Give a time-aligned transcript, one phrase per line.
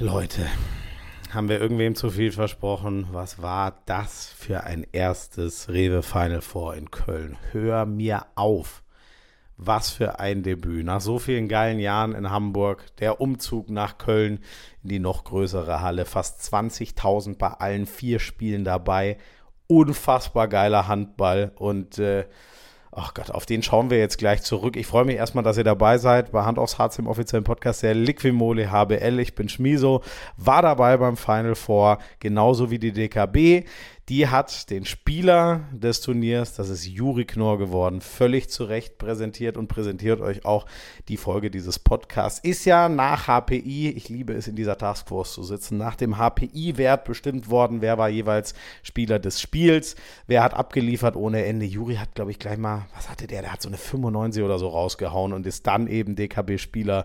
[0.00, 0.46] Leute,
[1.32, 3.08] haben wir irgendwem zu viel versprochen?
[3.10, 7.36] Was war das für ein erstes Rewe Final Four in Köln?
[7.50, 8.84] Hör mir auf.
[9.56, 10.84] Was für ein Debüt.
[10.84, 14.38] Nach so vielen geilen Jahren in Hamburg, der Umzug nach Köln
[14.84, 19.18] in die noch größere Halle, fast 20.000 bei allen vier Spielen dabei.
[19.66, 22.26] Unfassbar geiler Handball und äh,
[22.90, 24.76] Ach Gott, auf den schauen wir jetzt gleich zurück.
[24.76, 27.82] Ich freue mich erstmal, dass ihr dabei seid bei Hand aufs Harz im offiziellen Podcast
[27.82, 29.18] der Liquimole HBL.
[29.20, 30.02] Ich bin Schmiso,
[30.36, 33.66] war dabei beim Final Four, genauso wie die DKB.
[34.08, 39.58] Die hat den Spieler des Turniers, das ist Juri Knorr geworden, völlig zu Recht präsentiert
[39.58, 40.64] und präsentiert euch auch
[41.08, 42.40] die Folge dieses Podcasts.
[42.42, 47.04] Ist ja nach HPI, ich liebe es in dieser Taskforce zu sitzen, nach dem HPI-Wert
[47.04, 49.94] bestimmt worden, wer war jeweils Spieler des Spiels,
[50.26, 51.66] wer hat abgeliefert ohne Ende.
[51.66, 53.42] Juri hat, glaube ich, gleich mal, was hatte der?
[53.42, 57.04] Der hat so eine 95 oder so rausgehauen und ist dann eben DKB-Spieler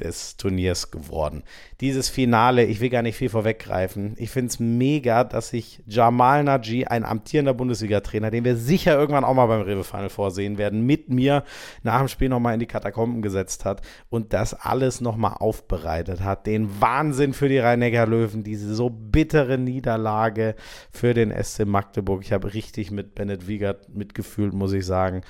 [0.00, 1.42] des Turniers geworden.
[1.80, 4.14] Dieses Finale, ich will gar nicht viel vorweggreifen.
[4.18, 9.24] Ich finde es mega, dass sich Jamal Naji, ein amtierender Bundesliga-Trainer, den wir sicher irgendwann
[9.24, 11.44] auch mal beim Rewe Final vorsehen werden, mit mir
[11.82, 16.46] nach dem Spiel nochmal in die Katakomben gesetzt hat und das alles nochmal aufbereitet hat.
[16.46, 20.54] Den Wahnsinn für die Rhein-Neckar-Löwen, diese so bittere Niederlage
[20.90, 22.22] für den SC Magdeburg.
[22.22, 25.22] Ich habe richtig mit Bennett Wiegert mitgefühlt, muss ich sagen.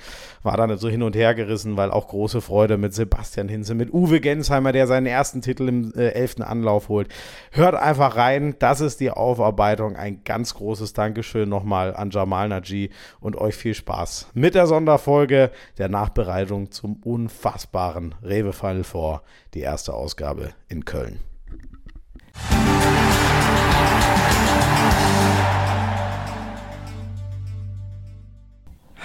[0.43, 3.75] War da nicht so hin und her gerissen, weil auch große Freude mit Sebastian Hinze,
[3.75, 7.09] mit Uwe Gensheim Hildesheimer, der seinen ersten Titel im äh, elften Anlauf holt.
[7.51, 9.95] Hört einfach rein, das ist die Aufarbeitung.
[9.95, 15.51] Ein ganz großes Dankeschön nochmal an Jamal Naji und euch viel Spaß mit der Sonderfolge
[15.77, 19.21] der Nachbereitung zum unfassbaren Rewe Final Four,
[19.53, 21.19] die erste Ausgabe in Köln.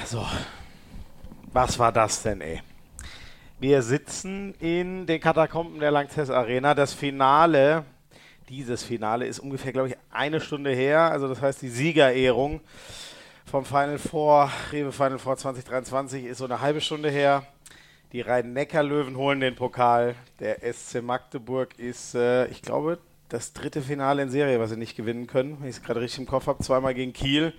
[0.04, 0.26] So,
[1.54, 2.60] was war das denn, ey?
[3.62, 6.74] Wir sitzen in den Katakomben der Lanxess Arena.
[6.74, 7.84] Das Finale,
[8.48, 11.12] dieses Finale ist ungefähr, glaube ich, eine Stunde her.
[11.12, 12.60] Also das heißt, die Siegerehrung
[13.48, 17.46] vom Final Four, Rewe Final Four 2023 ist so eine halbe Stunde her.
[18.12, 20.16] Die Rhein-Neckar-Löwen holen den Pokal.
[20.40, 22.98] Der SC Magdeburg ist, äh, ich glaube,
[23.28, 26.18] das dritte Finale in Serie, was sie nicht gewinnen können, wenn ich es gerade richtig
[26.18, 26.64] im Kopf habe.
[26.64, 27.52] Zweimal gegen Kiel.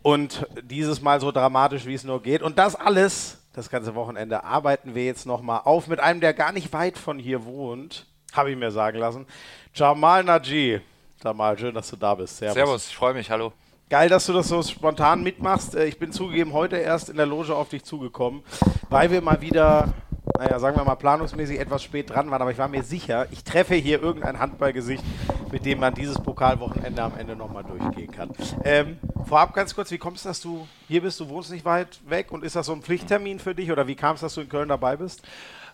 [0.00, 2.40] Und dieses Mal so dramatisch, wie es nur geht.
[2.40, 6.52] Und das alles das ganze Wochenende arbeiten wir jetzt nochmal auf mit einem, der gar
[6.52, 9.26] nicht weit von hier wohnt, habe ich mir sagen lassen.
[9.74, 10.80] Jamal Naji.
[11.22, 12.38] Jamal, schön, dass du da bist.
[12.38, 12.54] Servus.
[12.54, 13.52] Servus, ich freue mich, hallo.
[13.88, 15.74] Geil, dass du das so spontan mitmachst.
[15.74, 18.42] Äh, ich bin zugegeben heute erst in der Loge auf dich zugekommen,
[18.88, 19.92] weil wir mal wieder
[20.38, 23.44] naja, sagen wir mal, planungsmäßig etwas spät dran waren, aber ich war mir sicher, ich
[23.44, 25.04] treffe hier irgendein Handballgesicht,
[25.50, 28.30] mit dem man dieses Pokalwochenende am Ende nochmal durchgehen kann.
[28.64, 31.20] Ähm, vorab ganz kurz, wie kommst du, dass du hier bist?
[31.20, 33.94] Du wohnst nicht weit weg und ist das so ein Pflichttermin für dich oder wie
[33.94, 35.22] kam es, dass du in Köln dabei bist?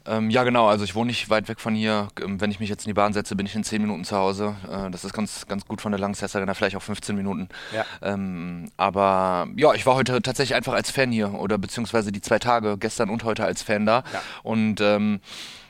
[0.08, 0.68] Ähm, ja, genau.
[0.68, 2.08] Also ich wohne nicht weit weg von hier.
[2.22, 4.16] Ähm, wenn ich mich jetzt in die Bahn setze, bin ich in 10 Minuten zu
[4.16, 4.56] Hause.
[4.70, 7.48] Äh, das ist ganz, ganz gut von der Langsess Arena, vielleicht auch 15 Minuten.
[7.74, 7.84] Ja.
[8.02, 12.38] Ähm, aber ja, ich war heute tatsächlich einfach als Fan hier oder beziehungsweise die zwei
[12.38, 14.02] Tage, gestern und heute als Fan da.
[14.12, 14.22] Ja.
[14.42, 15.20] Und ähm,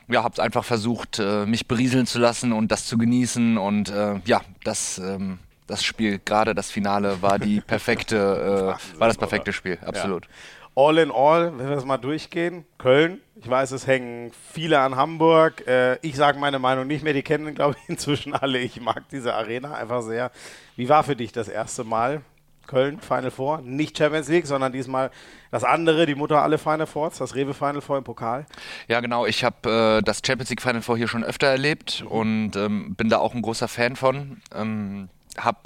[0.07, 3.57] ja, habe einfach versucht, äh, mich berieseln zu lassen und das zu genießen.
[3.57, 9.07] Und äh, ja, das ähm, das Spiel, gerade das Finale, war die perfekte, äh, war
[9.07, 10.25] das perfekte Spiel, absolut.
[10.25, 10.31] Ja
[10.79, 14.95] all in all, wenn wir das mal durchgehen, Köln, ich weiß, es hängen viele an
[14.95, 15.67] Hamburg.
[15.67, 18.59] Äh, ich sage meine Meinung nicht mehr, die kennen, glaube ich, inzwischen alle.
[18.59, 20.31] Ich mag diese Arena einfach sehr.
[20.77, 22.21] Wie war für dich das erste Mal
[22.65, 23.61] Köln Final Four?
[23.61, 25.11] Nicht Champions League, sondern diesmal
[25.51, 28.45] das andere, die Mutter alle Final Fours, das Rewe Final Four im Pokal.
[28.87, 29.25] Ja, genau.
[29.25, 32.07] Ich habe äh, das Champions League Final Four hier schon öfter erlebt mhm.
[32.07, 34.41] und ähm, bin da auch ein großer Fan von.
[34.55, 35.59] Ähm, habe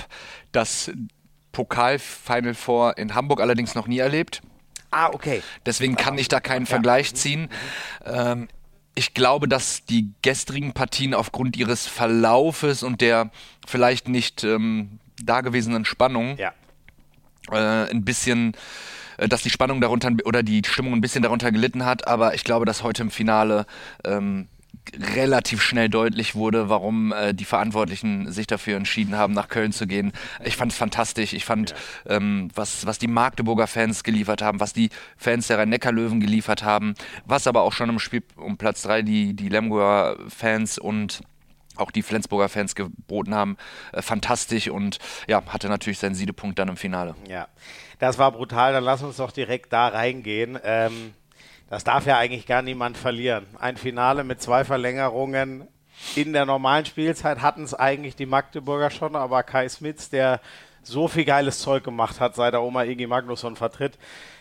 [0.51, 0.91] das
[1.51, 4.41] Pokal Final Four in Hamburg allerdings noch nie erlebt.
[4.93, 5.41] Ah, okay.
[5.65, 7.15] Deswegen kann ich da keinen Vergleich mhm.
[7.15, 7.49] ziehen.
[8.05, 8.47] Ähm,
[8.95, 13.31] ich glaube, dass die gestrigen Partien aufgrund ihres Verlaufes und der
[13.65, 16.53] vielleicht nicht ähm, dagewesenen Spannung ja.
[17.51, 18.53] äh, ein bisschen
[19.17, 22.43] äh, dass die Spannung darunter oder die Stimmung ein bisschen darunter gelitten hat, aber ich
[22.43, 23.65] glaube, dass heute im Finale
[24.03, 24.47] ähm,
[25.15, 29.87] relativ schnell deutlich wurde, warum äh, die Verantwortlichen sich dafür entschieden haben, nach Köln zu
[29.87, 30.11] gehen.
[30.43, 31.33] Ich fand es fantastisch.
[31.33, 31.71] Ich fand,
[32.05, 32.17] ja.
[32.17, 36.93] ähm, was, was die Magdeburger Fans geliefert haben, was die Fans der Rhein-Neckar-Löwen geliefert haben,
[37.25, 41.21] was aber auch schon im Spiel um Platz 3 die, die Lemgoer Fans und
[41.75, 43.57] auch die Flensburger Fans geboten haben,
[43.93, 47.15] äh, fantastisch und ja, hatte natürlich seinen Siedepunkt dann im Finale.
[47.27, 47.47] Ja,
[47.99, 48.73] das war brutal.
[48.73, 50.59] Dann lass uns doch direkt da reingehen.
[50.63, 51.13] Ähm
[51.69, 53.45] das darf ja eigentlich gar niemand verlieren.
[53.59, 55.67] Ein Finale mit zwei Verlängerungen
[56.15, 60.41] in der normalen Spielzeit hatten es eigentlich die Magdeburger schon, aber Kai Smits, der
[60.81, 63.97] so viel geiles Zeug gemacht hat, seit er Oma Igi Magnusson vertritt.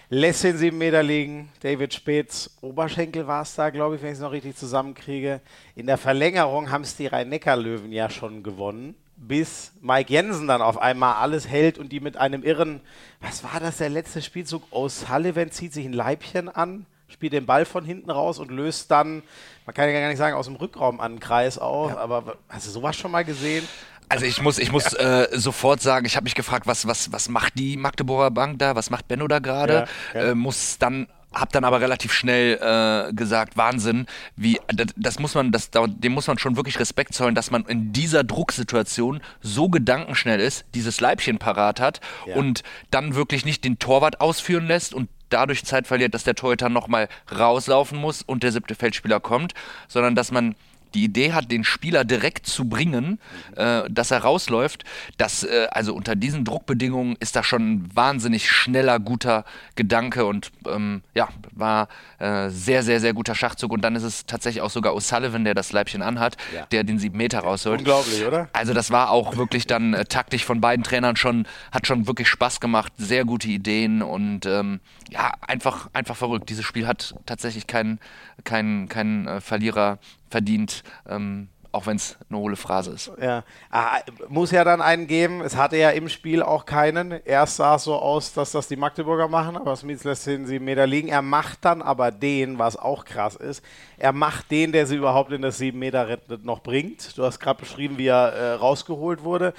[0.08, 1.50] Lässt den sieben Meter liegen.
[1.60, 5.40] David Späths Oberschenkel war es da, glaube ich, wenn ich es noch richtig zusammenkriege.
[5.74, 10.78] In der Verlängerung haben es die Rhein-Neckar-Löwen ja schon gewonnen bis Mike Jensen dann auf
[10.78, 12.80] einmal alles hält und die mit einem irren,
[13.20, 14.64] was war das, der letzte Spielzug?
[14.72, 19.22] O'Sullivan zieht sich ein Leibchen an, spielt den Ball von hinten raus und löst dann,
[19.66, 21.98] man kann ja gar nicht sagen, aus dem Rückraum an den Kreis auf, ja.
[21.98, 23.66] aber hast du sowas schon mal gesehen?
[24.08, 27.28] Also ich muss, ich muss äh, sofort sagen, ich habe mich gefragt, was, was, was
[27.28, 29.86] macht die Magdeburger Bank da, was macht Benno da gerade?
[30.14, 30.30] Ja, ja.
[30.30, 34.06] äh, muss dann hab dann aber relativ schnell äh, gesagt, Wahnsinn,
[34.36, 37.64] wie das, das muss man, das, dem muss man schon wirklich Respekt zollen, dass man
[37.64, 42.36] in dieser Drucksituation so gedankenschnell ist, dieses Leibchen parat hat ja.
[42.36, 46.68] und dann wirklich nicht den Torwart ausführen lässt und dadurch Zeit verliert, dass der Torhüter
[46.68, 49.54] nochmal rauslaufen muss und der siebte Feldspieler kommt,
[49.88, 50.54] sondern dass man
[50.94, 53.18] die Idee hat, den Spieler direkt zu bringen,
[53.56, 54.84] äh, dass er rausläuft,
[55.18, 59.44] das, äh, also unter diesen Druckbedingungen ist da schon ein wahnsinnig schneller, guter
[59.76, 63.72] Gedanke und ähm, ja, war äh, sehr, sehr, sehr guter Schachzug.
[63.72, 66.66] Und dann ist es tatsächlich auch sogar O'Sullivan, der das Leibchen anhat, ja.
[66.66, 67.80] der den sieben Meter rausholt.
[67.80, 68.48] Unglaublich, oder?
[68.52, 72.28] Also das war auch wirklich dann äh, taktisch von beiden Trainern schon, hat schon wirklich
[72.28, 74.80] Spaß gemacht, sehr gute Ideen und ähm,
[75.10, 76.48] ja, einfach, einfach verrückt.
[76.48, 77.98] Dieses Spiel hat tatsächlich keinen
[78.44, 79.98] kein, kein, äh, Verlierer
[80.32, 80.82] verdient.
[81.08, 83.10] Ähm, auch wenn es eine hohle Phrase ist.
[83.20, 83.98] Ja, ah,
[84.28, 85.40] muss ja dann einen geben.
[85.40, 87.12] Es hatte ja im Spiel auch keinen.
[87.24, 90.66] Erst sah es so aus, dass das die Magdeburger machen, aber Smith lässt den sieben
[90.66, 91.08] Meter liegen.
[91.08, 93.64] Er macht dann aber den, was auch krass ist.
[93.96, 97.16] Er macht den, der sie überhaupt in das sieben Meter rettet, noch bringt.
[97.16, 99.54] Du hast gerade beschrieben, wie er äh, rausgeholt wurde.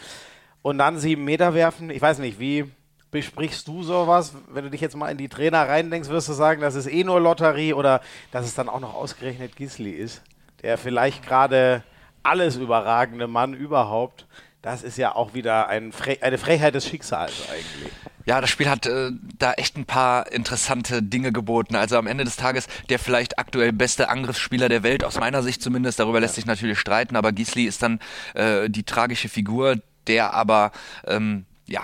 [0.61, 1.89] Und dann sieben Meter werfen.
[1.89, 2.71] Ich weiß nicht, wie
[3.09, 4.33] besprichst du sowas?
[4.51, 7.03] Wenn du dich jetzt mal in die Trainer reindenkst, wirst du sagen, das ist eh
[7.03, 10.21] nur Lotterie oder dass es dann auch noch ausgerechnet Gisli ist,
[10.63, 11.83] der vielleicht gerade
[12.23, 14.25] alles überragende Mann überhaupt.
[14.61, 17.91] Das ist ja auch wieder ein Fre eine Frechheit des Schicksals eigentlich.
[18.25, 21.75] Ja, das Spiel hat äh, da echt ein paar interessante Dinge geboten.
[21.75, 25.61] Also am Ende des Tages der vielleicht aktuell beste Angriffsspieler der Welt, aus meiner Sicht
[25.61, 25.99] zumindest.
[25.99, 27.99] Darüber lässt sich natürlich streiten, aber Gisli ist dann
[28.33, 29.75] äh, die tragische Figur,
[30.07, 30.71] der aber
[31.05, 31.83] ähm, ja,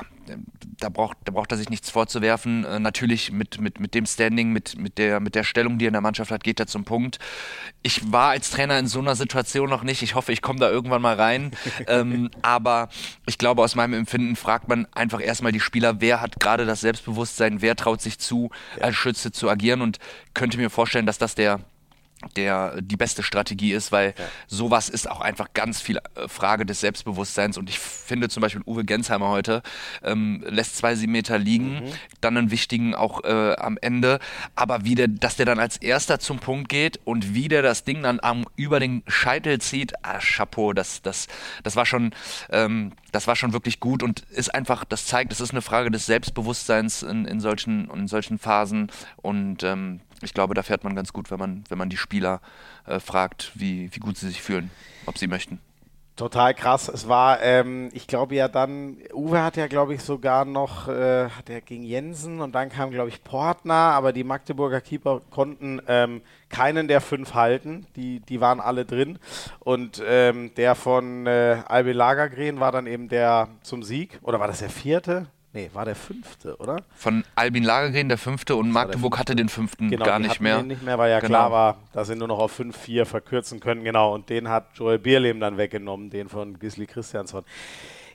[0.80, 2.64] da braucht, da braucht er sich nichts vorzuwerfen.
[2.64, 5.90] Äh, natürlich mit, mit, mit dem Standing, mit, mit, der, mit der Stellung, die er
[5.90, 7.20] in der Mannschaft hat, geht er zum Punkt.
[7.82, 10.02] Ich war als Trainer in so einer Situation noch nicht.
[10.02, 11.52] Ich hoffe, ich komme da irgendwann mal rein.
[11.88, 12.90] ähm, aber
[13.26, 16.82] ich glaube, aus meinem Empfinden fragt man einfach erstmal die Spieler, wer hat gerade das
[16.82, 18.50] Selbstbewusstsein, wer traut sich zu,
[18.80, 20.00] als Schütze zu agieren und
[20.34, 21.60] könnte mir vorstellen, dass das der
[22.36, 24.26] der die beste Strategie ist, weil ja.
[24.48, 28.62] sowas ist auch einfach ganz viel äh, Frage des Selbstbewusstseins und ich finde zum Beispiel
[28.66, 29.62] Uwe Gensheimer heute
[30.04, 31.92] ähm, lässt zwei Meter liegen, mhm.
[32.20, 34.20] dann einen wichtigen auch äh, am Ende,
[34.56, 37.84] aber wie der, dass der dann als erster zum Punkt geht und wie der das
[37.84, 41.28] Ding dann am, über den Scheitel zieht, ah, Chapeau, das, das,
[41.64, 42.12] das war schon,
[42.50, 45.90] ähm, das war schon wirklich gut und ist einfach, das zeigt, es ist eine Frage
[45.92, 50.96] des Selbstbewusstseins in, in solchen, in solchen Phasen und ähm, ich glaube, da fährt man
[50.96, 52.42] ganz gut, wenn man, wenn man die Spieler
[52.86, 54.72] äh, fragt, wie, wie gut sie sich fühlen,
[55.06, 55.60] ob sie möchten.
[56.20, 56.90] Total krass.
[56.90, 61.30] Es war, ähm, ich glaube ja dann, Uwe hat ja, glaube ich, sogar noch, äh,
[61.30, 65.82] hat er gegen Jensen und dann kam, glaube ich, Portner, aber die Magdeburger Keeper konnten
[65.88, 67.88] ähm, keinen der fünf halten.
[67.96, 69.18] Die, die waren alle drin.
[69.60, 74.20] Und ähm, der von äh, Albi Lagergren war dann eben der zum Sieg.
[74.22, 75.28] Oder war das der vierte?
[75.52, 76.84] Nee, war der fünfte, oder?
[76.96, 80.60] Von Albin Lagergren der fünfte und Magdeburg hatte den fünften genau, gar nicht mehr.
[80.60, 81.30] Den nicht mehr, weil ja genau.
[81.30, 83.84] klar war, dass sie nur noch auf 5-4 verkürzen können.
[83.84, 87.44] Genau, und den hat Joel Bierlehm dann weggenommen, den von Gisli Christiansson.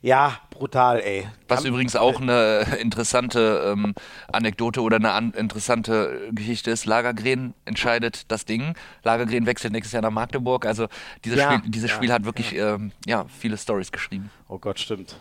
[0.01, 1.27] Ja, brutal, ey.
[1.49, 3.95] Was Kann, übrigens auch eine interessante ähm,
[4.31, 6.85] Anekdote oder eine an interessante Geschichte ist.
[6.85, 8.75] Lagergren entscheidet das Ding.
[9.03, 10.67] Lagergren wechselt nächstes Jahr nach Magdeburg.
[10.67, 10.89] Also
[11.25, 12.75] dieses, ja, Spiel, dieses ja, Spiel hat wirklich ja.
[12.75, 14.31] Ähm, ja viele Stories geschrieben.
[14.47, 15.17] Oh Gott, stimmt.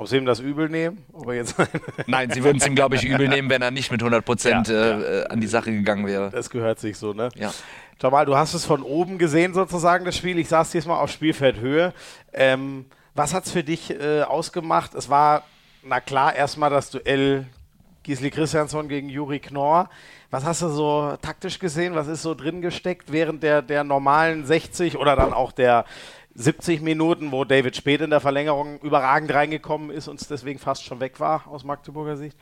[0.00, 1.04] Ob sie ihm das übel nehmen?
[2.06, 4.68] Nein, sie würden es ihm, glaube ich, übel nehmen, wenn er nicht mit 100 Prozent
[4.68, 5.26] ja, äh, ja.
[5.26, 6.30] an die Sache gegangen wäre.
[6.30, 7.28] Das gehört sich so, ne?
[7.34, 7.52] Ja.
[8.00, 10.38] Jamal, du hast es von oben gesehen, sozusagen, das Spiel.
[10.38, 11.92] Ich saß diesmal auf Spielfeldhöhe.
[12.32, 14.94] Ähm, was hat es für dich äh, ausgemacht?
[14.94, 15.42] Es war,
[15.82, 17.44] na klar, erstmal das Duell
[18.02, 19.90] Gisli Christiansson gegen Juri Knorr.
[20.30, 21.94] Was hast du so taktisch gesehen?
[21.94, 25.84] Was ist so drin gesteckt während der, der normalen 60 oder dann auch der
[26.34, 31.00] 70 Minuten, wo David Spät in der Verlängerung überragend reingekommen ist und deswegen fast schon
[31.00, 32.36] weg war aus Magdeburger Sicht?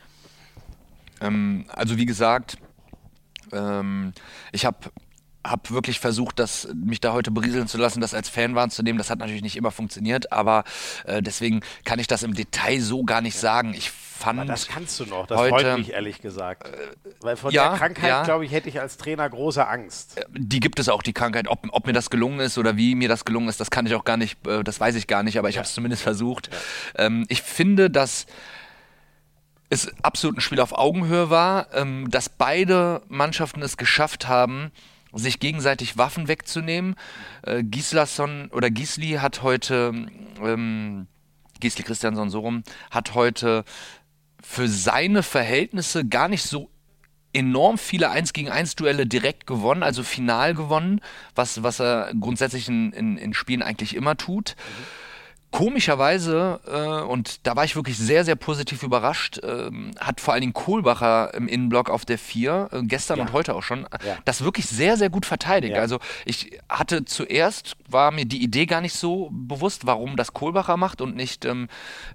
[1.21, 2.59] Ähm, also wie gesagt,
[3.52, 4.12] ähm,
[4.52, 4.78] ich habe
[5.50, 8.99] habe wirklich versucht, das, mich da heute berieseln zu lassen, das als Fan wahrzunehmen.
[8.99, 10.64] Das hat natürlich nicht immer funktioniert, aber
[11.05, 13.75] äh, deswegen kann ich das im Detail so gar nicht sagen.
[13.75, 14.40] Ich fand.
[14.40, 16.69] Aber das kannst du noch, das heute, freut mich ehrlich gesagt.
[16.69, 16.88] Äh,
[17.21, 18.23] Weil von ja, der Krankheit, ja.
[18.25, 20.19] glaube ich, hätte ich als Trainer große Angst.
[20.19, 21.49] Äh, die gibt es auch, die Krankheit.
[21.49, 23.95] Ob, ob, mir das gelungen ist oder wie mir das gelungen ist, das kann ich
[23.95, 25.61] auch gar nicht, äh, das weiß ich gar nicht, aber ich ja.
[25.61, 26.50] habe es zumindest versucht.
[26.97, 28.26] Ähm, ich finde, dass
[29.71, 34.73] es absolut ein Spiel auf Augenhöhe war, ähm, dass beide Mannschaften es geschafft haben,
[35.12, 36.97] sich gegenseitig Waffen wegzunehmen.
[37.43, 40.07] Äh, Gislason oder Gisli hat heute,
[40.43, 41.07] ähm,
[41.61, 43.65] Gisli Christiansson so rum, hat heute
[44.43, 46.71] für seine Verhältnisse gar nicht so
[47.33, 51.00] enorm viele 1 gegen 1 Duelle direkt gewonnen, also final gewonnen,
[51.35, 54.57] was, was er grundsätzlich in, in, in Spielen eigentlich immer tut.
[54.57, 55.08] Mhm
[55.50, 60.43] Komischerweise, äh, und da war ich wirklich sehr, sehr positiv überrascht, äh, hat vor allen
[60.43, 63.25] Dingen Kohlbacher im Innenblock auf der 4, äh, gestern ja.
[63.25, 64.19] und heute auch schon, ja.
[64.26, 65.76] das wirklich sehr, sehr gut verteidigt.
[65.76, 65.81] Ja.
[65.81, 70.76] Also ich hatte zuerst, war mir die Idee gar nicht so bewusst, warum das Kohlbacher
[70.76, 71.69] macht und nicht ähm,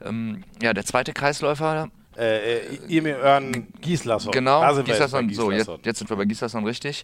[0.06, 1.90] ähm, ja, der zweite Kreisläufer.
[2.16, 4.32] Äh, äh ihr mir Örn Gislason.
[4.32, 5.34] Genau, Gislason.
[5.34, 7.04] So, jetzt, jetzt, sind wir bei Gislason richtig.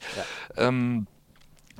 [0.57, 1.07] Ähm,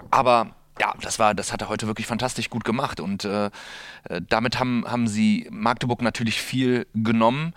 [0.10, 4.22] aber ja, das war, das hat er heute wirklich fantastisch gut gemacht und äh, äh,
[4.28, 7.54] damit haben, haben sie Magdeburg natürlich viel genommen.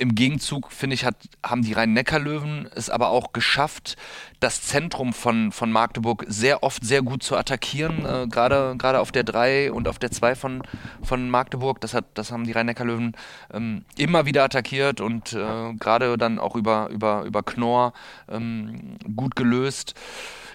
[0.00, 3.96] Im Gegenzug, finde ich, hat, haben die Rhein-Neckar-Löwen es aber auch geschafft,
[4.38, 9.24] das Zentrum von, von Magdeburg sehr oft sehr gut zu attackieren, äh, gerade auf der
[9.24, 10.62] 3 und auf der 2 von,
[11.02, 11.80] von Magdeburg.
[11.80, 13.16] Das, hat, das haben die Rhein-Neckar-Löwen
[13.52, 17.92] ähm, immer wieder attackiert und äh, gerade dann auch über, über, über Knorr
[18.28, 19.94] ähm, gut gelöst.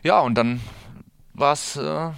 [0.03, 0.61] Ja, und dann
[1.33, 2.11] war es äh,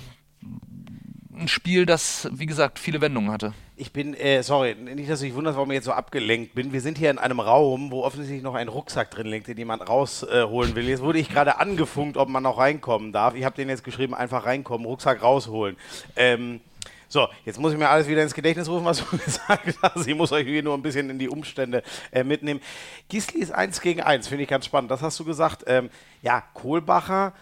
[1.37, 3.53] ein Spiel, das, wie gesagt, viele Wendungen hatte.
[3.77, 6.71] Ich bin, äh, sorry, nicht, dass du dich wunderst, warum ich jetzt so abgelenkt bin.
[6.71, 9.87] Wir sind hier in einem Raum, wo offensichtlich noch ein Rucksack drin liegt, den jemand
[9.87, 10.87] rausholen äh, will.
[10.87, 13.35] Jetzt wurde ich gerade angefunkt, ob man noch reinkommen darf.
[13.35, 15.75] Ich habe den jetzt geschrieben, einfach reinkommen, Rucksack rausholen.
[16.15, 16.61] Ähm,
[17.09, 20.07] so, jetzt muss ich mir alles wieder ins Gedächtnis rufen, was du gesagt hast.
[20.07, 22.61] Ich muss euch hier nur ein bisschen in die Umstände äh, mitnehmen.
[23.09, 24.89] Gisli ist 1 gegen 1, finde ich ganz spannend.
[24.89, 25.65] Das hast du gesagt.
[25.67, 25.89] Ähm,
[26.21, 27.33] ja, Kohlbacher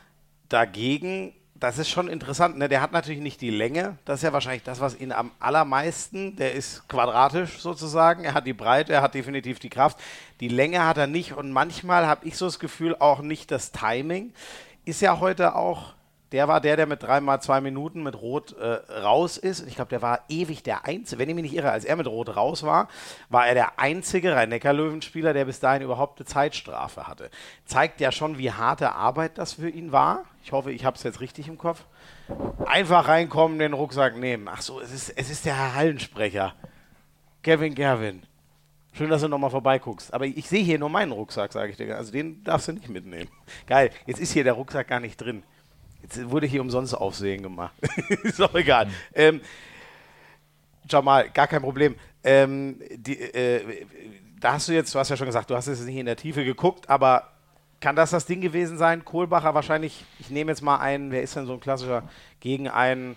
[0.50, 2.58] dagegen das ist schon interessant.
[2.58, 2.68] Ne?
[2.68, 3.98] Der hat natürlich nicht die Länge.
[4.04, 8.26] Das ist ja wahrscheinlich das, was ihn am allermeisten, der ist quadratisch sozusagen.
[8.26, 9.98] Er hat die Breite, er hat definitiv die Kraft.
[10.42, 11.32] Die Länge hat er nicht.
[11.32, 14.34] Und manchmal habe ich so das Gefühl, auch nicht das Timing.
[14.84, 15.94] Ist ja heute auch
[16.34, 19.62] der war der, der mit dreimal zwei Minuten mit Rot äh, raus ist.
[19.62, 21.96] Und ich glaube, der war ewig der Einzige, wenn ich mich nicht irre, als er
[21.96, 22.90] mit Rot raus war,
[23.30, 27.30] war er der einzige Rhein-Neckar-Löwenspieler, der bis dahin überhaupt eine Zeitstrafe hatte.
[27.66, 30.26] Zeigt ja schon, wie harte Arbeit das für ihn war.
[30.44, 31.86] Ich hoffe, ich habe es jetzt richtig im Kopf.
[32.66, 34.50] Einfach reinkommen, den Rucksack nehmen.
[34.52, 36.56] Ach so, es ist, es ist der Herr Hallensprecher.
[37.44, 38.24] Kevin Gerwin.
[38.94, 40.12] Schön, dass du nochmal vorbeiguckst.
[40.12, 41.96] Aber ich sehe hier nur meinen Rucksack, sage ich dir.
[41.96, 43.30] Also den darfst du nicht mitnehmen.
[43.68, 45.44] Geil, jetzt ist hier der Rucksack gar nicht drin.
[46.04, 47.74] Jetzt wurde hier umsonst Aufsehen gemacht.
[48.24, 48.90] ist auch egal.
[49.14, 49.42] Ähm,
[50.88, 51.96] Jamal, gar kein Problem.
[52.24, 53.86] Ähm, die, äh,
[54.40, 56.18] da hast du jetzt, du hast ja schon gesagt, du hast jetzt nicht in der
[56.18, 57.30] Tiefe geguckt, aber
[57.80, 59.06] kann das das Ding gewesen sein?
[59.06, 62.04] Kohlbacher wahrscheinlich, ich nehme jetzt mal einen, wer ist denn so ein klassischer,
[62.40, 63.16] gegen einen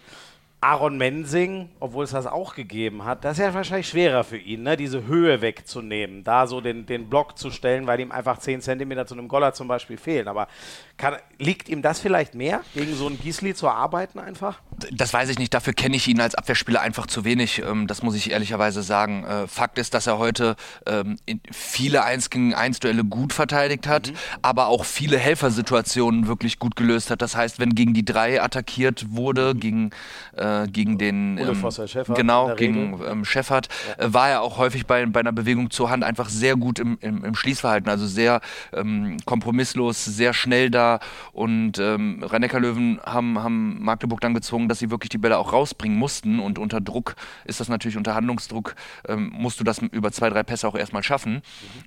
[0.66, 4.64] Aaron Mensing, obwohl es das auch gegeben hat, das ist ja wahrscheinlich schwerer für ihn,
[4.64, 4.76] ne?
[4.76, 9.06] diese Höhe wegzunehmen, da so den, den Block zu stellen, weil ihm einfach 10 cm
[9.06, 10.26] zu einem Goller zum Beispiel fehlen.
[10.26, 10.48] Aber
[10.96, 14.58] kann, liegt ihm das vielleicht mehr, gegen so einen Gisli zu arbeiten einfach?
[14.90, 15.54] Das weiß ich nicht.
[15.54, 17.62] Dafür kenne ich ihn als Abwehrspieler einfach zu wenig.
[17.62, 19.24] Ähm, das muss ich ehrlicherweise sagen.
[19.24, 20.56] Äh, Fakt ist, dass er heute
[20.86, 21.16] ähm,
[21.52, 24.16] viele 1 gegen 1 Duelle gut verteidigt hat, mhm.
[24.42, 27.22] aber auch viele Helfersituationen wirklich gut gelöst hat.
[27.22, 29.90] Das heißt, wenn gegen die drei attackiert wurde, gegen,
[30.36, 34.06] äh, gegen den ähm, Schäffert, genau, gegen ähm, Scheffert, ja.
[34.06, 36.98] äh, war er auch häufig bei, bei einer Bewegung zur Hand einfach sehr gut im,
[37.00, 37.90] im, im Schließverhalten.
[37.90, 38.40] Also sehr
[38.72, 41.00] ähm, kompromisslos, sehr schnell da
[41.32, 45.52] und ähm, rhein löwen haben, haben Magdeburg dann gezwungen, dass sie wirklich die Bälle auch
[45.52, 48.74] rausbringen mussten und unter Druck ist das natürlich, unter Handlungsdruck
[49.08, 51.40] ähm, musst du das über zwei, drei Pässe auch erstmal schaffen mhm.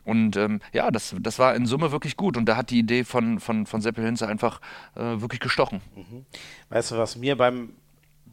[0.04, 3.04] und ähm, ja, das, das war in Summe wirklich gut und da hat die Idee
[3.04, 4.62] von, von, von Seppel Hinze einfach
[4.96, 5.82] äh, wirklich gestochen.
[5.96, 6.26] Mhm.
[6.70, 7.70] Weißt du, was mir beim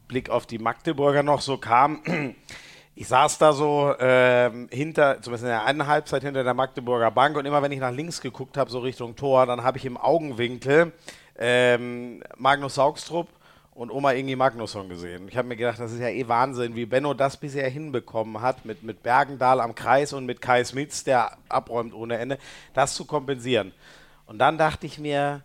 [0.07, 2.01] Blick auf die Magdeburger noch so kam,
[2.95, 7.37] ich saß da so ähm, hinter, zumindest in der einen Halbzeit hinter der Magdeburger Bank
[7.37, 9.97] und immer wenn ich nach links geguckt habe, so Richtung Tor, dann habe ich im
[9.97, 10.93] Augenwinkel
[11.37, 13.27] ähm, Magnus Saugstrup
[13.75, 15.27] und Oma Ingi Magnusson gesehen.
[15.27, 18.65] Ich habe mir gedacht, das ist ja eh Wahnsinn, wie Benno das bisher hinbekommen hat,
[18.65, 22.39] mit, mit Bergendahl am Kreis und mit Kai Smits, der abräumt ohne Ende,
[22.73, 23.73] das zu kompensieren.
[24.25, 25.43] Und dann dachte ich mir,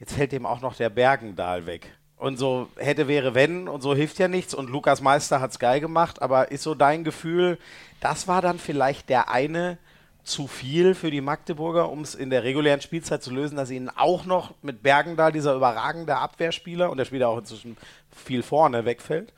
[0.00, 1.96] jetzt fällt dem auch noch der Bergendahl weg.
[2.20, 4.52] Und so hätte, wäre, wenn und so hilft ja nichts.
[4.52, 7.58] Und Lukas Meister hat es geil gemacht, aber ist so dein Gefühl,
[8.00, 9.78] das war dann vielleicht der eine
[10.22, 13.88] zu viel für die Magdeburger, um es in der regulären Spielzeit zu lösen, dass ihnen
[13.88, 17.78] auch noch mit Bergendahl, dieser überragende Abwehrspieler, und der spielt auch inzwischen
[18.14, 19.32] viel vorne, wegfällt?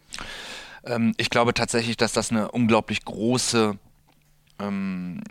[0.84, 3.78] Ähm, ich glaube tatsächlich, dass das eine unglaublich große
[4.58, 5.22] ähm,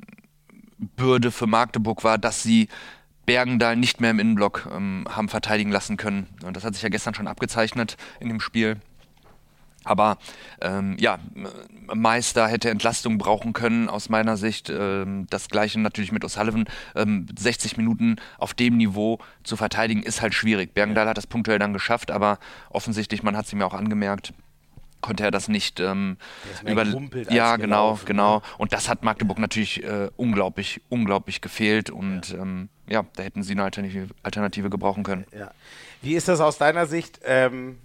[0.78, 2.70] Bürde für Magdeburg war, dass sie
[3.32, 6.28] Bergendahl nicht mehr im Innenblock ähm, haben verteidigen lassen können.
[6.44, 8.76] Und das hat sich ja gestern schon abgezeichnet in dem Spiel.
[9.86, 10.18] Aber
[10.60, 11.18] ähm, ja,
[11.94, 14.70] Meister hätte Entlastung brauchen können aus meiner Sicht.
[14.70, 16.68] Ähm, das gleiche natürlich mit O'Sullivan.
[16.94, 20.74] Ähm, 60 Minuten auf dem Niveau zu verteidigen ist halt schwierig.
[20.74, 22.38] Bergendahl hat das punktuell dann geschafft, aber
[22.70, 24.34] offensichtlich, man hat es ihm ja auch angemerkt,
[25.00, 26.18] konnte er das nicht ähm,
[26.66, 26.84] über
[27.30, 28.06] ja genau gelaufen.
[28.06, 32.40] genau und das hat Magdeburg natürlich äh, unglaublich unglaublich gefehlt und ja.
[32.40, 35.52] Ähm, ja da hätten sie eine Alternative, Alternative gebrauchen können ja.
[36.02, 37.80] wie ist das aus deiner Sicht ähm,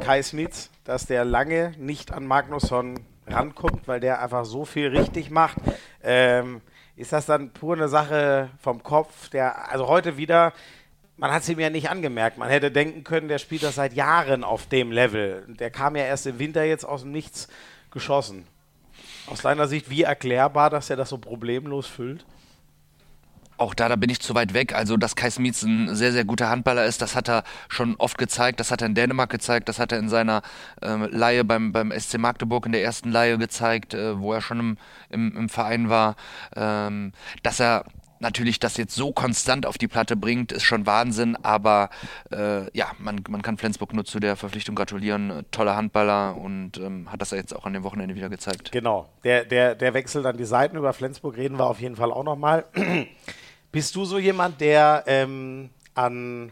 [0.00, 5.30] Kai Smits dass der lange nicht an Magnusson rankommt weil der einfach so viel richtig
[5.30, 5.58] macht
[6.02, 6.60] ähm,
[6.96, 10.52] ist das dann pur eine Sache vom Kopf der also heute wieder
[11.20, 12.38] man hat es ihm ja nicht angemerkt.
[12.38, 15.44] Man hätte denken können, der spielt das seit Jahren auf dem Level.
[15.48, 17.48] Der kam ja erst im Winter jetzt aus dem Nichts
[17.90, 18.46] geschossen.
[19.26, 22.24] Aus deiner Sicht, wie erklärbar, dass er das so problemlos füllt?
[23.60, 24.74] Auch da, da bin ich zu weit weg.
[24.74, 28.16] Also, dass Kai Smits ein sehr, sehr guter Handballer ist, das hat er schon oft
[28.16, 28.58] gezeigt.
[28.58, 29.68] Das hat er in Dänemark gezeigt.
[29.68, 30.40] Das hat er in seiner
[30.80, 34.60] äh, Laie beim, beim SC Magdeburg in der ersten Laie gezeigt, äh, wo er schon
[34.60, 34.78] im,
[35.10, 36.16] im, im Verein war.
[36.56, 37.12] Ähm,
[37.42, 37.84] dass er
[38.18, 41.90] natürlich das jetzt so konstant auf die Platte bringt, ist schon Wahnsinn, aber
[42.30, 45.44] äh, ja, man, man kann Flensburg nur zu der Verpflichtung gratulieren.
[45.50, 48.72] Toller Handballer und ähm, hat das jetzt auch an dem Wochenende wieder gezeigt.
[48.72, 52.10] Genau, der, der, der Wechsel an die Seiten über Flensburg reden wir auf jeden Fall
[52.10, 52.64] auch nochmal.
[53.72, 56.50] Bist du so jemand, der ähm, an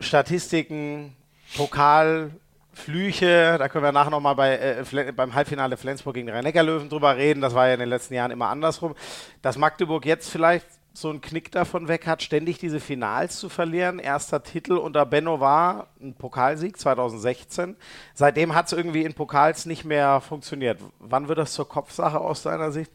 [0.00, 1.16] Statistiken,
[1.56, 2.30] Pokal,
[2.74, 7.40] Flüche, da können wir nachher nochmal bei, äh, beim Halbfinale Flensburg gegen Rhein-Neckar-Löwen drüber reden.
[7.40, 8.94] Das war ja in den letzten Jahren immer andersrum.
[9.40, 13.98] Dass Magdeburg jetzt vielleicht so einen Knick davon weg hat, ständig diese Finals zu verlieren.
[13.98, 17.76] Erster Titel unter Benno war ein Pokalsieg 2016.
[18.12, 20.78] Seitdem hat es irgendwie in Pokals nicht mehr funktioniert.
[20.98, 22.92] Wann wird das zur Kopfsache aus deiner Sicht?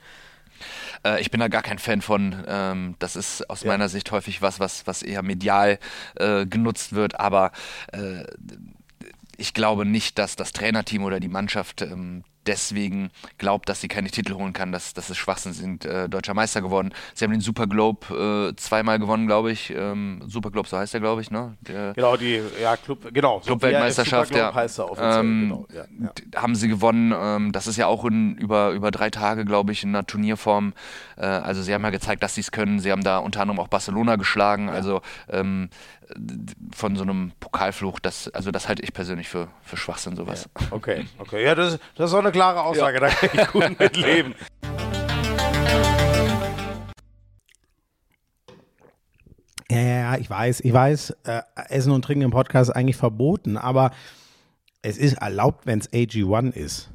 [1.05, 2.43] Äh, ich bin da gar kein Fan von.
[2.48, 3.70] Ähm, das ist aus ja.
[3.70, 5.79] meiner Sicht häufig was, was, was eher medial
[6.15, 7.20] äh, genutzt wird.
[7.20, 7.51] Aber
[7.91, 8.24] äh,
[9.38, 14.10] ich glaube nicht, dass das Trainerteam oder die Mannschaft ähm, deswegen glaubt, dass sie keine
[14.10, 16.93] Titel holen kann, dass das ist Schwachsinn, sie sind äh, deutscher Meister geworden.
[17.13, 19.71] Sie haben den Super Globe äh, zweimal gewonnen, glaube ich.
[19.75, 21.57] Ähm, Super Globe, so heißt der, glaube ich, ne?
[21.61, 24.53] Der genau, die ja, Club, genau, Club-Weltmeisterschaft, ja.
[24.53, 26.42] Heißt er ähm, genau, ja, ja.
[26.42, 27.13] Haben sie gewonnen.
[27.15, 30.74] Ähm, das ist ja auch in, über, über drei Tage, glaube ich, in einer Turnierform.
[31.18, 32.79] Äh, also sie haben ja gezeigt, dass sie es können.
[32.79, 34.70] Sie haben da unter anderem auch Barcelona geschlagen.
[34.70, 35.70] Also ähm,
[36.74, 40.50] von so einem Pokalfluch, das, also das halte ich persönlich für, für Schwachsinn, sowas.
[40.59, 41.43] Ja, okay, okay.
[41.43, 43.07] Ja, das, das ist auch eine klare Aussage, ja.
[43.07, 44.35] da kann ich gut mit leben.
[49.69, 52.97] Ja, ja, ja, ich weiß, ich weiß, äh, Essen und Trinken im Podcast ist eigentlich
[52.97, 53.91] verboten, aber
[54.81, 56.89] es ist erlaubt, wenn es AG1 ist.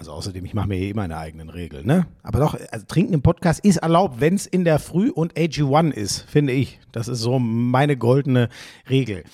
[0.00, 2.06] Also außerdem, ich mache mir hier immer eine eigenen Regeln, ne?
[2.22, 5.90] Aber doch, also Trinken im Podcast ist erlaubt, wenn es in der Früh und AG1
[5.90, 6.80] ist, finde ich.
[6.90, 8.48] Das ist so meine goldene
[8.88, 9.24] Regel.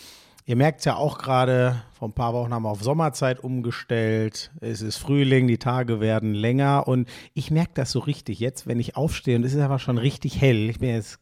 [0.44, 4.50] Ihr merkt es ja auch gerade, vor ein paar Wochen haben wir auf Sommerzeit umgestellt.
[4.60, 8.80] Es ist Frühling, die Tage werden länger und ich merke das so richtig jetzt, wenn
[8.80, 10.68] ich aufstehe und es ist aber schon richtig hell.
[10.68, 11.20] Ich bin jetzt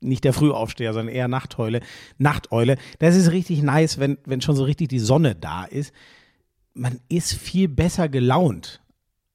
[0.00, 1.80] nicht der Frühaufsteher, sondern eher Nachteule,
[2.18, 2.76] Nachteule.
[2.98, 5.94] Das ist richtig nice, wenn, wenn schon so richtig die Sonne da ist
[6.74, 8.80] man ist viel besser gelaunt.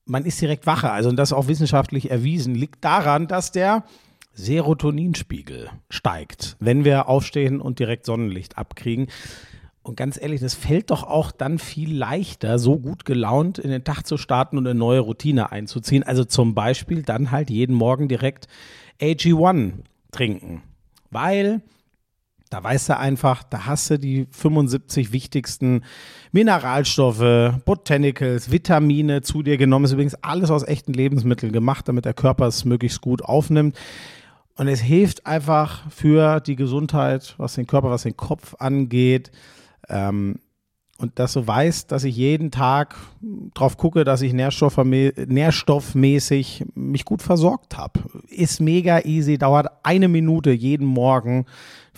[0.06, 0.91] Man ist direkt wacher.
[0.91, 3.84] Also, und das auch wissenschaftlich erwiesen, liegt daran, dass der
[4.34, 9.08] Serotoninspiegel steigt, wenn wir aufstehen und direkt Sonnenlicht abkriegen.
[9.82, 13.84] Und ganz ehrlich, das fällt doch auch dann viel leichter, so gut gelaunt in den
[13.84, 16.04] Tag zu starten und eine neue Routine einzuziehen.
[16.04, 18.47] Also zum Beispiel dann halt jeden Morgen direkt
[19.02, 19.73] AG1
[20.12, 20.62] trinken.
[21.10, 21.62] Weil
[22.49, 25.83] da weißt du einfach, da hast du die 75 wichtigsten
[26.31, 29.85] Mineralstoffe, Botanicals, Vitamine zu dir genommen.
[29.85, 33.77] Ist übrigens alles aus echten Lebensmitteln gemacht, damit der Körper es möglichst gut aufnimmt.
[34.55, 39.31] Und es hilft einfach für die Gesundheit, was den Körper, was den Kopf angeht.
[39.88, 40.39] Ähm,
[40.99, 42.97] und dass du weißt, dass ich jeden Tag
[43.53, 48.01] drauf gucke, dass ich nährstoffmäßig mich gut versorgt habe.
[48.27, 51.45] Ist mega easy, dauert eine Minute jeden Morgen.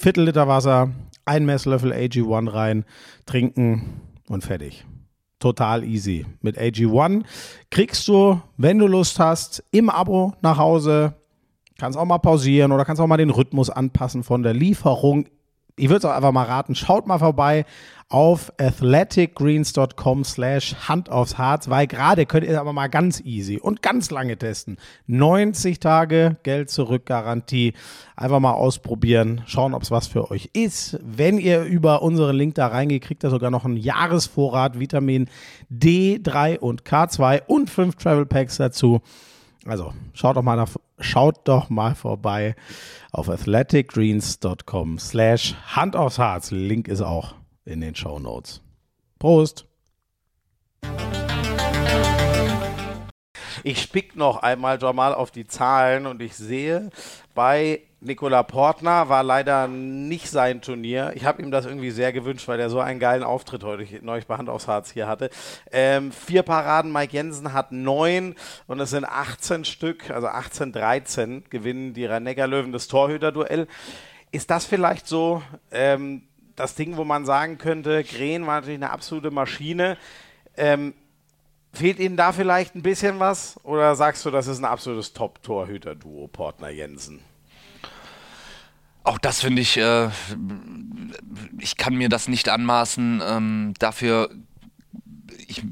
[0.01, 0.89] Viertel Liter Wasser,
[1.25, 2.85] ein Messlöffel AG1 rein,
[3.27, 4.83] trinken und fertig.
[5.37, 6.25] Total easy.
[6.41, 7.23] Mit AG1
[7.69, 11.13] kriegst du, wenn du Lust hast, im Abo nach Hause.
[11.77, 15.27] Kannst auch mal pausieren oder kannst auch mal den Rhythmus anpassen von der Lieferung
[15.75, 17.65] ich würde es auch einfach mal raten, schaut mal vorbei
[18.11, 23.81] auf athleticgreens.com slash Hand aufs Harz, weil gerade könnt ihr aber mal ganz easy und
[23.81, 24.77] ganz lange testen.
[25.07, 27.73] 90 Tage Geld zurück Garantie.
[28.15, 30.99] Einfach mal ausprobieren, schauen, ob es was für euch ist.
[31.03, 35.29] Wenn ihr über unseren Link da reingeht, kriegt ihr sogar noch einen Jahresvorrat Vitamin
[35.71, 39.01] D3 und K2 und fünf Travel Packs dazu.
[39.65, 40.69] Also schaut doch mal nach
[40.99, 42.55] schaut doch mal vorbei
[43.11, 46.51] auf athleticgreens.com slash Hand aufs Harz.
[46.51, 48.61] Link ist auch in den Show Notes.
[49.19, 49.65] Prost!
[53.63, 56.89] Ich spick noch einmal mal auf die Zahlen und ich sehe,
[57.35, 61.11] bei Nikola Portner war leider nicht sein Turnier.
[61.13, 64.25] Ich habe ihm das irgendwie sehr gewünscht, weil er so einen geilen Auftritt heute neulich
[64.25, 65.29] bei Hand aufs Harz hier hatte.
[65.71, 68.33] Ähm, vier Paraden, Mike Jensen hat neun
[68.65, 73.67] und es sind 18 Stück, also 18, 13 gewinnen die Rhein-Neckar-Löwen das Torhüter-Duell.
[74.31, 76.23] Ist das vielleicht so ähm,
[76.61, 79.97] das Ding, wo man sagen könnte, Gren war natürlich eine absolute Maschine.
[80.55, 80.93] Ähm,
[81.73, 83.57] Fehlt Ihnen da vielleicht ein bisschen was?
[83.63, 87.21] Oder sagst du, das ist ein absolutes Top-Torhüter-Duo, Portner-Jensen?
[89.03, 90.09] Auch das finde ich, äh,
[91.59, 93.21] ich kann mir das nicht anmaßen.
[93.25, 94.29] Ähm, dafür
[95.51, 95.63] ich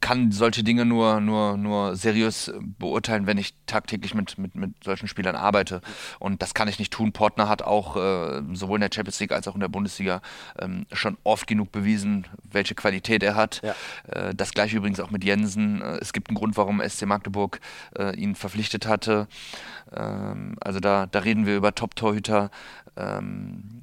[0.00, 5.08] kann solche Dinge nur, nur, nur seriös beurteilen, wenn ich tagtäglich mit, mit, mit solchen
[5.08, 5.82] Spielern arbeite.
[6.18, 7.12] Und das kann ich nicht tun.
[7.12, 10.22] Portner hat auch äh, sowohl in der Champions League als auch in der Bundesliga
[10.58, 13.60] ähm, schon oft genug bewiesen, welche Qualität er hat.
[13.62, 13.74] Ja.
[14.08, 15.82] Äh, das gleiche übrigens auch mit Jensen.
[15.82, 17.60] Äh, es gibt einen Grund, warum SC Magdeburg
[17.98, 19.28] äh, ihn verpflichtet hatte.
[19.92, 22.50] Ähm, also da, da reden wir über Top-Torhüter.
[22.96, 23.79] Ähm,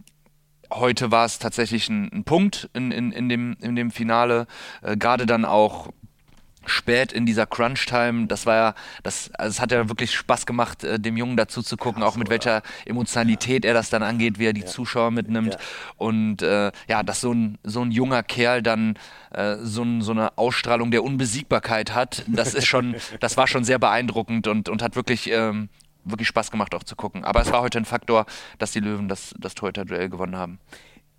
[0.71, 4.47] heute war es tatsächlich ein, ein Punkt in, in, in, dem, in dem Finale.
[4.81, 5.89] Äh, Gerade dann auch
[6.69, 10.83] spät in dieser Crunch-Time, das war ja, das, also es hat ja wirklich Spaß gemacht,
[10.83, 13.69] äh, dem Jungen dazu zu gucken, Krass, auch mit welcher Emotionalität ja.
[13.69, 14.67] er das dann angeht, wie er die ja.
[14.67, 15.53] Zuschauer mitnimmt.
[15.53, 15.59] Ja.
[15.97, 18.97] Und äh, ja, dass so ein, so ein junger Kerl dann
[19.31, 23.63] äh, so, ein, so eine Ausstrahlung der Unbesiegbarkeit hat, das ist schon, das war schon
[23.63, 25.69] sehr beeindruckend und, und hat wirklich ähm,
[26.09, 27.23] wirklich Spaß gemacht auch zu gucken.
[27.23, 28.25] Aber es war heute ein Faktor,
[28.57, 30.59] dass die Löwen das, das Torhüter-Duell gewonnen haben.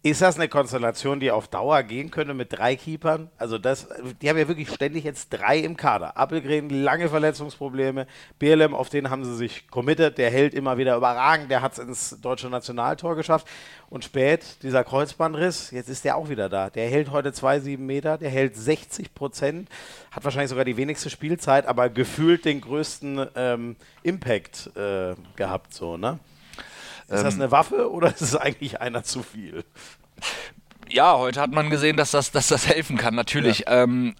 [0.05, 3.33] Ist das eine Konstellation, die auf Dauer gehen könnte mit drei Keepern?
[3.37, 3.89] Also das,
[4.23, 6.17] die haben ja wirklich ständig jetzt drei im Kader.
[6.17, 8.07] Appelgren, lange Verletzungsprobleme.
[8.39, 10.17] BLM, auf den haben sie sich committed.
[10.17, 11.51] Der hält immer wieder überragend.
[11.51, 13.49] Der hat es ins deutsche Nationaltor geschafft.
[13.91, 16.71] Und spät, dieser Kreuzbandriss, jetzt ist der auch wieder da.
[16.71, 18.19] Der hält heute 2,7 Meter.
[18.19, 19.69] Der hält 60 Prozent.
[20.13, 25.75] Hat wahrscheinlich sogar die wenigste Spielzeit, aber gefühlt den größten ähm, Impact äh, gehabt.
[25.75, 26.21] So, ne?
[27.09, 29.65] Ist das ähm, eine Waffe oder ist es eigentlich einer zu viel?
[30.91, 33.61] Ja, heute hat man gesehen, dass das, dass das helfen kann, natürlich.
[33.61, 33.83] Ja.
[33.83, 34.15] Ähm,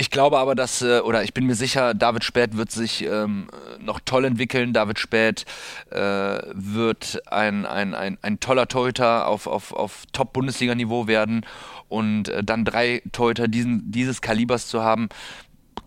[0.00, 3.48] ich glaube aber, dass, äh, oder ich bin mir sicher, David Späth wird sich ähm,
[3.80, 4.72] noch toll entwickeln.
[4.72, 5.44] David Späth
[5.90, 11.44] äh, wird ein, ein, ein, ein toller Torhüter auf, auf, auf Top-Bundesliga-Niveau werden.
[11.88, 15.10] Und äh, dann drei Torhüter diesen, dieses Kalibers zu haben,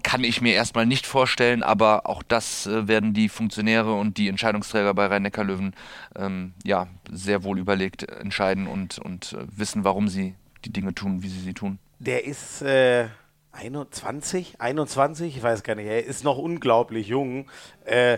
[0.03, 4.27] kann ich mir erstmal nicht vorstellen, aber auch das äh, werden die Funktionäre und die
[4.27, 5.73] Entscheidungsträger bei Rhein-Neckar-Löwen
[6.15, 11.23] ähm, ja, sehr wohl überlegt entscheiden und, und äh, wissen, warum sie die Dinge tun,
[11.23, 11.79] wie sie sie tun.
[11.99, 13.07] Der ist äh,
[13.53, 17.49] 21, 21, ich weiß gar nicht, er ist noch unglaublich jung.
[17.85, 18.17] Äh,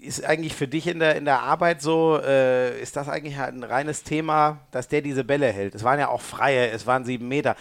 [0.00, 3.62] ist eigentlich für dich in der, in der Arbeit so, äh, ist das eigentlich ein
[3.64, 5.74] reines Thema, dass der diese Bälle hält?
[5.74, 7.56] Es waren ja auch freie, es waren sieben Meter.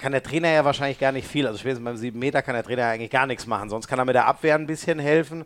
[0.00, 1.46] Kann der Trainer ja wahrscheinlich gar nicht viel.
[1.46, 3.68] Also spätestens beim 7 Meter kann der Trainer ja eigentlich gar nichts machen.
[3.68, 5.44] Sonst kann er mit der Abwehr ein bisschen helfen.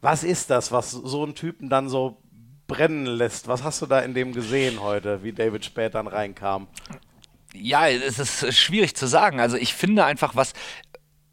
[0.00, 2.18] Was ist das, was so einen Typen dann so
[2.66, 3.48] brennen lässt?
[3.48, 6.68] Was hast du da in dem gesehen heute, wie David Spät dann reinkam?
[7.54, 9.40] Ja, es ist schwierig zu sagen.
[9.40, 10.52] Also ich finde einfach, was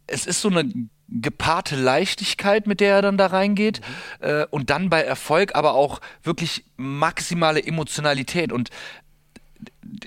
[0.08, 0.72] es ist so eine
[1.10, 4.28] gepaarte Leichtigkeit, mit der er dann da reingeht mhm.
[4.28, 8.70] äh, und dann bei Erfolg aber auch wirklich maximale Emotionalität und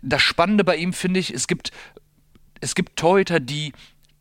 [0.03, 1.70] das Spannende bei ihm finde ich, es gibt
[2.60, 3.72] es gibt Torhüter, die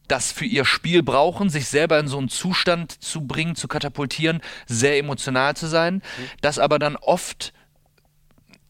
[0.08, 4.42] das für ihr Spiel brauchen, sich selber in so einen Zustand zu bringen, zu katapultieren,
[4.68, 6.02] sehr emotional zu sein, mhm.
[6.42, 7.54] das aber dann oft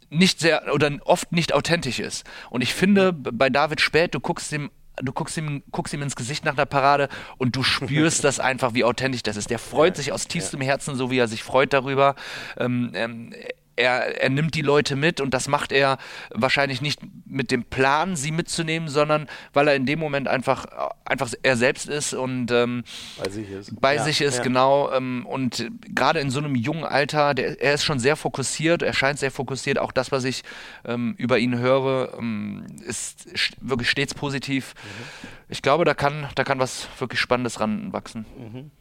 [0.09, 2.23] nicht sehr oder oft nicht authentisch ist.
[2.49, 3.37] Und ich finde, mhm.
[3.37, 4.69] bei David Spät, du guckst ihm
[5.01, 8.75] du guckst ihm, guckst ihm ins Gesicht nach der Parade und du spürst das einfach,
[8.75, 9.49] wie authentisch das ist.
[9.49, 10.61] Der freut sich aus tiefstem.
[10.61, 12.15] Herzen, so wie er sich freut darüber.
[12.57, 13.33] Ähm, ähm,
[13.75, 15.97] er, er nimmt die Leute mit und das macht er
[16.31, 20.65] wahrscheinlich nicht mit dem Plan, sie mitzunehmen, sondern weil er in dem Moment einfach,
[21.05, 22.83] einfach er selbst ist und ähm,
[23.17, 23.81] bei sich ist.
[23.81, 24.43] Bei ja, sich ist, ja.
[24.43, 24.91] genau.
[24.91, 28.93] Ähm, und gerade in so einem jungen Alter, der, er ist schon sehr fokussiert, er
[28.93, 29.79] scheint sehr fokussiert.
[29.79, 30.43] Auch das, was ich
[30.85, 33.27] ähm, über ihn höre, ähm, ist
[33.61, 34.75] wirklich stets positiv.
[34.75, 35.23] Mhm.
[35.49, 38.25] Ich glaube, da kann, da kann was wirklich Spannendes ranwachsen.
[38.37, 38.71] Mhm.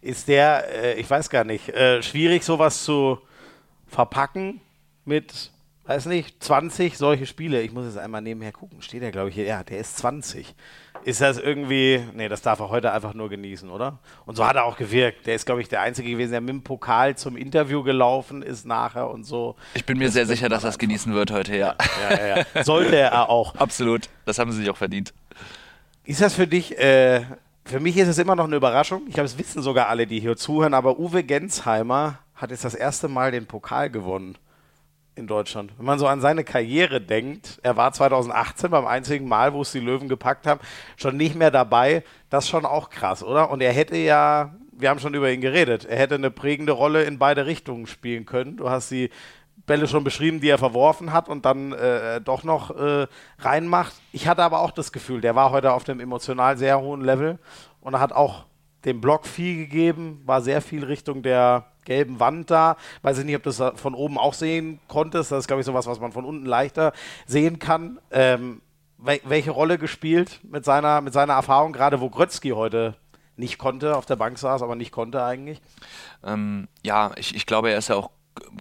[0.00, 3.18] Ist der, äh, ich weiß gar nicht, äh, schwierig sowas zu
[3.96, 4.60] verpacken
[5.06, 5.50] mit,
[5.86, 7.62] weiß nicht, 20 solche Spiele.
[7.62, 8.82] Ich muss jetzt einmal nebenher gucken.
[8.82, 9.46] Steht der, glaube ich, hier.
[9.46, 10.54] Ja, der ist 20.
[11.04, 13.98] Ist das irgendwie, nee, das darf er heute einfach nur genießen, oder?
[14.26, 15.26] Und so hat er auch gewirkt.
[15.26, 18.66] Der ist, glaube ich, der Einzige gewesen, der mit dem Pokal zum Interview gelaufen ist
[18.66, 19.56] nachher und so.
[19.72, 21.74] Ich bin mir das sehr sicher, dass er es genießen wird heute, ja.
[22.10, 22.64] Ja, ja, ja.
[22.64, 23.54] Sollte er auch.
[23.56, 24.10] Absolut.
[24.26, 25.14] Das haben sie sich auch verdient.
[26.04, 27.22] Ist das für dich äh,
[27.64, 29.04] für mich ist es immer noch eine Überraschung.
[29.08, 32.74] Ich glaube, es wissen sogar alle, die hier zuhören, aber Uwe Gensheimer hat jetzt das
[32.74, 34.36] erste Mal den Pokal gewonnen
[35.16, 35.72] in Deutschland.
[35.78, 39.72] Wenn man so an seine Karriere denkt, er war 2018 beim einzigen Mal, wo es
[39.72, 40.60] die Löwen gepackt haben,
[40.96, 42.04] schon nicht mehr dabei.
[42.28, 43.50] Das ist schon auch krass, oder?
[43.50, 47.04] Und er hätte ja, wir haben schon über ihn geredet, er hätte eine prägende Rolle
[47.04, 48.58] in beide Richtungen spielen können.
[48.58, 49.10] Du hast die
[49.64, 53.06] Bälle schon beschrieben, die er verworfen hat und dann äh, doch noch äh,
[53.38, 53.94] reinmacht.
[54.12, 57.38] Ich hatte aber auch das Gefühl, der war heute auf dem emotional sehr hohen Level
[57.80, 58.44] und er hat auch
[58.84, 62.76] dem Block viel gegeben, war sehr viel Richtung der gelben Wand da.
[63.00, 65.32] Weiß ich nicht, ob du das von oben auch sehen konntest.
[65.32, 66.92] Das ist, glaube ich, sowas, was man von unten leichter
[67.26, 67.98] sehen kann.
[68.10, 68.60] Ähm,
[68.98, 72.96] wel welche Rolle gespielt mit seiner, mit seiner Erfahrung, gerade wo Grötzky heute
[73.36, 75.60] nicht konnte, auf der Bank saß, aber nicht konnte eigentlich?
[76.24, 78.10] Ähm, ja, ich, ich glaube, er ist ja auch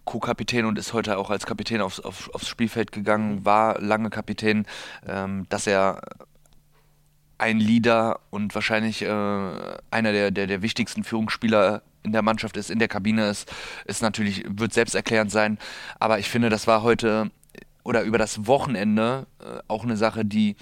[0.06, 4.66] Co-Kapitän und ist heute auch als Kapitän aufs, auf, aufs Spielfeld gegangen, war lange Kapitän,
[5.08, 6.02] ähm, dass er
[7.38, 12.70] ein Leader und wahrscheinlich äh, einer der, der, der wichtigsten Führungsspieler in der Mannschaft ist,
[12.70, 13.52] in der Kabine ist,
[13.86, 15.58] ist natürlich, wird selbsterklärend sein.
[16.00, 17.32] Aber ich finde, das war heute
[17.84, 20.56] oder über das Wochenende äh, auch eine Sache, die,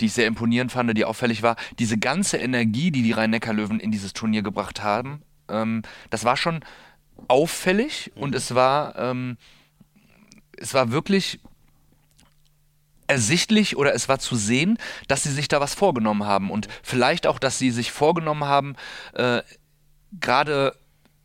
[0.00, 1.56] die ich sehr imponierend fand, die auffällig war.
[1.78, 6.64] Diese ganze Energie, die die Rhein-Neckar-Löwen in dieses Turnier gebracht haben, ähm, das war schon
[7.28, 9.36] auffällig und es war, ähm,
[10.56, 11.40] es war wirklich
[13.06, 17.26] ersichtlich oder es war zu sehen, dass sie sich da was vorgenommen haben und vielleicht
[17.26, 18.74] auch, dass sie sich vorgenommen haben,
[19.14, 19.42] äh,
[20.20, 20.74] gerade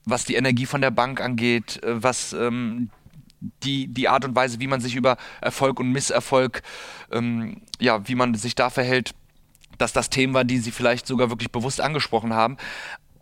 [0.05, 2.89] was die Energie von der Bank angeht, äh, was ähm,
[3.63, 6.61] die, die Art und Weise, wie man sich über Erfolg und Misserfolg,
[7.11, 9.13] ähm, ja, wie man sich da verhält,
[9.77, 12.57] dass das Themen war, die sie vielleicht sogar wirklich bewusst angesprochen haben.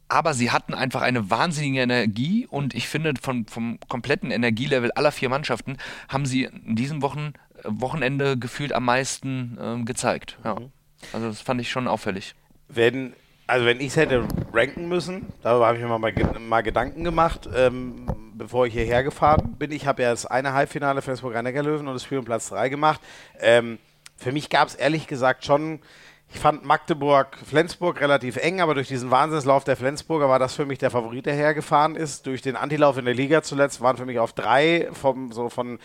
[0.10, 5.12] Aber sie hatten einfach eine wahnsinnige Energie und ich finde, von, vom kompletten Energielevel aller
[5.12, 5.78] vier Mannschaften
[6.10, 10.38] haben sie in diesem Wochen, äh, Wochenende gefühlt am meisten ähm, gezeigt.
[10.44, 10.56] Ja.
[10.56, 10.72] Mhm.
[11.14, 12.36] Also das fand ich schon auffällig.
[12.68, 13.14] Wenn
[13.50, 17.50] also wenn ich es hätte ranken müssen, darüber habe ich mir mal, mal Gedanken gemacht,
[17.56, 19.72] ähm, bevor ich hierher gefahren bin.
[19.72, 22.70] Ich habe ja das eine Halbfinale Flensburg rhein löwen und das Spiel um Platz 3
[22.70, 23.02] gemacht.
[23.40, 23.80] Ähm,
[24.18, 25.80] für mich gab es ehrlich gesagt schon,
[26.32, 30.78] ich fand Magdeburg-Flensburg relativ eng, aber durch diesen Wahnsinnslauf der Flensburger war das für mich
[30.78, 32.28] der Favorit, der hergefahren ist.
[32.28, 35.80] Durch den Antilauf in der Liga zuletzt waren für mich auf drei vom, so von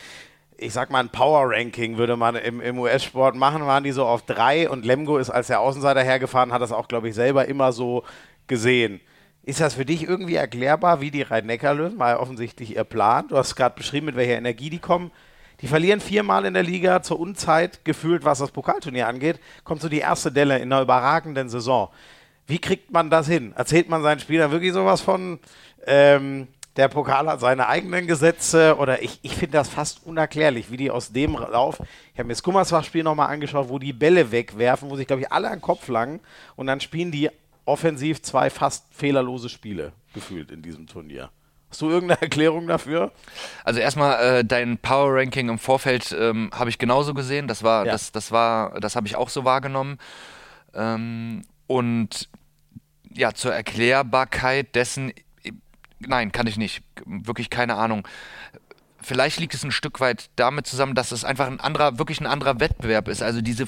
[0.56, 4.22] ich sag mal, ein Power-Ranking würde man im, im US-Sport machen, waren die so auf
[4.22, 7.72] drei und Lemgo ist als der Außenseiter hergefahren, hat das auch, glaube ich, selber immer
[7.72, 8.04] so
[8.46, 9.00] gesehen.
[9.42, 13.36] Ist das für dich irgendwie erklärbar, wie die Rhein-Neckar-Löwen, war ja offensichtlich ihr Plan, du
[13.36, 15.10] hast gerade beschrieben, mit welcher Energie die kommen,
[15.60, 19.88] die verlieren viermal in der Liga zur Unzeit, gefühlt, was das Pokalturnier angeht, kommt so
[19.88, 21.88] die erste Delle in einer überragenden Saison.
[22.46, 23.52] Wie kriegt man das hin?
[23.56, 25.38] Erzählt man seinen Spielern wirklich sowas von,
[25.86, 30.76] ähm, der Pokal hat seine eigenen Gesetze oder ich, ich finde das fast unerklärlich, wie
[30.76, 31.80] die aus dem Lauf,
[32.12, 35.32] ich habe mir das Gummersbach-Spiel nochmal angeschaut, wo die Bälle wegwerfen, wo sich, glaube ich,
[35.32, 36.20] alle an den Kopf langen
[36.56, 37.30] und dann spielen die
[37.64, 41.30] offensiv zwei fast fehlerlose Spiele gefühlt in diesem Turnier.
[41.70, 43.10] Hast du irgendeine Erklärung dafür?
[43.64, 47.48] Also erstmal äh, dein Power Ranking im Vorfeld ähm, habe ich genauso gesehen.
[47.48, 47.90] Das war, ja.
[47.90, 49.98] das, das war, das habe ich auch so wahrgenommen.
[50.72, 52.28] Ähm, und
[53.12, 55.12] ja, zur Erklärbarkeit dessen,
[56.08, 56.82] nein, kann ich nicht.
[57.04, 58.06] Wirklich keine Ahnung.
[59.00, 62.26] Vielleicht liegt es ein Stück weit damit zusammen, dass es einfach ein anderer, wirklich ein
[62.26, 63.22] anderer Wettbewerb ist.
[63.22, 63.66] Also diese,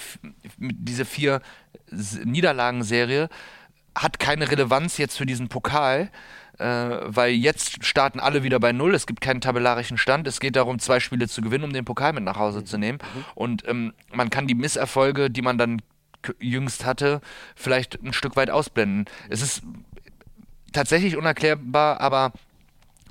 [0.57, 1.43] diese vier
[1.91, 3.29] Niederlagenserie
[3.95, 6.11] hat keine Relevanz jetzt für diesen Pokal,
[6.59, 8.95] äh, weil jetzt starten alle wieder bei Null.
[8.95, 10.27] Es gibt keinen tabellarischen Stand.
[10.27, 12.99] Es geht darum, zwei Spiele zu gewinnen, um den Pokal mit nach Hause zu nehmen.
[12.99, 13.25] Mhm.
[13.35, 15.83] Und ähm, man kann die Misserfolge, die man dann
[16.41, 17.21] jüngst hatte,
[17.55, 19.05] vielleicht ein Stück weit ausblenden.
[19.29, 19.63] Es ist
[20.73, 22.33] tatsächlich unerklärbar, aber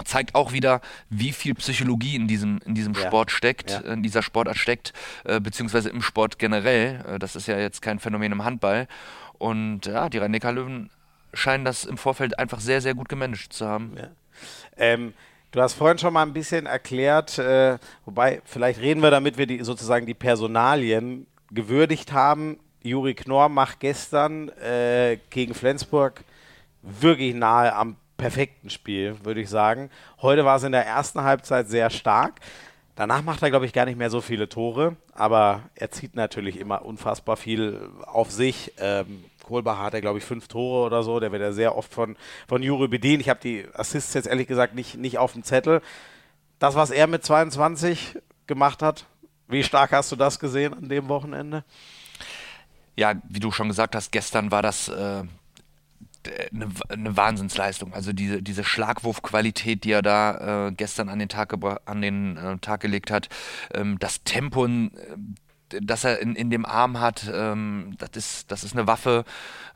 [0.04, 3.02] zeigt auch wieder, wie viel Psychologie in diesem, in diesem ja.
[3.02, 3.80] Sport steckt, ja.
[3.80, 7.04] in dieser Sportart steckt, äh, beziehungsweise im Sport generell.
[7.08, 8.88] Äh, das ist ja jetzt kein Phänomen im Handball.
[9.38, 10.90] Und ja, die Rhein-Neckar-Löwen
[11.34, 13.96] scheinen das im Vorfeld einfach sehr, sehr gut gemanagt zu haben.
[13.98, 14.10] Ja.
[14.78, 15.14] Ähm,
[15.52, 19.48] du hast vorhin schon mal ein bisschen erklärt, äh, wobei vielleicht reden wir, damit wir
[19.48, 22.60] die, sozusagen die Personalien gewürdigt haben.
[22.82, 26.24] Juri Knorr macht gestern äh, gegen Flensburg
[26.86, 29.90] wirklich nahe am perfekten Spiel, würde ich sagen.
[30.22, 32.40] Heute war es in der ersten Halbzeit sehr stark.
[32.96, 36.58] Danach macht er, glaube ich, gar nicht mehr so viele Tore, aber er zieht natürlich
[36.58, 38.72] immer unfassbar viel auf sich.
[38.78, 41.20] Ähm, Kohlbach hat er, glaube ich, fünf Tore oder so.
[41.20, 42.16] Der wird ja sehr oft von,
[42.48, 43.22] von Juri bedient.
[43.22, 45.82] Ich habe die Assists jetzt ehrlich gesagt nicht, nicht auf dem Zettel.
[46.58, 48.18] Das, was er mit 22
[48.48, 49.06] gemacht hat,
[49.48, 51.66] wie stark hast du das gesehen an dem Wochenende?
[52.96, 55.24] Ja, wie du schon gesagt hast, gestern war das äh,
[56.52, 57.94] eine, eine Wahnsinnsleistung.
[57.94, 61.54] Also diese, diese Schlagwurfqualität, die er da äh, gestern an den Tag,
[61.86, 63.30] an den, äh, Tag gelegt hat,
[63.74, 64.90] ähm, das Tempo, äh,
[65.70, 69.26] das er in, in dem Arm hat, ähm, das, ist, das ist eine Waffe.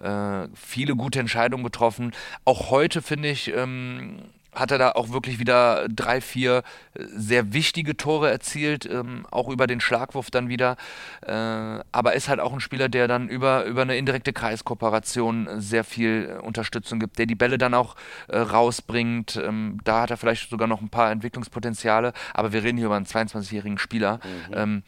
[0.02, 2.14] Äh, viele gute Entscheidungen getroffen.
[2.46, 4.22] Auch heute finde ich, ähm,
[4.60, 9.50] hat er da auch wirklich wieder drei, vier äh, sehr wichtige Tore erzielt, ähm, auch
[9.50, 10.78] über den Schlagwurf dann wieder.
[11.26, 15.84] Äh, aber ist halt auch ein Spieler, der dann über, über eine indirekte Kreiskooperation sehr
[15.84, 17.96] viel äh, Unterstützung gibt, der die Bälle dann auch
[18.28, 19.38] äh, rausbringt.
[19.38, 22.98] Ähm, da hat er vielleicht sogar noch ein paar Entwicklungspotenziale, aber wir reden hier über
[22.98, 24.20] einen 22-jährigen Spieler.
[24.50, 24.54] Mhm.
[24.54, 24.84] Ähm,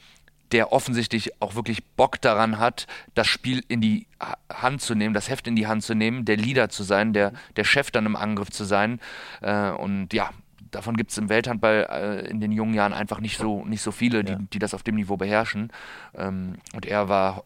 [0.51, 4.07] der offensichtlich auch wirklich Bock daran hat, das Spiel in die
[4.51, 7.33] Hand zu nehmen, das Heft in die Hand zu nehmen, der Leader zu sein, der,
[7.55, 8.99] der Chef dann im Angriff zu sein.
[9.41, 10.29] Äh, und ja,
[10.71, 13.91] davon gibt es im Welthandball äh, in den jungen Jahren einfach nicht so, nicht so
[13.91, 14.39] viele, die, ja.
[14.53, 15.71] die das auf dem Niveau beherrschen.
[16.15, 17.43] Ähm, und er war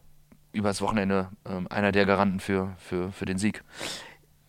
[0.51, 3.63] übers Wochenende äh, einer der Garanten für, für, für den Sieg.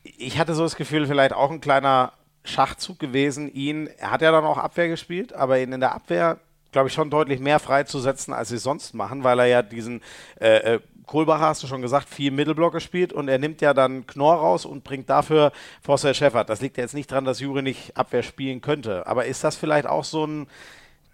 [0.03, 2.13] Ich hatte so das Gefühl, vielleicht auch ein kleiner
[2.45, 6.39] Schachzug gewesen, ihn, er hat ja dann auch Abwehr gespielt, aber ihn in der Abwehr
[6.77, 10.03] glaube ich, schon deutlich mehr freizusetzen, als sie sonst machen, weil er ja diesen
[10.39, 14.07] äh, äh, Kohlbacher, hast du schon gesagt, viel Mittelblocker spielt und er nimmt ja dann
[14.07, 16.51] Knorr raus und bringt dafür Forster Schäffert.
[16.51, 19.07] Das liegt ja jetzt nicht daran, dass Juri nicht Abwehr spielen könnte.
[19.07, 20.49] Aber ist das vielleicht auch so ein,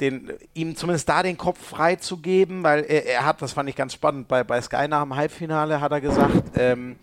[0.00, 3.68] den, ihm zumindest da den Kopf frei zu geben, weil er, er, hat, das fand
[3.68, 6.96] ich ganz spannend, bei, bei Sky nach dem Halbfinale hat er gesagt, ähm,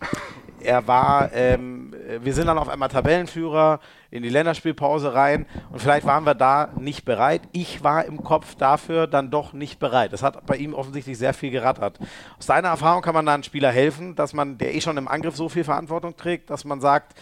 [0.60, 1.69] er war, ähm,
[2.20, 6.70] wir sind dann auf einmal Tabellenführer in die Länderspielpause rein und vielleicht waren wir da
[6.78, 7.42] nicht bereit.
[7.52, 10.12] Ich war im Kopf dafür dann doch nicht bereit.
[10.12, 11.98] Das hat bei ihm offensichtlich sehr viel gerattert.
[12.38, 15.08] Aus deiner Erfahrung kann man da einem Spieler helfen, dass man, der eh schon im
[15.08, 17.18] Angriff so viel Verantwortung trägt, dass man sagt,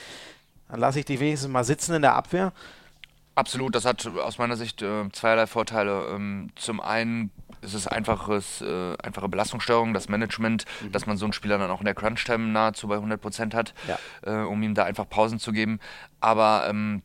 [0.69, 2.53] dann lasse ich dich wenigstens mal sitzen in der Abwehr.
[3.35, 6.07] Absolut, das hat aus meiner Sicht äh, zweierlei Vorteile.
[6.11, 10.93] Ähm, zum einen ist es einfaches, äh, einfache Belastungssteuerung, das Management, mhm.
[10.93, 13.75] dass man so einen Spieler dann auch in der Crunch-Time nahezu bei 100 Prozent hat,
[13.87, 13.99] ja.
[14.23, 15.81] äh, um ihm da einfach Pausen zu geben.
[16.21, 17.03] Aber ähm,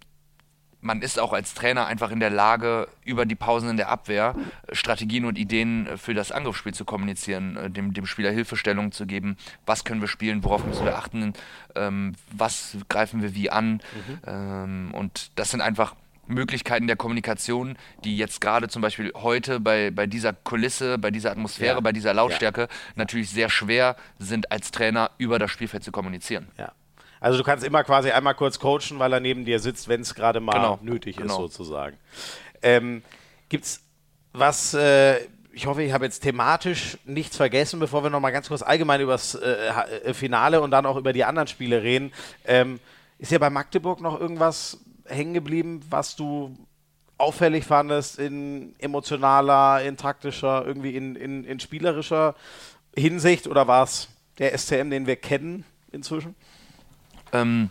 [0.84, 4.36] man ist auch als Trainer einfach in der Lage, über die Pausen in der Abwehr
[4.72, 9.38] Strategien und Ideen für das Angriffsspiel zu kommunizieren, äh, dem, dem Spieler Hilfestellungen zu geben.
[9.66, 11.34] Was können wir spielen, worauf müssen wir achten,
[11.76, 13.74] ähm, was greifen wir wie an.
[13.74, 14.20] Mhm.
[14.28, 15.96] Ähm, und das sind einfach
[16.28, 21.32] Möglichkeiten der Kommunikation, die jetzt gerade zum Beispiel heute bei, bei dieser Kulisse, bei dieser
[21.32, 21.80] Atmosphäre, ja.
[21.82, 22.68] bei dieser Lautstärke ja.
[22.96, 26.48] natürlich sehr schwer sind, als Trainer über das Spielfeld zu kommunizieren.
[26.58, 26.72] Ja.
[27.20, 30.14] Also du kannst immer quasi einmal kurz coachen, weil er neben dir sitzt, wenn es
[30.14, 30.80] gerade mal genau.
[30.82, 31.46] nötig genau.
[31.46, 31.98] ist, sozusagen.
[32.62, 33.02] Ähm,
[33.48, 33.82] Gibt es
[34.34, 35.20] was, äh,
[35.54, 39.14] ich hoffe, ich habe jetzt thematisch nichts vergessen, bevor wir nochmal ganz kurz allgemein über
[39.14, 39.70] das äh,
[40.04, 42.12] äh, Finale und dann auch über die anderen Spiele reden.
[42.46, 42.80] Ähm,
[43.20, 46.56] ist ja bei Magdeburg noch irgendwas hängen geblieben, was du
[47.18, 52.36] auffällig fandest in emotionaler, in taktischer, irgendwie in, in, in spielerischer
[52.96, 56.36] Hinsicht oder war es der SCM, den wir kennen inzwischen?
[57.32, 57.70] Ähm,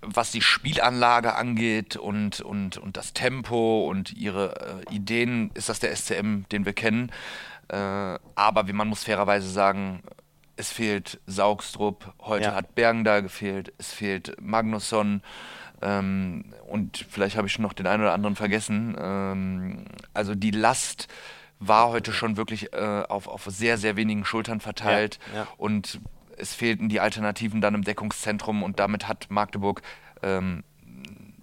[0.00, 5.80] was die Spielanlage angeht und, und, und das Tempo und ihre äh, Ideen, ist das
[5.80, 7.10] der SCM, den wir kennen.
[7.68, 7.76] Äh,
[8.34, 10.02] aber wie man muss fairerweise sagen,
[10.56, 12.54] es fehlt Saugstrup, heute ja.
[12.54, 15.22] hat Bergen gefehlt, es fehlt Magnusson.
[15.84, 18.96] Ähm, und vielleicht habe ich noch den einen oder anderen vergessen.
[18.98, 21.08] Ähm, also die Last
[21.60, 25.18] war heute schon wirklich äh, auf, auf sehr, sehr wenigen Schultern verteilt.
[25.32, 25.48] Ja, ja.
[25.58, 26.00] Und
[26.36, 29.82] es fehlten die Alternativen dann im Deckungszentrum und damit hat Magdeburg
[30.22, 30.64] ähm,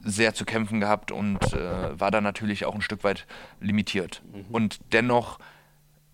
[0.03, 3.27] sehr zu kämpfen gehabt und äh, war dann natürlich auch ein Stück weit
[3.59, 4.23] limitiert.
[4.33, 4.45] Mhm.
[4.51, 5.37] Und dennoch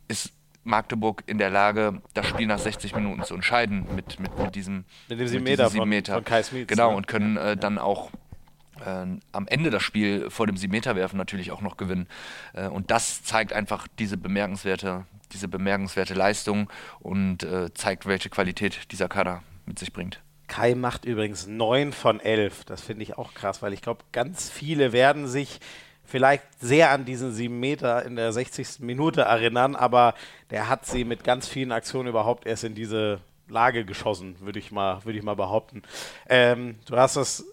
[0.09, 0.33] ist
[0.67, 4.85] Magdeburg in der Lage, das Spiel nach 60 Minuten zu entscheiden mit, mit, mit diesem
[5.09, 6.13] mit dem 7 Meter, von, Meter.
[6.15, 6.67] von Kai Smith.
[6.67, 6.97] Genau, ne?
[6.97, 8.11] und können äh, dann auch
[8.85, 12.07] äh, am Ende das Spiel vor dem 7 Meter werfen natürlich auch noch gewinnen.
[12.53, 18.91] Äh, und das zeigt einfach diese bemerkenswerte, diese bemerkenswerte Leistung und äh, zeigt, welche Qualität
[18.91, 20.21] dieser Kader mit sich bringt.
[20.47, 22.65] Kai macht übrigens 9 von 11.
[22.65, 25.59] Das finde ich auch krass, weil ich glaube, ganz viele werden sich
[26.07, 28.79] vielleicht sehr an diesen sieben Meter in der 60.
[28.79, 30.15] Minute erinnern, aber
[30.49, 34.71] der hat sie mit ganz vielen Aktionen überhaupt erst in diese Lage geschossen, würde ich
[34.71, 35.83] mal, würde ich mal behaupten.
[36.29, 37.45] Ähm, du hast das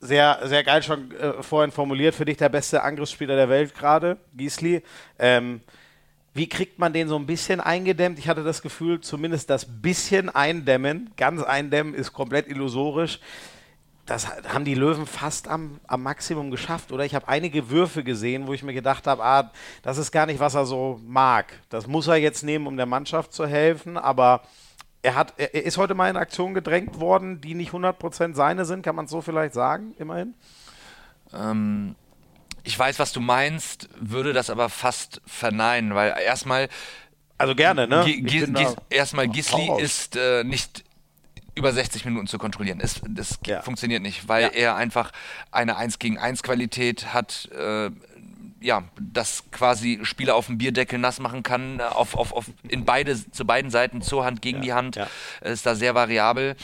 [0.00, 2.14] sehr, sehr geil schon äh, vorhin formuliert.
[2.14, 4.82] Für dich der beste Angriffsspieler der Welt gerade, Giesli.
[5.18, 5.60] Ähm,
[6.34, 8.18] wie kriegt man den so ein bisschen eingedämmt?
[8.18, 13.20] Ich hatte das Gefühl, zumindest das bisschen eindämmen, ganz eindämmen ist komplett illusorisch
[14.08, 17.04] das haben die Löwen fast am, am Maximum geschafft, oder?
[17.04, 20.40] Ich habe einige Würfe gesehen, wo ich mir gedacht habe, ah, das ist gar nicht,
[20.40, 21.52] was er so mag.
[21.68, 24.40] Das muss er jetzt nehmen, um der Mannschaft zu helfen, aber
[25.02, 28.82] er, hat, er ist heute mal in Aktion gedrängt worden, die nicht 100% seine sind,
[28.82, 30.34] kann man es so vielleicht sagen, immerhin?
[31.34, 31.94] Ähm,
[32.64, 36.70] ich weiß, was du meinst, würde das aber fast verneinen, weil erstmal
[37.36, 38.02] also gerne, ne?
[38.90, 40.82] erstmal Gisli ist äh, nicht
[41.58, 42.80] über 60 Minuten zu kontrollieren.
[42.80, 43.62] Es, das ja.
[43.62, 44.48] funktioniert nicht, weil ja.
[44.48, 45.12] er einfach
[45.50, 47.90] eine 1 gegen 1 Qualität hat, äh,
[48.60, 52.84] ja, das quasi Spieler auf dem Bierdeckel nass machen kann, äh, auf, auf, auf, in
[52.84, 55.08] beide, zu beiden Seiten, zur Hand, gegen ja, die Hand,
[55.42, 56.56] ist da sehr variabel.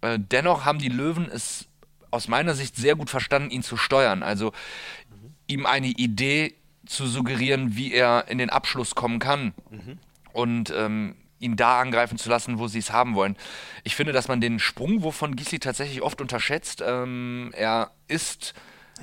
[0.00, 1.66] Äh, dennoch haben die Löwen es
[2.10, 4.22] aus meiner Sicht sehr gut verstanden, ihn zu steuern.
[4.22, 4.48] Also
[5.10, 5.34] mhm.
[5.46, 6.54] ihm eine Idee
[6.86, 9.54] zu suggerieren, wie er in den Abschluss kommen kann.
[9.70, 9.98] Mhm.
[10.32, 13.36] Und ähm, ihn da angreifen zu lassen, wo sie es haben wollen.
[13.82, 16.82] Ich finde, dass man den Sprungwurf von Gissi tatsächlich oft unterschätzt.
[16.86, 18.54] Ähm, er ist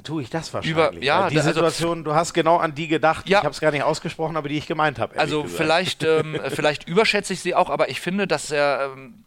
[0.04, 0.72] Tue ich das wahrscheinlich.
[0.72, 3.28] Über, ja, die also, Situation, du hast genau an die gedacht.
[3.28, 5.20] Ja, ich habe es gar nicht ausgesprochen, aber die ich gemeint habe.
[5.20, 9.24] Also vielleicht, ähm, vielleicht überschätze ich sie auch, aber ich finde, dass er ähm,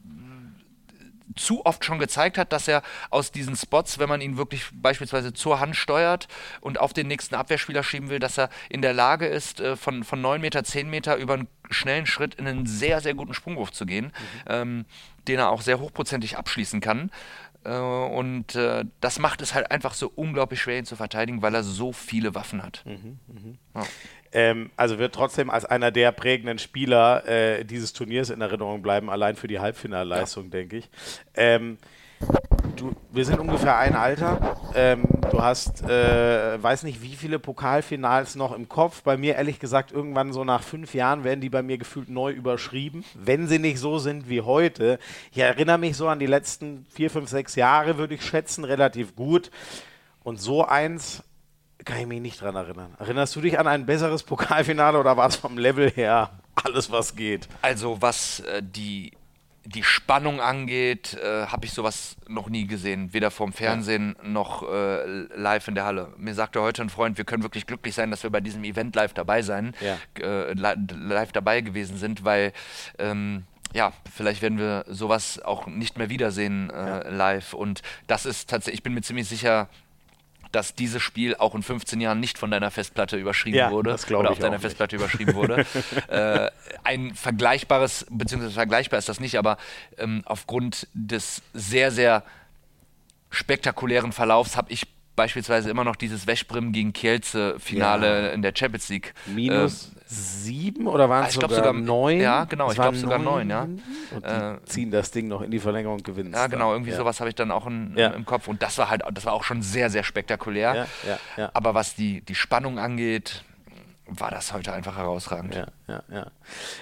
[1.36, 5.32] zu oft schon gezeigt hat, dass er aus diesen Spots, wenn man ihn wirklich beispielsweise
[5.32, 6.28] zur Hand steuert
[6.60, 10.04] und auf den nächsten Abwehrspieler schieben will, dass er in der Lage ist, äh, von,
[10.04, 13.72] von 9 Meter, 10 Meter über einen schnellen Schritt in einen sehr, sehr guten Sprungwurf
[13.72, 14.12] zu gehen, mhm.
[14.48, 14.84] ähm,
[15.28, 17.10] den er auch sehr hochprozentig abschließen kann.
[17.64, 21.54] Äh, und äh, das macht es halt einfach so unglaublich schwer, ihn zu verteidigen, weil
[21.54, 22.84] er so viele Waffen hat.
[22.84, 23.80] Mhm, mh.
[23.80, 23.86] ja.
[24.32, 29.10] ähm, also wird trotzdem als einer der prägenden Spieler äh, dieses Turniers in Erinnerung bleiben,
[29.10, 30.50] allein für die Halbfinalleistung, ja.
[30.50, 30.90] denke ich.
[31.34, 31.78] Ähm,
[32.76, 34.56] du, wir sind ungefähr ein Alter.
[34.74, 39.02] Ähm, du hast, äh, weiß nicht, wie viele Pokalfinals noch im Kopf.
[39.02, 42.32] Bei mir ehrlich gesagt, irgendwann so nach fünf Jahren werden die bei mir gefühlt neu
[42.32, 44.98] überschrieben, wenn sie nicht so sind wie heute.
[45.32, 49.14] Ich erinnere mich so an die letzten vier, fünf, sechs Jahre, würde ich schätzen, relativ
[49.16, 49.50] gut.
[50.22, 51.22] Und so eins
[51.84, 52.94] kann ich mich nicht dran erinnern.
[52.98, 56.30] Erinnerst du dich an ein besseres Pokalfinale oder war es vom Level her
[56.62, 57.48] alles, was geht?
[57.62, 59.12] Also was äh, die
[59.64, 63.12] die Spannung angeht, äh, habe ich sowas noch nie gesehen.
[63.12, 64.28] Weder vom Fernsehen ja.
[64.28, 65.04] noch äh,
[65.34, 66.12] live in der Halle.
[66.16, 68.94] Mir sagte heute ein Freund, wir können wirklich glücklich sein, dass wir bei diesem Event
[68.94, 69.98] live dabei sein, ja.
[70.22, 72.52] äh, live dabei gewesen sind, weil
[72.98, 77.08] ähm, ja, vielleicht werden wir sowas auch nicht mehr wiedersehen äh, ja.
[77.08, 77.54] live.
[77.54, 79.68] Und das ist tatsächlich, ich bin mir ziemlich sicher,
[80.54, 84.30] dass dieses Spiel auch in 15 Jahren nicht von deiner Festplatte überschrieben ja, wurde oder
[84.30, 85.66] auf deiner Festplatte überschrieben wurde.
[86.08, 86.50] äh,
[86.84, 89.56] ein vergleichbares, beziehungsweise vergleichbar ist das nicht, aber
[89.98, 92.22] ähm, aufgrund des sehr, sehr
[93.30, 94.86] spektakulären Verlaufs habe ich
[95.16, 98.32] beispielsweise immer noch dieses Wäschbrim gegen Kielce-Finale ja.
[98.32, 99.14] in der Champions League.
[99.26, 102.20] Minus äh, sieben oder waren es sogar, sogar neun?
[102.20, 103.62] Ja, genau, ich glaube sogar neun, ja.
[103.62, 106.32] Und äh, ziehen das Ding noch in die Verlängerung und gewinnen.
[106.32, 106.96] Ja, genau, irgendwie ja.
[106.96, 108.08] sowas habe ich dann auch in, ja.
[108.10, 108.48] im Kopf.
[108.48, 110.74] Und das war halt, das war auch schon sehr, sehr spektakulär.
[110.74, 111.50] Ja, ja, ja.
[111.54, 113.44] Aber was die, die Spannung angeht,
[114.06, 115.54] war das heute einfach herausragend.
[115.54, 116.02] Ja, ja,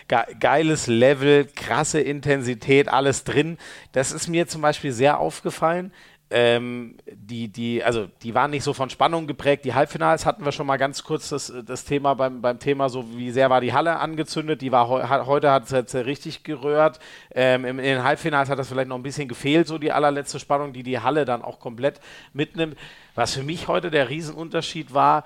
[0.08, 0.26] ja.
[0.40, 3.58] Geiles Level, krasse Intensität, alles drin.
[3.92, 5.92] Das ist mir zum Beispiel sehr aufgefallen
[6.32, 9.64] ähm, die, die, also die waren nicht so von Spannung geprägt.
[9.64, 13.04] Die Halbfinals hatten wir schon mal ganz kurz das, das Thema beim, beim Thema, so
[13.16, 14.62] wie sehr war die Halle angezündet.
[14.62, 14.88] Die war
[15.26, 16.98] heute hat es jetzt richtig gerührt.
[17.34, 20.72] Ähm, in, den Halbfinals hat das vielleicht noch ein bisschen gefehlt, so die allerletzte Spannung,
[20.72, 22.00] die die Halle dann auch komplett
[22.32, 22.78] mitnimmt.
[23.14, 25.24] Was für mich heute der Riesenunterschied war,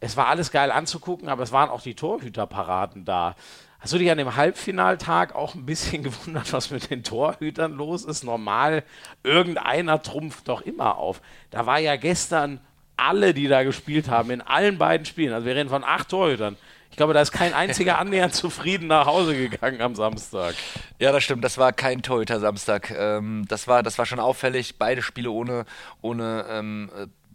[0.00, 3.36] es war alles geil anzugucken, aber es waren auch die Torhüterparaden da.
[3.82, 8.04] Hast du dich an dem Halbfinaltag auch ein bisschen gewundert, was mit den Torhütern los
[8.04, 8.22] ist?
[8.22, 8.84] Normal,
[9.24, 11.20] irgendeiner trumpft doch immer auf.
[11.50, 12.60] Da war ja gestern
[12.96, 16.56] alle, die da gespielt haben, in allen beiden Spielen, also wir reden von acht Torhütern.
[16.90, 20.54] Ich glaube, da ist kein einziger annähernd zufrieden nach Hause gegangen am Samstag.
[21.00, 21.42] Ja, das stimmt.
[21.42, 22.90] Das war kein Torhüter-Samstag.
[22.90, 24.78] Ähm, das, war, das war schon auffällig.
[24.78, 25.64] Beide Spiele ohne,
[26.02, 26.90] ohne ähm,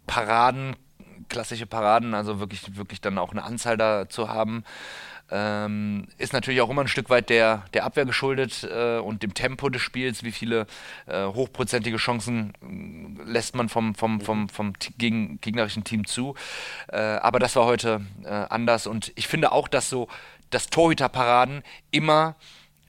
[0.06, 0.76] Paraden,
[1.28, 4.64] klassische Paraden, also wirklich, wirklich dann auch eine Anzahl da zu haben.
[5.30, 9.34] Ähm, ist natürlich auch immer ein Stück weit der, der Abwehr geschuldet äh, und dem
[9.34, 10.22] Tempo des Spiels.
[10.22, 10.66] Wie viele
[11.06, 16.34] äh, hochprozentige Chancen äh, lässt man vom, vom, vom, vom gegen, gegnerischen Team zu.
[16.88, 20.08] Äh, aber das war heute äh, anders und ich finde auch, dass so
[20.50, 22.36] das Torhüterparaden immer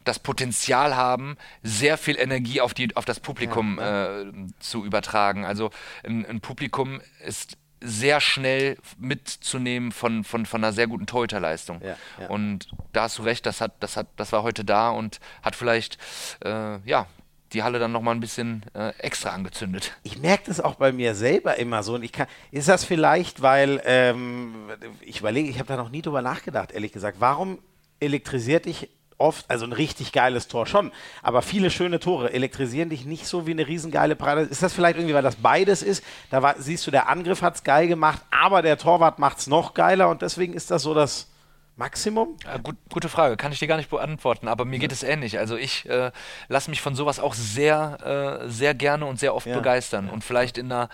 [0.09, 4.21] das Potenzial haben, sehr viel Energie auf, die, auf das Publikum ja, ja.
[4.21, 5.45] Äh, zu übertragen.
[5.45, 5.69] Also
[6.03, 11.81] ein, ein Publikum ist sehr schnell mitzunehmen von, von, von einer sehr guten Torhüterleistung.
[11.81, 12.27] Ja, ja.
[12.27, 15.55] Und da hast du recht, das, hat, das, hat, das war heute da und hat
[15.55, 15.97] vielleicht
[16.43, 17.07] äh, ja,
[17.53, 19.93] die Halle dann nochmal ein bisschen äh, extra angezündet.
[20.03, 21.95] Ich merke das auch bei mir selber immer so.
[21.95, 24.53] Und ich kann, ist das vielleicht, weil ähm,
[25.01, 27.17] ich überlege, ich habe da noch nie drüber nachgedacht, ehrlich gesagt.
[27.19, 27.59] Warum
[27.99, 28.89] elektrisiert dich
[29.19, 30.91] oft, also ein richtig geiles Tor schon,
[31.21, 34.41] aber viele schöne Tore elektrisieren dich nicht so wie eine riesengeile Parade.
[34.41, 36.03] Ist das vielleicht irgendwie, weil das beides ist?
[36.31, 39.47] Da war, siehst du, der Angriff hat es geil gemacht, aber der Torwart macht es
[39.47, 41.27] noch geiler und deswegen ist das so das
[41.75, 42.37] Maximum?
[42.43, 45.39] Ja, gut, gute Frage, kann ich dir gar nicht beantworten, aber mir geht es ähnlich.
[45.39, 46.11] Also ich äh,
[46.47, 49.55] lasse mich von sowas auch sehr, äh, sehr gerne und sehr oft ja.
[49.55, 50.89] begeistern und vielleicht in einer,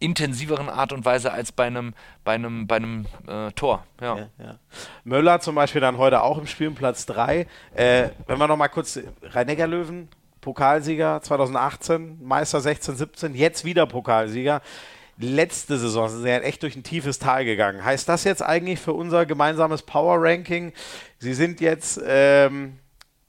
[0.00, 1.94] intensiveren Art und Weise als bei einem,
[2.24, 3.86] bei einem, bei einem äh, Tor.
[4.00, 4.16] Ja.
[4.16, 4.58] Ja, ja.
[5.04, 7.46] Möller zum Beispiel dann heute auch im Spiel Platz 3.
[7.74, 10.08] Äh, wenn wir nochmal kurz rhein löwen
[10.40, 14.62] Pokalsieger 2018, Meister 16, 17, jetzt wieder Pokalsieger.
[15.18, 17.84] letzte Saison sind sie ja echt durch ein tiefes Tal gegangen.
[17.84, 20.72] Heißt das jetzt eigentlich für unser gemeinsames Power Ranking,
[21.18, 22.78] sie sind jetzt ähm,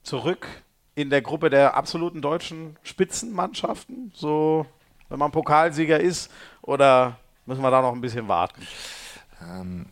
[0.02, 0.46] zurück
[0.94, 4.10] in der Gruppe der absoluten deutschen Spitzenmannschaften?
[4.14, 4.66] So,
[5.12, 6.30] wenn man Pokalsieger ist?
[6.62, 8.66] Oder müssen wir da noch ein bisschen warten?
[9.42, 9.86] Ähm,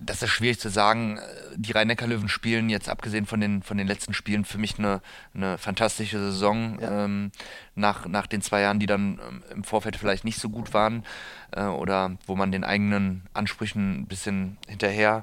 [0.00, 1.20] das ist schwierig zu sagen.
[1.54, 5.00] Die Rhein-Neckar-Löwen spielen jetzt, abgesehen von den, von den letzten Spielen, für mich eine,
[5.34, 6.80] eine fantastische Saison.
[6.80, 7.04] Ja.
[7.04, 7.30] Ähm,
[7.76, 11.04] nach, nach den zwei Jahren, die dann ähm, im Vorfeld vielleicht nicht so gut waren
[11.52, 15.22] äh, oder wo man den eigenen Ansprüchen ein bisschen hinterher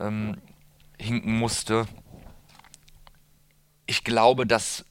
[0.00, 0.36] ähm,
[0.98, 1.86] hinken musste.
[3.86, 4.84] Ich glaube, dass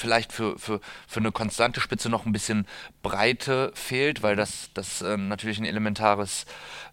[0.00, 2.66] vielleicht für, für, für eine konstante Spitze noch ein bisschen
[3.02, 6.46] Breite fehlt, weil das, das äh, natürlich ein elementares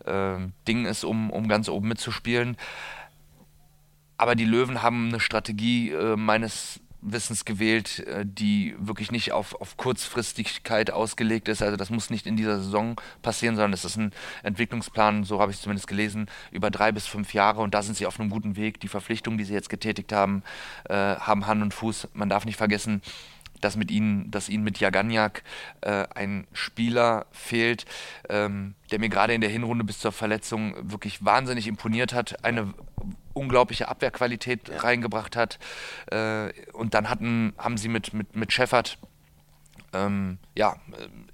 [0.06, 0.38] äh,
[0.68, 2.58] Ding ist, um, um ganz oben mitzuspielen.
[4.18, 9.60] Aber die Löwen haben eine Strategie äh, meines Wissens gewählt, äh, die wirklich nicht auf,
[9.62, 11.62] auf Kurzfristigkeit ausgelegt ist.
[11.62, 14.12] Also das muss nicht in dieser Saison passieren, sondern es ist ein
[14.44, 17.98] Entwicklungsplan, so habe ich es zumindest gelesen, über drei bis fünf Jahre und da sind
[17.98, 18.80] sie auf einem guten Weg.
[18.80, 20.44] Die Verpflichtungen, die sie jetzt getätigt haben,
[20.90, 22.10] äh, haben Hand und Fuß.
[22.14, 23.02] Man darf nicht vergessen,
[23.62, 25.44] dass mit ihnen, dass ihnen mit Jaganjak
[25.82, 27.86] äh, ein Spieler fehlt,
[28.30, 32.74] ähm, der mir gerade in der Hinrunde bis zur Verletzung wirklich wahnsinnig imponiert hat, eine
[33.38, 34.78] unglaubliche Abwehrqualität ja.
[34.78, 35.60] reingebracht hat.
[36.12, 38.98] Äh, und dann hatten, haben sie mit, mit, mit Shepard
[39.94, 40.76] ähm, ja,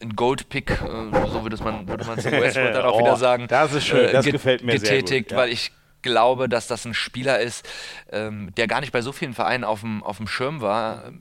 [0.01, 3.17] ein Goldpick, äh, so würde man, würde man es in Westworld dann auch oh, wieder
[3.17, 3.47] sagen.
[3.47, 5.37] Das ist schön, das äh, gefällt mir getätigt, sehr gut, ja.
[5.37, 5.71] weil ich
[6.03, 7.67] glaube, dass das ein Spieler ist,
[8.11, 11.13] ähm, der gar nicht bei so vielen Vereinen auf dem, auf dem Schirm war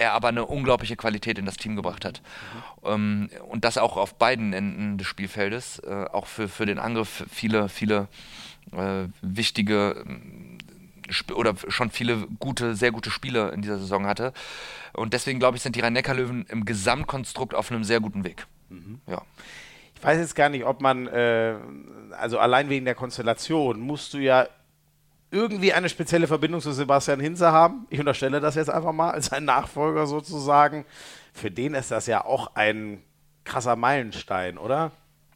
[0.00, 2.22] er aber eine unglaubliche Qualität in das Team gebracht hat.
[2.82, 2.90] Mhm.
[2.90, 7.24] Ähm, und das auch auf beiden Enden des Spielfeldes, äh, auch für, für den Angriff
[7.30, 8.08] viele, viele
[8.72, 14.32] äh, wichtige äh, oder schon viele gute, sehr gute Spiele in dieser Saison hatte.
[14.92, 18.46] Und deswegen glaube ich, sind die Rhein-Neckar-Löwen im Gesamtkonstrukt auf einem sehr guten Weg.
[18.68, 19.00] Mhm.
[19.06, 19.22] Ja.
[19.96, 21.56] Ich weiß jetzt gar nicht, ob man, äh,
[22.12, 24.46] also allein wegen der Konstellation, musst du ja
[25.30, 27.86] irgendwie eine spezielle Verbindung zu Sebastian Hinze haben.
[27.90, 30.84] Ich unterstelle das jetzt einfach mal als sein Nachfolger sozusagen.
[31.32, 33.02] Für den ist das ja auch ein
[33.44, 34.90] krasser Meilenstein, oder?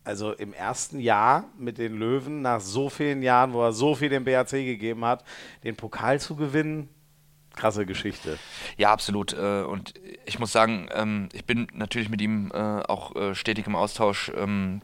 [0.04, 4.10] Also im ersten Jahr mit den Löwen, nach so vielen Jahren, wo er so viel
[4.10, 5.24] dem BAC gegeben hat,
[5.64, 6.90] den Pokal zu gewinnen,
[7.54, 8.38] krasse Geschichte.
[8.76, 9.32] Ja, absolut.
[9.32, 9.94] Äh, und
[10.26, 14.30] ich muss sagen, ähm, ich bin natürlich mit ihm äh, auch äh, stetig im Austausch.
[14.36, 14.82] Ähm,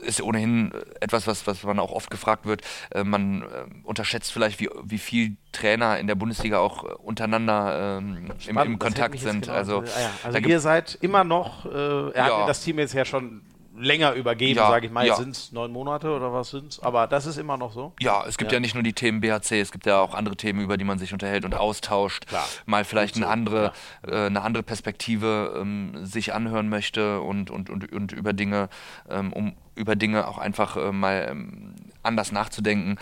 [0.00, 2.60] ist ohnehin etwas, was, was man auch oft gefragt wird.
[3.02, 3.42] Man
[3.84, 9.18] unterschätzt vielleicht, wie, wie viel Trainer in der Bundesliga auch untereinander ähm, im, im Kontakt
[9.18, 9.46] sind.
[9.46, 9.56] Genau.
[9.56, 10.10] Also, ah ja.
[10.24, 12.40] also ihr seid immer noch, er ja.
[12.40, 13.40] hat das Team jetzt ja schon
[13.78, 15.06] länger übergeben, ja, sage ich mal.
[15.06, 15.16] Ja.
[15.16, 16.80] Sind es neun Monate oder was sind es?
[16.80, 17.92] Aber das ist immer noch so.
[18.00, 18.56] Ja, es gibt ja.
[18.56, 18.60] ja.
[18.60, 21.12] nicht nur die Themen BHC, es gibt ja auch andere Themen, über die man sich
[21.12, 22.26] unterhält und austauscht.
[22.26, 22.46] Klar.
[22.66, 23.72] Mal vielleicht eine andere,
[24.06, 28.68] äh, eine andere Perspektive ähm, sich anhören möchte und, und, und, und über Dinge,
[29.08, 32.98] ähm, um über Dinge auch einfach äh, mal ähm, anders nachzudenken.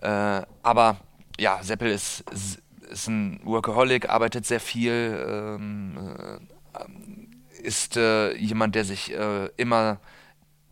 [0.00, 0.98] Äh, aber
[1.38, 2.24] ja, Seppel ist,
[2.90, 5.58] ist ein Workaholic, arbeitet sehr viel.
[7.62, 9.98] Ist äh, jemand, der sich äh, immer,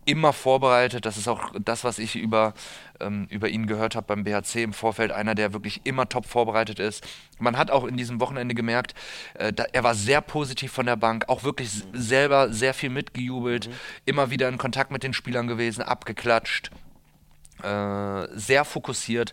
[0.05, 1.07] immer vorbereitet.
[1.07, 2.55] Das ist auch das, was ich über,
[3.01, 5.13] ähm, über ihn gehört habe beim BHC im Vorfeld.
[5.13, 7.07] Einer, der wirklich immer top vorbereitet ist.
[7.39, 8.95] Man hat auch in diesem Wochenende gemerkt,
[9.35, 11.99] äh, da, er war sehr positiv von der Bank, auch wirklich mhm.
[11.99, 13.73] selber sehr viel mitgejubelt, mhm.
[14.05, 16.71] immer wieder in Kontakt mit den Spielern gewesen, abgeklatscht.
[17.63, 19.33] Äh, sehr fokussiert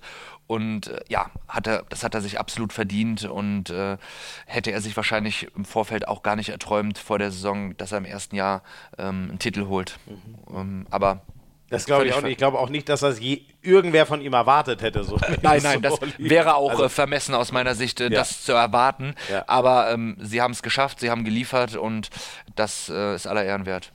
[0.51, 3.97] und äh, ja, hat er, das hat er sich absolut verdient und äh,
[4.45, 7.99] hätte er sich wahrscheinlich im Vorfeld auch gar nicht erträumt vor der Saison, dass er
[7.99, 8.61] im ersten Jahr
[8.97, 9.97] ähm, einen Titel holt.
[10.05, 10.57] Mhm.
[10.57, 11.21] Ähm, aber
[11.69, 12.33] das glaube ich auch nicht.
[12.33, 15.05] Ich glaube auch nicht, dass das je, irgendwer von ihm erwartet hätte.
[15.05, 18.09] So nein, nein, das wäre auch also, äh, vermessen aus meiner Sicht, äh, ja.
[18.09, 19.15] das zu erwarten.
[19.31, 19.45] Ja.
[19.47, 22.09] Aber ähm, sie haben es geschafft, sie haben geliefert und
[22.57, 23.93] das äh, ist aller Ehren wert.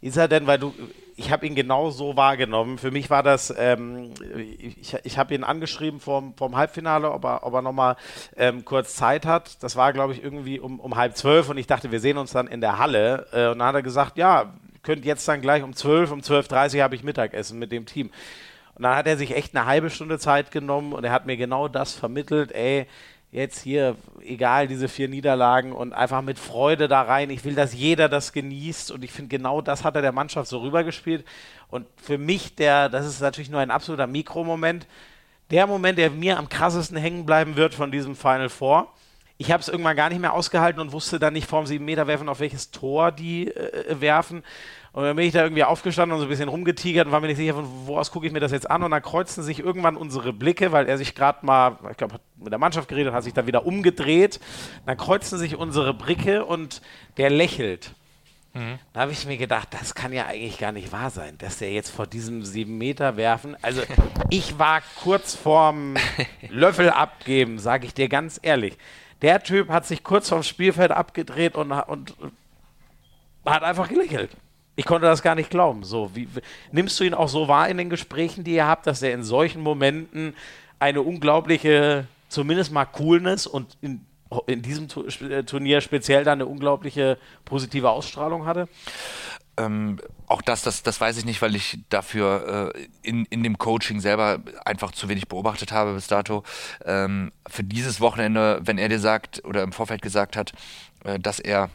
[0.00, 0.74] Ist er denn, weil du
[1.16, 2.78] ich habe ihn genau so wahrgenommen.
[2.78, 4.12] Für mich war das, ähm,
[4.58, 7.96] ich, ich habe ihn angeschrieben vorm, vorm Halbfinale, ob er, ob er nochmal
[8.36, 9.62] ähm, kurz Zeit hat.
[9.62, 12.32] Das war, glaube ich, irgendwie um, um halb zwölf und ich dachte, wir sehen uns
[12.32, 13.26] dann in der Halle.
[13.32, 16.48] Äh, und dann hat er gesagt, ja, könnt jetzt dann gleich um zwölf, um zwölf
[16.48, 18.10] dreißig habe ich Mittagessen mit dem Team.
[18.74, 21.36] Und dann hat er sich echt eine halbe Stunde Zeit genommen und er hat mir
[21.36, 22.86] genau das vermittelt, ey,
[23.32, 27.30] jetzt hier, egal, diese vier Niederlagen und einfach mit Freude da rein.
[27.30, 30.48] Ich will, dass jeder das genießt und ich finde, genau das hat er der Mannschaft
[30.48, 31.24] so rübergespielt.
[31.68, 34.86] Und für mich, der, das ist natürlich nur ein absoluter Mikromoment,
[35.50, 38.92] der Moment, der mir am krassesten hängen bleiben wird von diesem Final Four.
[39.38, 42.06] Ich habe es irgendwann gar nicht mehr ausgehalten und wusste dann nicht vorm 7 Meter
[42.06, 44.44] werfen, auf welches Tor die äh, werfen.
[44.94, 47.28] Und dann bin ich da irgendwie aufgestanden und so ein bisschen rumgetigert und war mir
[47.28, 48.82] nicht sicher, von wo aus gucke ich mir das jetzt an.
[48.82, 52.52] Und dann kreuzten sich irgendwann unsere Blicke, weil er sich gerade mal, ich glaube, mit
[52.52, 54.38] der Mannschaft geredet und hat sich dann wieder umgedreht.
[54.84, 56.82] Dann kreuzten sich unsere Blicke und
[57.16, 57.94] der lächelt.
[58.52, 58.78] Mhm.
[58.92, 61.72] Da habe ich mir gedacht, das kann ja eigentlich gar nicht wahr sein, dass der
[61.72, 63.56] jetzt vor diesem sieben Meter werfen.
[63.62, 63.80] Also
[64.30, 65.94] ich war kurz vorm
[66.50, 68.76] Löffel abgeben, sage ich dir ganz ehrlich.
[69.22, 72.14] Der Typ hat sich kurz vom Spielfeld abgedreht und, und
[73.46, 74.36] hat einfach gelächelt.
[74.74, 75.84] Ich konnte das gar nicht glauben.
[75.84, 76.28] So, wie,
[76.70, 79.22] nimmst du ihn auch so wahr in den Gesprächen, die ihr habt, dass er in
[79.22, 80.34] solchen Momenten
[80.78, 84.04] eine unglaubliche, zumindest mal Coolness und in,
[84.46, 84.88] in diesem
[85.30, 88.68] äh, Turnier speziell dann eine unglaubliche positive Ausstrahlung hatte?
[89.58, 93.58] Ähm, auch das, das, das weiß ich nicht, weil ich dafür äh, in, in dem
[93.58, 96.42] Coaching selber einfach zu wenig beobachtet habe bis dato.
[96.86, 100.52] Ähm, für dieses Wochenende, wenn er dir sagt oder im Vorfeld gesagt hat,
[101.04, 101.68] äh, dass er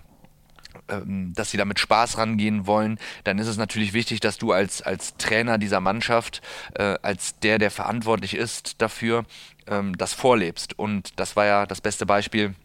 [0.87, 4.81] dass sie da mit Spaß rangehen wollen, dann ist es natürlich wichtig, dass du als,
[4.81, 6.41] als Trainer dieser Mannschaft,
[6.75, 9.25] äh, als der, der verantwortlich ist dafür,
[9.67, 10.77] ähm, das vorlebst.
[10.77, 12.55] Und das war ja das beste Beispiel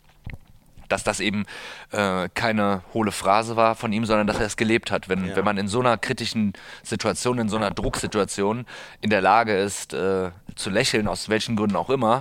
[0.88, 1.46] dass das eben
[1.90, 5.08] äh, keine hohle Phrase war von ihm, sondern dass er es gelebt hat.
[5.08, 5.36] Wenn, ja.
[5.36, 6.52] wenn man in so einer kritischen
[6.82, 8.66] Situation, in so einer Drucksituation
[9.00, 12.18] in der Lage ist, äh, zu lächeln, aus welchen Gründen auch immer,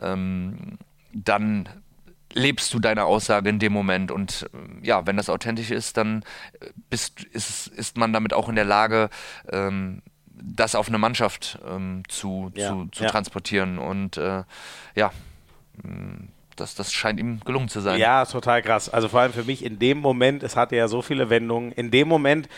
[0.00, 0.06] mhm.
[0.06, 0.78] ähm,
[1.12, 1.68] dann
[2.36, 4.10] lebst du deine Aussage in dem Moment.
[4.10, 4.48] Und
[4.82, 6.22] ja, wenn das authentisch ist, dann
[6.60, 9.08] äh, bist, ist, ist man damit auch in der Lage,
[9.50, 13.10] ähm, das auf eine Mannschaft ähm, zu, ja, zu, zu ja.
[13.10, 13.78] transportieren.
[13.78, 14.44] Und äh,
[14.94, 15.10] ja,
[16.56, 17.98] das, das scheint ihm gelungen zu sein.
[17.98, 18.88] Ja, total krass.
[18.88, 21.90] Also vor allem für mich in dem Moment, es hatte ja so viele Wendungen, in
[21.90, 22.48] dem Moment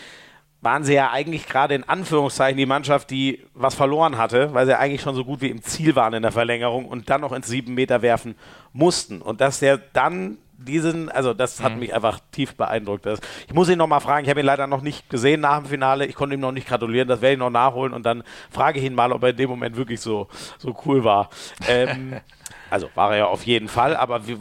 [0.61, 4.77] waren sie ja eigentlich gerade in Anführungszeichen die Mannschaft, die was verloren hatte, weil sie
[4.77, 7.47] eigentlich schon so gut wie im Ziel waren in der Verlängerung und dann noch ins
[7.47, 8.35] sieben Meter werfen
[8.73, 9.21] mussten.
[9.21, 11.79] Und dass der dann diesen, also das hat mhm.
[11.79, 13.07] mich einfach tief beeindruckt.
[13.47, 15.67] Ich muss ihn noch mal fragen, ich habe ihn leider noch nicht gesehen nach dem
[15.67, 18.79] Finale, ich konnte ihm noch nicht gratulieren, das werde ich noch nachholen und dann frage
[18.79, 21.29] ich ihn mal, ob er in dem Moment wirklich so, so cool war.
[21.67, 22.19] Ähm,
[22.69, 24.37] also war er ja auf jeden Fall, aber wie,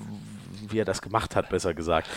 [0.69, 2.09] wie er das gemacht hat, besser gesagt.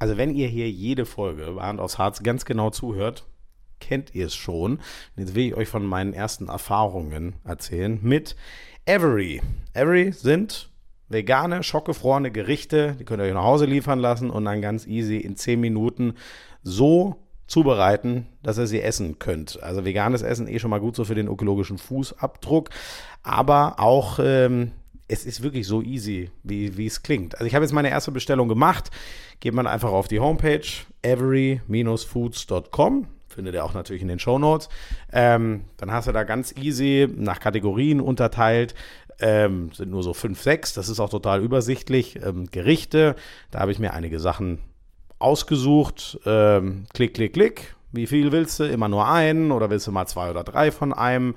[0.00, 3.26] Also wenn ihr hier jede Folge Hand aufs Harz ganz genau zuhört,
[3.80, 4.80] kennt ihr es schon.
[5.14, 8.34] Jetzt will ich euch von meinen ersten Erfahrungen erzählen mit
[8.88, 9.42] Avery.
[9.74, 10.70] Avery sind
[11.10, 15.18] vegane, schockgefrorene Gerichte, die könnt ihr euch nach Hause liefern lassen und dann ganz easy
[15.18, 16.14] in 10 Minuten
[16.62, 19.62] so zubereiten, dass ihr sie essen könnt.
[19.62, 22.70] Also veganes Essen eh schon mal gut so für den ökologischen Fußabdruck,
[23.22, 24.72] aber auch ähm,
[25.10, 27.34] es ist wirklich so easy, wie, wie es klingt.
[27.34, 28.90] Also ich habe jetzt meine erste Bestellung gemacht.
[29.40, 30.66] Geht man einfach auf die Homepage
[31.02, 33.06] every-foods.com.
[33.28, 34.68] Findet ihr auch natürlich in den Show Notes.
[35.12, 38.74] Ähm, dann hast du da ganz easy nach Kategorien unterteilt.
[39.20, 40.74] Ähm, sind nur so fünf, sechs.
[40.74, 42.18] Das ist auch total übersichtlich.
[42.24, 43.14] Ähm, Gerichte.
[43.50, 44.58] Da habe ich mir einige Sachen
[45.18, 46.18] ausgesucht.
[46.26, 47.76] Ähm, klick, klick, klick.
[47.92, 48.64] Wie viel willst du?
[48.64, 51.34] Immer nur einen oder willst du mal zwei oder drei von einem?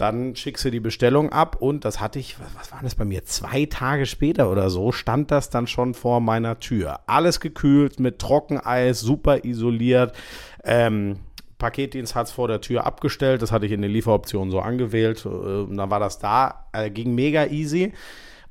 [0.00, 3.24] Dann schickst du die Bestellung ab und das hatte ich, was war das bei mir?
[3.24, 7.00] Zwei Tage später oder so stand das dann schon vor meiner Tür.
[7.06, 10.16] Alles gekühlt mit Trockeneis, super isoliert.
[10.64, 11.18] Ähm,
[11.58, 13.42] Paketdienst hat es vor der Tür abgestellt.
[13.42, 15.26] Das hatte ich in den Lieferoptionen so angewählt.
[15.26, 16.66] Und äh, dann war das da.
[16.72, 17.92] Äh, ging mega easy.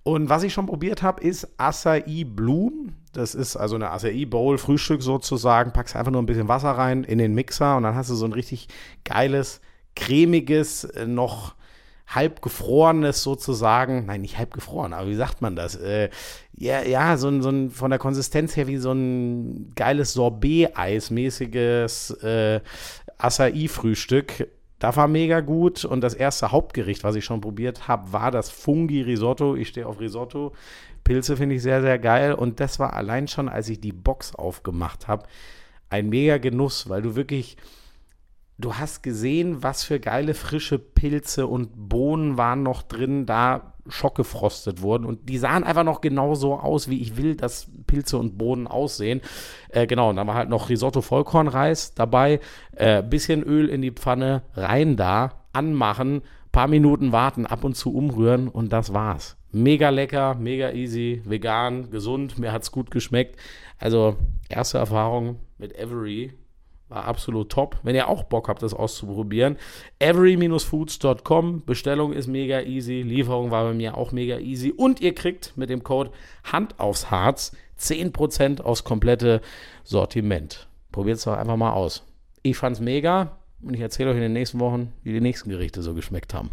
[0.04, 2.94] Und was ich schon probiert habe, ist Acai Bloom.
[3.12, 5.74] Das ist also eine Acai Bowl Frühstück sozusagen.
[5.74, 8.26] Packst einfach nur ein bisschen Wasser rein in den Mixer und dann hast du so
[8.26, 8.68] ein richtig
[9.04, 9.62] geiles
[10.00, 11.56] cremiges, äh, noch
[12.08, 15.76] halb gefrorenes sozusagen, nein, nicht halb gefroren, aber wie sagt man das?
[15.76, 16.10] Äh,
[16.56, 22.12] ja, ja, so ein, so ein, von der Konsistenz her wie so ein geiles Sorbet-Eis-mäßiges
[22.24, 22.62] äh,
[23.20, 24.48] Acai-Frühstück.
[24.80, 28.50] Das war mega gut und das erste Hauptgericht, was ich schon probiert habe, war das
[28.50, 29.56] Fungi-Risotto.
[29.56, 30.54] Ich stehe auf Risotto.
[31.04, 34.34] Pilze finde ich sehr, sehr geil und das war allein schon, als ich die Box
[34.34, 35.28] aufgemacht habe,
[35.90, 37.58] ein mega Genuss, weil du wirklich
[38.60, 44.82] du hast gesehen, was für geile frische Pilze und Bohnen waren noch drin, da schockgefrostet
[44.82, 45.06] wurden.
[45.06, 49.22] Und die sahen einfach noch genauso aus, wie ich will, dass Pilze und Bohnen aussehen.
[49.70, 52.40] Äh, genau, und dann war halt noch Risotto Vollkornreis dabei,
[52.76, 57.94] äh, bisschen Öl in die Pfanne, rein da, anmachen, paar Minuten warten, ab und zu
[57.94, 59.38] umrühren und das war's.
[59.52, 63.40] Mega lecker, mega easy, vegan, gesund, mir hat's gut geschmeckt.
[63.80, 64.18] Also,
[64.50, 66.34] erste Erfahrung mit Every
[66.90, 67.78] war absolut top.
[67.84, 69.58] Wenn ihr auch Bock habt, das auszuprobieren,
[70.00, 71.64] every-foods.com.
[71.66, 73.02] Bestellung ist mega easy.
[73.02, 74.72] Lieferung war bei mir auch mega easy.
[74.76, 76.12] Und ihr kriegt mit dem Code
[76.44, 79.42] Hand aufs Harz 10% aufs komplette
[79.84, 80.68] Sortiment.
[80.92, 82.04] Probiert es doch einfach mal aus.
[82.42, 85.82] Ich fand's mega und ich erzähle euch in den nächsten Wochen, wie die nächsten Gerichte
[85.82, 86.52] so geschmeckt haben.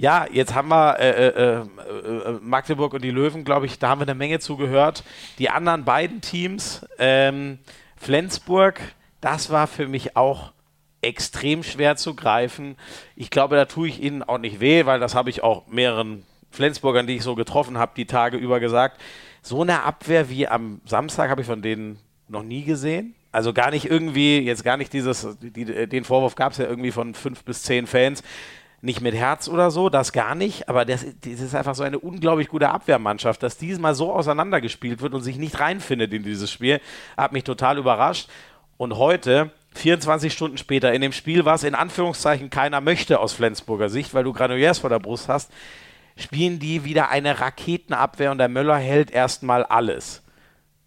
[0.00, 3.88] Ja, jetzt haben wir äh, äh, äh, äh, Magdeburg und die Löwen, glaube ich, da
[3.88, 5.02] haben wir eine Menge zugehört.
[5.40, 7.58] Die anderen beiden Teams, ähm,
[7.96, 8.80] Flensburg,
[9.20, 10.52] das war für mich auch
[11.02, 12.76] extrem schwer zu greifen.
[13.16, 16.24] Ich glaube, da tue ich ihnen auch nicht weh, weil das habe ich auch mehreren
[16.52, 19.00] Flensburgern, die ich so getroffen habe, die Tage über gesagt,
[19.42, 23.16] so eine Abwehr wie am Samstag habe ich von denen noch nie gesehen.
[23.32, 26.92] Also gar nicht irgendwie, jetzt gar nicht dieses, die, den Vorwurf gab es ja irgendwie
[26.92, 28.22] von fünf bis zehn Fans,
[28.80, 31.98] nicht mit Herz oder so, das gar nicht, aber das, das, ist einfach so eine
[31.98, 36.80] unglaublich gute Abwehrmannschaft, dass diesmal so auseinandergespielt wird und sich nicht reinfindet in dieses Spiel,
[37.16, 38.28] hat mich total überrascht.
[38.76, 43.88] Und heute, 24 Stunden später, in dem Spiel, was in Anführungszeichen keiner möchte aus Flensburger
[43.88, 45.50] Sicht, weil du Granulairs vor der Brust hast,
[46.16, 50.22] spielen die wieder eine Raketenabwehr und der Möller hält erstmal alles.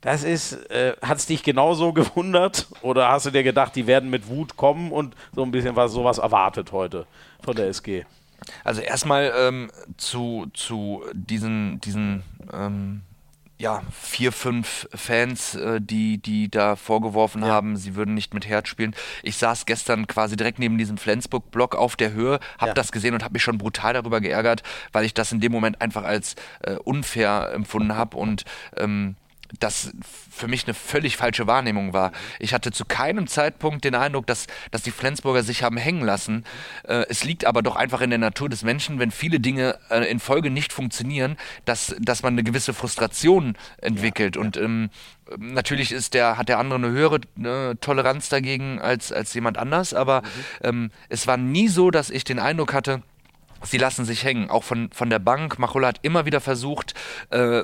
[0.01, 4.09] Das ist, äh, hat es dich genauso gewundert oder hast du dir gedacht, die werden
[4.09, 7.05] mit Wut kommen und so ein bisschen was sowas erwartet heute
[7.43, 8.03] von der SG?
[8.63, 13.01] Also erstmal ähm, zu, zu diesen, diesen ähm,
[13.59, 17.49] ja, vier, fünf Fans, äh, die, die da vorgeworfen ja.
[17.49, 18.95] haben, sie würden nicht mit Herz spielen.
[19.21, 22.73] Ich saß gestern quasi direkt neben diesem Flensburg-Block auf der Höhe, habe ja.
[22.73, 25.79] das gesehen und habe mich schon brutal darüber geärgert, weil ich das in dem Moment
[25.79, 28.45] einfach als äh, unfair empfunden habe und
[28.77, 29.15] ähm,
[29.59, 29.91] das
[30.31, 32.11] für mich eine völlig falsche Wahrnehmung war.
[32.39, 36.45] Ich hatte zu keinem Zeitpunkt den Eindruck, dass, dass die Flensburger sich haben hängen lassen.
[36.83, 40.09] Äh, es liegt aber doch einfach in der Natur des Menschen, wenn viele Dinge äh,
[40.09, 44.35] in Folge nicht funktionieren, dass, dass man eine gewisse Frustration entwickelt.
[44.35, 44.45] Ja, ja.
[44.45, 44.89] Und ähm,
[45.37, 49.93] natürlich ist der, hat der andere eine höhere äh, Toleranz dagegen als, als jemand anders,
[49.93, 50.27] aber mhm.
[50.63, 53.01] ähm, es war nie so, dass ich den Eindruck hatte,
[53.63, 55.59] Sie lassen sich hängen, auch von, von der Bank.
[55.59, 56.93] Machulla hat immer wieder versucht,
[57.29, 57.63] äh,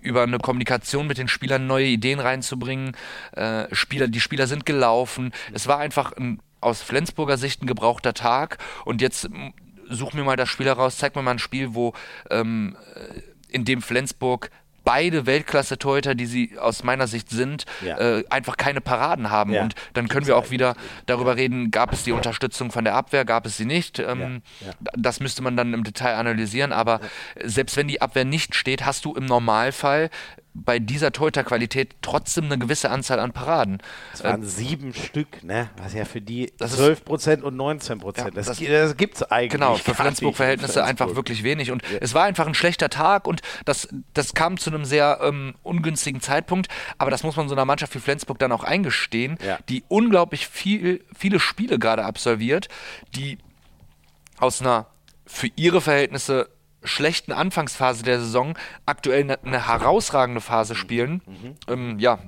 [0.00, 2.96] über eine Kommunikation mit den Spielern neue Ideen reinzubringen.
[3.32, 5.32] Äh, Spieler, die Spieler sind gelaufen.
[5.52, 8.58] Es war einfach ein, aus Flensburger Sicht ein gebrauchter Tag.
[8.84, 9.28] Und jetzt
[9.88, 11.92] such mir mal das Spiel heraus, zeig mir mal ein Spiel, wo
[12.30, 12.76] ähm,
[13.48, 14.50] in dem Flensburg
[14.86, 17.98] beide Weltklasse-Torhüter, die sie aus meiner Sicht sind, ja.
[17.98, 19.52] äh, einfach keine Paraden haben.
[19.52, 19.62] Ja.
[19.62, 20.76] Und dann können wir auch wieder
[21.06, 23.98] darüber reden, gab es die Unterstützung von der Abwehr, gab es sie nicht.
[23.98, 24.72] Ähm, ja.
[24.96, 26.72] Das müsste man dann im Detail analysieren.
[26.72, 27.00] Aber
[27.42, 30.08] selbst wenn die Abwehr nicht steht, hast du im Normalfall
[30.64, 33.78] bei dieser Torhüterqualität trotzdem eine gewisse Anzahl an Paraden.
[34.14, 35.70] Es waren äh, sieben Stück, ne?
[35.76, 38.28] was ja für die 12 Prozent und 19 Prozent.
[38.28, 39.52] Ja, das, das, das gibt es eigentlich.
[39.52, 41.70] Genau, für Flensburg-Verhältnisse einfach wirklich wenig.
[41.70, 41.98] Und ja.
[42.00, 46.20] es war einfach ein schlechter Tag und das, das kam zu einem sehr ähm, ungünstigen
[46.20, 46.68] Zeitpunkt.
[46.98, 49.58] Aber das muss man so einer Mannschaft wie Flensburg dann auch eingestehen, ja.
[49.68, 52.68] die unglaublich viel, viele Spiele gerade absolviert,
[53.14, 53.38] die
[54.38, 54.86] aus einer
[55.26, 56.48] für ihre Verhältnisse
[56.86, 58.56] schlechten Anfangsphase der Saison
[58.86, 61.22] aktuell eine, eine herausragende Phase spielen.
[61.26, 61.54] Mhm.
[61.68, 62.18] Ähm, ja,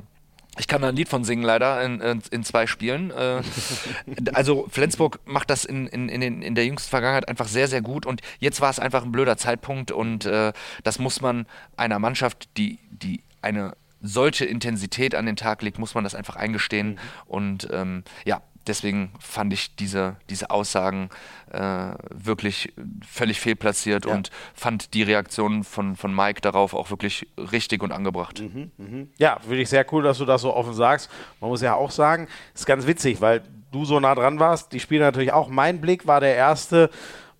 [0.59, 3.11] ich kann da ein Lied von singen, leider, in, in, in zwei Spielen.
[3.11, 3.42] Äh,
[4.32, 8.06] also Flensburg macht das in, in, in, in der jüngsten Vergangenheit einfach sehr, sehr gut
[8.06, 10.52] und jetzt war es einfach ein blöder Zeitpunkt und äh,
[10.82, 11.46] das muss man
[11.76, 16.36] einer Mannschaft, die, die eine solche Intensität an den Tag legt, muss man das einfach
[16.36, 16.90] eingestehen.
[16.90, 16.98] Mhm.
[17.26, 21.08] Und ähm, ja, deswegen fand ich diese, diese Aussagen
[21.50, 22.72] äh, wirklich
[23.06, 24.14] völlig fehlplatziert ja.
[24.14, 28.40] und fand die Reaktion von, von Mike darauf auch wirklich richtig und angebracht.
[28.40, 29.06] Mhm, mh.
[29.18, 31.10] Ja, finde ich sehr cool, dass du das so offen sagst.
[31.40, 33.42] Man muss ja auch sagen, ist ganz witzig, weil
[33.72, 34.72] du so nah dran warst.
[34.72, 35.48] Die spielen natürlich auch.
[35.48, 36.90] Mein Blick war der erste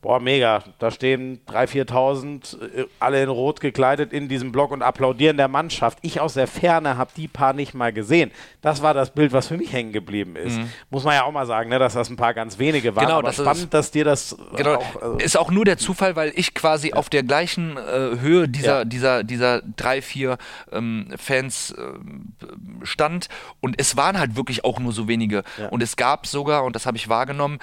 [0.01, 0.63] Boah, mega.
[0.79, 5.49] Da stehen 3.000, 4.000, äh, alle in Rot gekleidet in diesem Block und applaudieren der
[5.49, 5.99] Mannschaft.
[6.03, 8.31] Ich aus der Ferne habe die paar nicht mal gesehen.
[8.63, 10.57] Das war das Bild, was für mich hängen geblieben ist.
[10.57, 10.71] Mhm.
[10.91, 13.07] Muss man ja auch mal sagen, ne, dass das ein paar ganz wenige waren.
[13.07, 15.79] Genau, Aber das spannend, ist, dass dir das genau, auch, also ist auch nur der
[15.79, 16.95] Zufall, weil ich quasi ja.
[16.95, 18.85] auf der gleichen äh, Höhe dieser, ja.
[18.85, 20.39] dieser, dieser drei, vier
[20.71, 23.29] ähm, Fans äh, stand
[23.61, 25.43] und es waren halt wirklich auch nur so wenige.
[25.59, 25.71] Ja.
[25.71, 27.59] Und es gab sogar, und das habe ich wahrgenommen,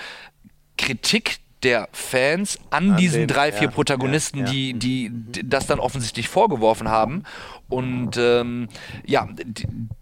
[0.77, 4.51] Kritik der Fans an, an diesen den, drei, vier ja, Protagonisten, ja, ja.
[4.51, 7.23] Die, die, die das dann offensichtlich vorgeworfen haben.
[7.67, 8.69] Und ähm,
[9.03, 9.27] ja,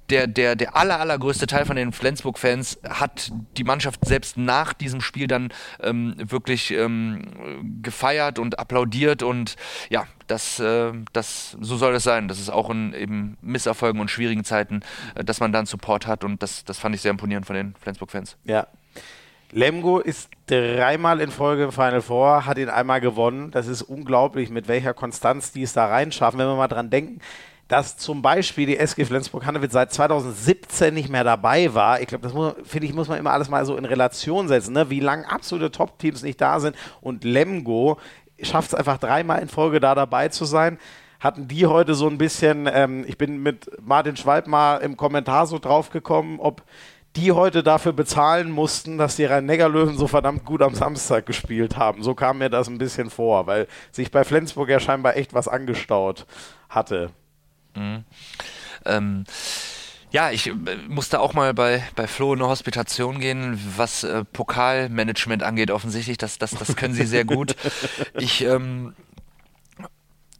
[0.09, 4.99] der, der, der aller, allergrößte Teil von den Flensburg-Fans hat die Mannschaft selbst nach diesem
[4.99, 9.55] Spiel dann ähm, wirklich ähm, gefeiert und applaudiert und
[9.89, 12.27] ja, das, äh, das, so soll es sein.
[12.27, 14.81] Das ist auch in eben Misserfolgen und schwierigen Zeiten,
[15.15, 17.73] äh, dass man dann Support hat und das, das fand ich sehr imponierend von den
[17.79, 18.35] Flensburg-Fans.
[18.43, 18.67] Ja,
[19.53, 23.51] Lemgo ist dreimal in Folge im Final Four, hat ihn einmal gewonnen.
[23.51, 26.39] Das ist unglaublich, mit welcher Konstanz die es da reinschaffen.
[26.39, 27.19] Wenn wir mal dran denken,
[27.67, 32.01] dass zum Beispiel die SG Flensburg-Handewitt seit 2017 nicht mehr dabei war.
[32.01, 32.33] Ich glaube, das
[32.67, 34.89] finde ich, muss man immer alles mal so in Relation setzen, ne?
[34.89, 36.75] wie lange absolute Top-Teams nicht da sind.
[36.99, 37.99] Und Lemgo
[38.41, 40.79] schafft es einfach dreimal in Folge da dabei zu sein
[41.19, 45.47] hatten die heute so ein bisschen, ähm, ich bin mit Martin Schwalb mal im Kommentar
[45.47, 46.63] so drauf gekommen, ob
[47.15, 52.01] die heute dafür bezahlen mussten, dass die Rhein-Neckar-Löwen so verdammt gut am Samstag gespielt haben.
[52.01, 55.47] So kam mir das ein bisschen vor, weil sich bei Flensburg ja scheinbar echt was
[55.47, 56.25] angestaut
[56.69, 57.11] hatte.
[57.75, 58.03] Mhm.
[58.85, 59.23] Ähm,
[60.11, 60.53] ja, ich äh,
[60.87, 66.17] musste auch mal bei, bei Flo in eine Hospitation gehen, was äh, Pokalmanagement angeht, offensichtlich.
[66.17, 67.55] Das, das, das können sie sehr gut.
[68.19, 68.95] Ich ähm,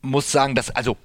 [0.01, 0.97] muss sagen, dass, also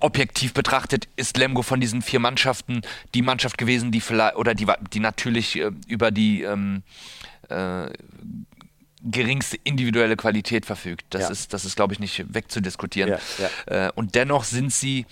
[0.00, 2.82] objektiv betrachtet ist Lemgo von diesen vier Mannschaften
[3.14, 6.82] die Mannschaft gewesen, die vielleicht, oder die, die natürlich äh, über die ähm,
[7.48, 7.90] äh,
[9.04, 11.06] geringste individuelle Qualität verfügt.
[11.10, 11.30] Das ja.
[11.30, 13.10] ist, das ist, glaube ich, nicht wegzudiskutieren.
[13.10, 13.18] Ja,
[13.68, 13.86] ja.
[13.86, 15.06] Äh, und dennoch sind sie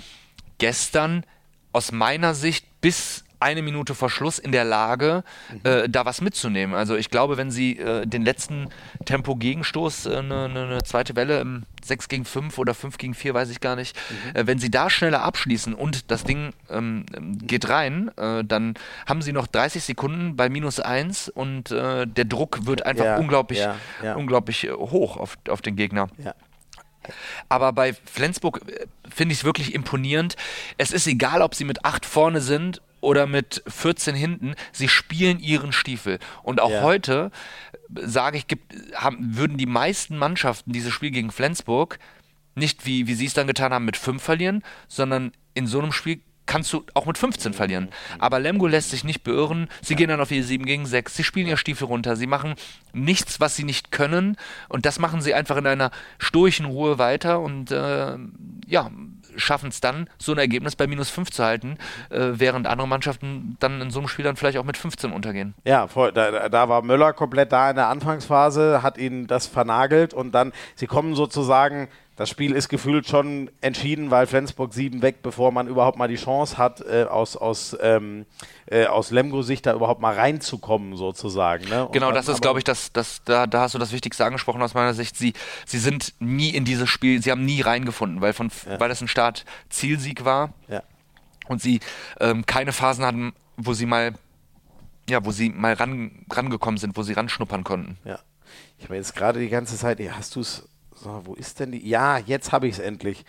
[0.59, 1.25] gestern
[1.73, 5.61] aus meiner Sicht bis eine Minute vor Schluss in der Lage, mhm.
[5.64, 6.74] äh, da was mitzunehmen.
[6.74, 8.68] Also ich glaube, wenn sie äh, den letzten
[9.05, 13.14] Tempo-Gegenstoß, eine äh, ne, ne, ne zweite Welle im 6 gegen 5 oder 5 gegen
[13.14, 14.36] 4, weiß ich gar nicht, mhm.
[14.36, 17.07] Äh, wenn sie da schneller abschließen und das Ding ähm,
[17.43, 18.74] geht rein, äh, dann
[19.07, 23.16] haben sie noch 30 Sekunden bei minus 1 und äh, der Druck wird einfach ja,
[23.16, 24.14] unglaublich, ja, ja.
[24.14, 26.09] unglaublich hoch auf, auf den Gegner.
[26.18, 26.34] Ja.
[27.49, 28.61] Aber bei Flensburg
[29.09, 30.36] finde ich es wirklich imponierend.
[30.76, 35.38] Es ist egal, ob sie mit 8 vorne sind oder mit 14 hinten, sie spielen
[35.40, 36.18] ihren Stiefel.
[36.42, 36.82] Und auch ja.
[36.82, 37.30] heute,
[37.94, 41.98] sage ich, gibt, haben, würden die meisten Mannschaften dieses Spiel gegen Flensburg
[42.55, 45.92] nicht, wie, wie sie es dann getan haben, mit 5 verlieren, sondern in so einem
[45.92, 46.20] Spiel
[46.51, 47.90] kannst du auch mit 15 verlieren.
[48.18, 49.68] Aber Lemgo lässt sich nicht beirren.
[49.82, 51.14] Sie gehen dann auf ihr 7 gegen 6.
[51.14, 52.16] Sie spielen ihr Stiefel runter.
[52.16, 52.57] Sie machen
[52.92, 54.36] nichts, was sie nicht können.
[54.68, 57.38] Und das machen sie einfach in einer stoischen Ruhe weiter.
[57.38, 58.16] Und äh,
[58.66, 58.90] ja,
[59.37, 61.76] schaffen es dann, so ein Ergebnis bei minus 5 zu halten,
[62.11, 65.55] äh, während andere Mannschaften dann in so einem Spiel dann vielleicht auch mit 15 untergehen.
[65.64, 70.14] Ja, voll, da, da, war Möller komplett da in der Anfangsphase, hat ihn das vernagelt
[70.14, 71.89] und dann, sie kommen sozusagen
[72.21, 76.16] das Spiel ist gefühlt schon entschieden, weil Flensburg 7 weg, bevor man überhaupt mal die
[76.16, 78.27] Chance hat, äh, aus, aus, ähm,
[78.66, 81.66] äh, aus Lemgo-Sicht da überhaupt mal reinzukommen, sozusagen.
[81.71, 81.89] Ne?
[81.93, 84.75] Genau, das ist, glaube ich, das, das, da, da hast du das Wichtigste angesprochen aus
[84.75, 85.16] meiner Sicht.
[85.16, 85.33] Sie,
[85.64, 88.79] sie sind nie in dieses Spiel, sie haben nie reingefunden, weil, von, ja.
[88.79, 90.83] weil das ein Start-Zielsieg war ja.
[91.49, 91.81] und sie
[92.21, 94.12] ähm, keine Phasen hatten, wo sie mal
[95.09, 97.97] ja, wo sie mal ran, rangekommen sind, wo sie ranschnuppern konnten.
[98.05, 98.18] Ja.
[98.77, 100.68] Ich habe jetzt gerade die ganze Zeit, hast du es
[101.01, 101.88] so, wo ist denn die?
[101.88, 103.24] Ja, jetzt habe ich es endlich.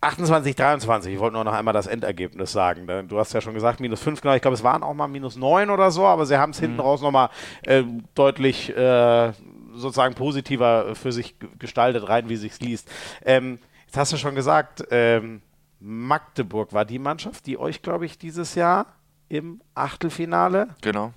[0.00, 1.14] 28, 23.
[1.14, 2.86] Ich wollte nur noch einmal das Endergebnis sagen.
[3.08, 4.34] Du hast ja schon gesagt, minus 5, genau.
[4.34, 6.66] Ich glaube, es waren auch mal minus 9 oder so, aber sie haben es mhm.
[6.66, 7.30] hinten raus nochmal
[7.62, 7.82] äh,
[8.14, 9.32] deutlich äh,
[9.74, 12.90] sozusagen positiver für sich gestaltet, rein wie sich's liest.
[13.24, 15.40] Ähm, jetzt hast du schon gesagt, ähm,
[15.80, 18.86] Magdeburg war die Mannschaft, die euch, glaube ich, dieses Jahr
[19.28, 21.12] im Achtelfinale genau.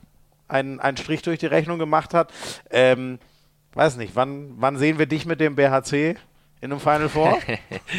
[0.47, 2.33] einen, einen Strich durch die Rechnung gemacht hat.
[2.69, 3.19] Ähm,
[3.77, 6.15] weiß nicht, wann, wann sehen wir dich mit dem BHC
[6.61, 7.37] in einem Final Four?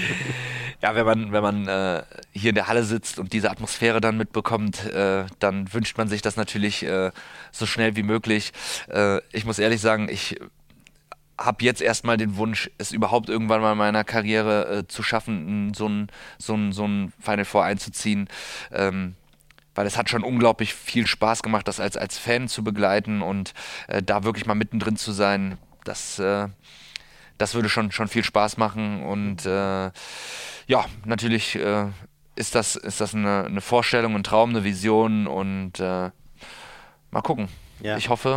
[0.82, 2.02] ja, wenn man, wenn man äh,
[2.32, 6.20] hier in der Halle sitzt und diese Atmosphäre dann mitbekommt, äh, dann wünscht man sich
[6.20, 7.12] das natürlich äh,
[7.52, 8.52] so schnell wie möglich.
[8.88, 10.36] Äh, ich muss ehrlich sagen, ich
[11.38, 15.72] habe jetzt erstmal den Wunsch, es überhaupt irgendwann mal in meiner Karriere äh, zu schaffen,
[15.74, 16.08] so ein,
[16.38, 18.28] so, ein, so ein Final Four einzuziehen.
[18.72, 19.14] Ähm,
[19.76, 23.54] weil es hat schon unglaublich viel Spaß gemacht, das als, als Fan zu begleiten und
[23.86, 25.56] äh, da wirklich mal mittendrin zu sein
[25.88, 26.48] das, äh,
[27.38, 29.02] das würde schon, schon viel Spaß machen.
[29.02, 29.90] Und äh,
[30.66, 31.86] ja, natürlich äh,
[32.36, 36.10] ist das, ist das eine, eine, Vorstellung, ein Traum, eine Vision und äh,
[37.10, 37.48] mal gucken.
[37.80, 37.96] Ja.
[37.96, 38.30] Ich hoffe,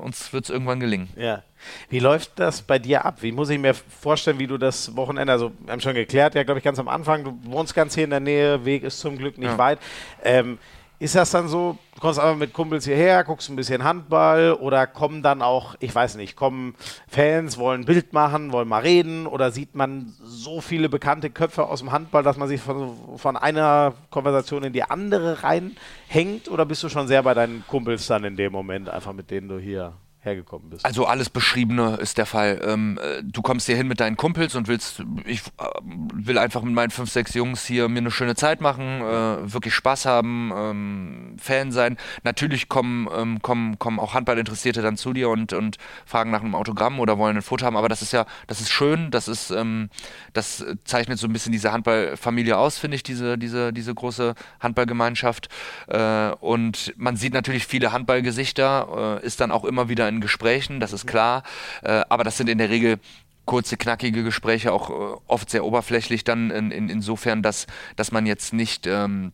[0.00, 1.08] äh, uns wird es irgendwann gelingen.
[1.16, 1.42] Ja.
[1.88, 3.22] Wie läuft das bei dir ab?
[3.22, 6.42] Wie muss ich mir vorstellen, wie du das Wochenende, also wir haben schon geklärt, ja,
[6.42, 9.16] glaube ich, ganz am Anfang, du wohnst ganz hier in der Nähe, Weg ist zum
[9.16, 9.58] Glück nicht ja.
[9.58, 9.78] weit.
[10.22, 10.58] Ähm,
[11.02, 14.86] ist das dann so, du kommst einfach mit Kumpels hierher, guckst ein bisschen Handball oder
[14.86, 16.76] kommen dann auch, ich weiß nicht, kommen
[17.08, 21.66] Fans, wollen ein Bild machen, wollen mal reden oder sieht man so viele bekannte Köpfe
[21.66, 26.48] aus dem Handball, dass man sich von, von einer Konversation in die andere reinhängt?
[26.48, 29.48] Oder bist du schon sehr bei deinen Kumpels dann in dem Moment, einfach mit denen
[29.48, 30.84] du hier hergekommen bist.
[30.84, 32.60] Also alles Beschriebene ist der Fall.
[32.64, 36.62] Ähm, äh, du kommst hier hin mit deinen Kumpels und willst, ich äh, will einfach
[36.62, 40.52] mit meinen fünf, sechs Jungs hier mir eine schöne Zeit machen, äh, wirklich Spaß haben,
[40.54, 41.96] ähm, Fan sein.
[42.22, 46.54] Natürlich kommen, ähm, kommen, kommen auch Handballinteressierte dann zu dir und, und fragen nach einem
[46.54, 49.50] Autogramm oder wollen ein Foto haben, aber das ist ja, das ist schön, das ist,
[49.50, 49.90] ähm,
[50.34, 55.48] das zeichnet so ein bisschen diese Handballfamilie aus, finde ich, diese, diese, diese große Handballgemeinschaft.
[55.88, 60.80] Äh, und man sieht natürlich viele Handballgesichter, äh, ist dann auch immer wieder in Gesprächen,
[60.80, 61.42] das ist klar.
[61.82, 62.98] Äh, aber das sind in der Regel
[63.44, 68.26] kurze, knackige Gespräche, auch äh, oft sehr oberflächlich dann in, in, insofern, dass, dass man
[68.26, 69.32] jetzt nicht ähm,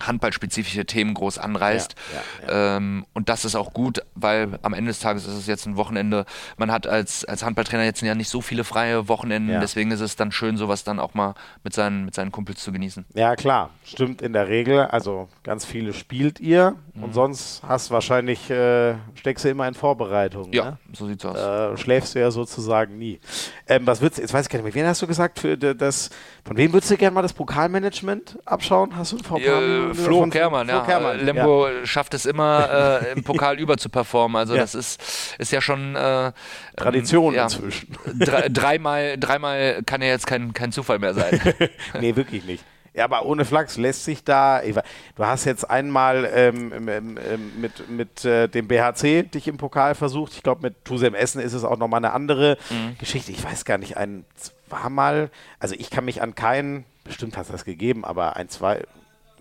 [0.00, 1.94] handballspezifische Themen groß anreißt.
[2.12, 2.76] Ja, ja, ja.
[2.76, 5.76] Ähm, und das ist auch gut, weil am Ende des Tages ist es jetzt ein
[5.76, 6.26] Wochenende.
[6.56, 10.16] Man hat als, als Handballtrainer jetzt ja nicht so viele freie Wochenenden, deswegen ist es
[10.16, 11.34] dann schön, sowas dann auch mal
[11.64, 13.04] mit seinen, mit seinen Kumpels zu genießen.
[13.14, 14.80] Ja, klar, stimmt in der Regel.
[14.80, 17.04] Also ganz viele spielt ihr mhm.
[17.04, 20.52] und sonst hast wahrscheinlich, äh, steckst du immer in Vorbereitung.
[20.52, 20.78] Ja, ne?
[20.92, 21.36] so sieht's aus.
[21.36, 23.20] Äh, schläfst du ja sozusagen nie.
[23.68, 26.10] Ähm, was würdest jetzt weiß ich gar nicht mehr, wen hast du gesagt, für das,
[26.44, 28.96] von wem würdest du gerne mal das Pokalmanagement abschauen?
[28.96, 29.85] Hast du ein VP?
[29.94, 30.84] Flo Kermann, Flo ja.
[30.84, 31.86] Kermann, Lemgo ja.
[31.86, 34.36] schafft es immer, äh, im Pokal über zu performen.
[34.36, 34.60] Also ja.
[34.60, 36.32] das ist, ist ja schon äh,
[36.76, 37.96] Tradition ja, inzwischen.
[38.50, 41.40] dreimal, dreimal kann ja jetzt kein, kein Zufall mehr sein.
[42.00, 42.64] nee, wirklich nicht.
[42.94, 44.62] Ja, aber ohne Flachs lässt sich da.
[44.62, 49.94] Du hast jetzt einmal ähm, ähm, ähm, mit, mit äh, dem BHC dich im Pokal
[49.94, 50.32] versucht.
[50.32, 52.96] Ich glaube, mit Tusem Essen ist es auch nochmal eine andere mhm.
[52.98, 53.32] Geschichte.
[53.32, 54.24] Ich weiß gar nicht, ein
[54.68, 58.48] war mal, also ich kann mich an keinen, bestimmt hat es das gegeben, aber ein,
[58.48, 58.82] zwei,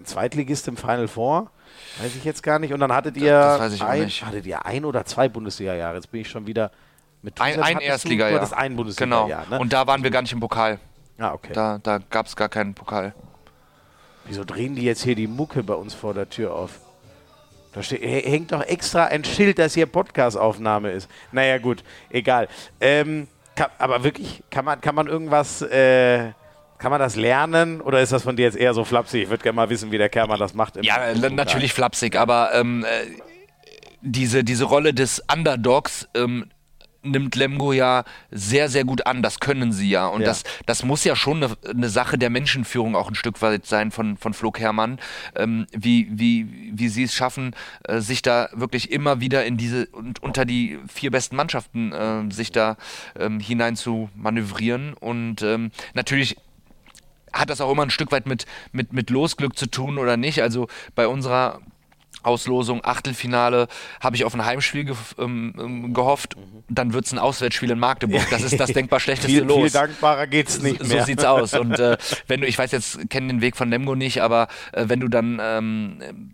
[0.03, 1.51] Zweitligist im Final Four,
[2.01, 2.73] weiß ich jetzt gar nicht.
[2.73, 5.95] Und dann hattet ihr, ein, hattet ihr ein oder zwei Bundesliga-Jahre.
[5.95, 6.71] Jetzt bin ich schon wieder
[7.21, 8.39] mit Ein, ein Erstliga-Jahr.
[8.39, 9.43] Das ein Bundesliga-Jahr.
[9.45, 9.55] Genau.
[9.55, 9.59] Ne?
[9.59, 10.79] Und da waren wir gar nicht im Pokal.
[11.17, 11.53] Ah, okay.
[11.53, 13.13] Da, da gab es gar keinen Pokal.
[14.25, 16.79] Wieso drehen die jetzt hier die Mucke bei uns vor der Tür auf?
[17.73, 21.09] Da steht, hängt doch extra ein Schild, dass hier Podcast-Aufnahme ist.
[21.31, 22.47] Naja, gut, egal.
[22.79, 26.31] Ähm, kann, aber wirklich, kann man, kann man irgendwas, äh,
[26.77, 29.23] kann man das lernen oder ist das von dir jetzt eher so flapsig?
[29.23, 30.83] Ich würde gerne mal wissen, wie der Kermann das macht.
[30.83, 33.21] ja, natürlich flapsig, aber ähm, äh,
[34.01, 36.45] diese, diese Rolle des Underdogs ähm,
[37.05, 39.21] nimmt Lemgo ja sehr, sehr gut an.
[39.21, 40.07] Das können sie ja.
[40.07, 40.27] Und ja.
[40.27, 43.91] Das, das muss ja schon eine, eine, Sache der Menschenführung auch ein Stück weit sein
[43.91, 44.99] von, von Flo Herrmann,
[45.35, 49.85] ähm, wie, wie, wie sie es schaffen, äh, sich da wirklich immer wieder in diese
[49.87, 52.77] und unter die vier besten Mannschaften äh, sich da
[53.17, 54.93] ähm, hinein zu manövrieren.
[54.93, 56.37] Und ähm, natürlich
[57.35, 60.41] hat das auch immer ein Stück weit mit, mit, mit Losglück zu tun oder nicht.
[60.41, 61.61] Also bei unserer
[62.23, 63.67] Auslosung, Achtelfinale,
[64.01, 66.35] habe ich auf ein Heimspiel ge ähm, ähm gehofft.
[66.69, 68.27] Dann wird es ein Auswärtsspiel in Magdeburg.
[68.31, 69.71] Das ist das denkbar schlechteste viel, Los.
[69.71, 71.01] Viel dankbarer geht's nicht so, mehr.
[71.01, 71.53] So sieht's aus.
[71.53, 74.85] Und äh, wenn du, ich weiß jetzt, kenne den Weg von Nemgo nicht, aber äh,
[74.87, 76.31] wenn du dann ähm,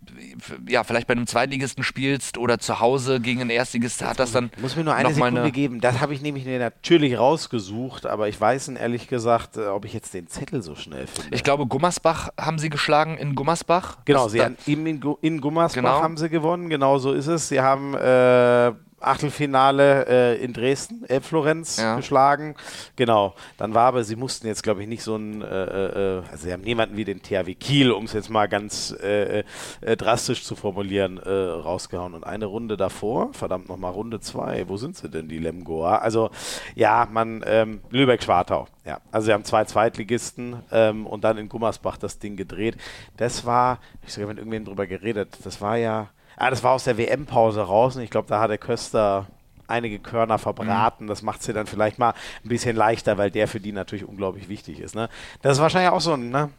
[0.68, 4.50] ja vielleicht bei einem Zweitligisten spielst oder zu Hause gegen einen Erstligisten, hat das dann
[4.60, 5.80] muss mir nur eine Sekunde eine geben.
[5.80, 10.14] Das habe ich nämlich natürlich rausgesucht, aber ich weiß ehrlich gesagt, äh, ob ich jetzt
[10.14, 11.34] den Zettel so schnell finde.
[11.34, 13.98] Ich glaube, Gummersbach haben sie geschlagen in Gummersbach.
[14.04, 16.00] Genau, sie haben in, in Gummersbach genau.
[16.00, 17.48] haben sie gewonnen, genau so ist es.
[17.48, 18.72] Sie haben äh,
[19.02, 21.96] Achtelfinale äh, in Dresden, Elbflorenz ja.
[21.96, 22.54] geschlagen.
[22.96, 23.34] Genau.
[23.58, 26.52] Dann war aber, sie mussten jetzt, glaube ich, nicht so ein, äh, äh, also sie
[26.52, 29.44] haben niemanden wie den THW Kiel, um es jetzt mal ganz äh,
[29.80, 32.14] äh, drastisch zu formulieren, äh, rausgehauen.
[32.14, 35.98] Und eine Runde davor, verdammt nochmal Runde zwei, wo sind sie denn, die Lemgoa?
[35.98, 36.30] Also,
[36.74, 38.66] ja, man, ähm, Lübeck-Schwartau.
[38.84, 42.76] Ja, also sie haben zwei Zweitligisten ähm, und dann in Gummersbach das Ding gedreht.
[43.16, 46.84] Das war, ich habe mit irgendwem drüber geredet, das war ja, ah, das war aus
[46.84, 49.26] der WM-Pause raus und ich glaube, da hat der Köster
[49.68, 51.04] einige Körner verbraten.
[51.04, 51.08] Mhm.
[51.08, 52.14] Das macht sie dann vielleicht mal
[52.44, 54.94] ein bisschen leichter, weil der für die natürlich unglaublich wichtig ist.
[54.94, 55.08] Ne?
[55.40, 56.50] Das ist wahrscheinlich auch so ein, ne?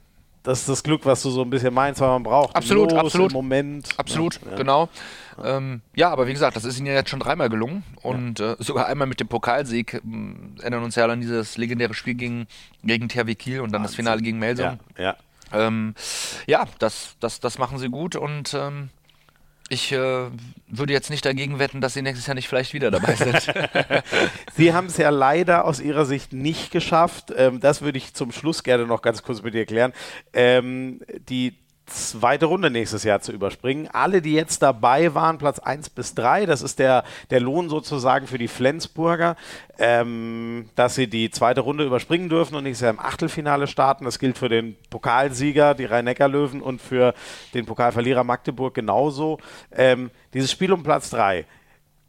[0.42, 2.54] Das ist das Glück, was du so ein bisschen meinst, weil man braucht.
[2.54, 3.32] Absolut, Los absolut.
[3.32, 3.88] Moment.
[3.96, 4.58] Absolut, ja.
[4.58, 4.90] genau.
[5.42, 8.52] Ähm, ja, aber wie gesagt, das ist ihnen ja jetzt schon dreimal gelungen und ja.
[8.52, 10.02] äh, sogar einmal mit dem Pokalsieg.
[10.04, 12.48] Ähm, erinnern uns ja an dieses legendäre Spiel gegen,
[12.84, 13.84] gegen THW Kiel und dann Wahnsinn.
[13.84, 14.80] das Finale gegen Melsung.
[14.98, 15.16] Ja, ja.
[15.54, 15.96] Ähm,
[16.46, 18.90] ja das, das, das machen sie gut und ähm,
[19.74, 20.30] ich äh,
[20.68, 23.54] würde jetzt nicht dagegen wetten, dass sie nächstes Jahr nicht vielleicht wieder dabei sind.
[24.56, 27.34] sie haben es ja leider aus ihrer Sicht nicht geschafft.
[27.36, 29.94] Ähm, das würde ich zum Schluss gerne noch ganz kurz mit dir erklären.
[30.34, 33.90] Ähm, die zweite Runde nächstes Jahr zu überspringen.
[33.92, 38.28] Alle, die jetzt dabei waren, Platz 1 bis 3, das ist der, der Lohn sozusagen
[38.28, 39.36] für die Flensburger,
[39.78, 44.06] ähm, dass sie die zweite Runde überspringen dürfen und nächstes Jahr im Achtelfinale starten.
[44.06, 47.14] Das gilt für den Pokalsieger, die Rhein-Neckar-Löwen und für
[47.54, 49.40] den Pokalverlierer Magdeburg genauso.
[49.72, 51.46] Ähm, dieses Spiel um Platz 3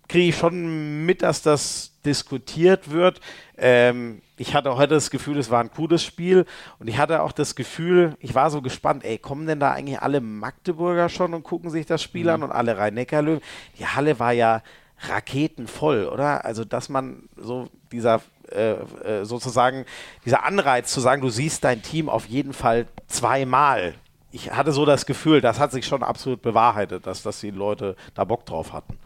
[0.09, 3.21] kriege ich schon mit, dass das diskutiert wird.
[3.57, 6.45] Ähm, ich hatte heute das Gefühl, es war ein cooles Spiel
[6.79, 10.01] und ich hatte auch das Gefühl, ich war so gespannt, ey, kommen denn da eigentlich
[10.01, 12.31] alle Magdeburger schon und gucken sich das Spiel mhm.
[12.31, 13.41] an und alle Rhein-Neckar-Löwen?
[13.79, 14.63] Die Halle war ja
[15.09, 16.45] raketenvoll, oder?
[16.45, 19.85] Also, dass man so dieser äh, äh, sozusagen
[20.25, 23.95] dieser Anreiz zu sagen, du siehst dein Team auf jeden Fall zweimal.
[24.33, 27.95] Ich hatte so das Gefühl, das hat sich schon absolut bewahrheitet, dass, dass die Leute
[28.15, 28.99] da Bock drauf hatten.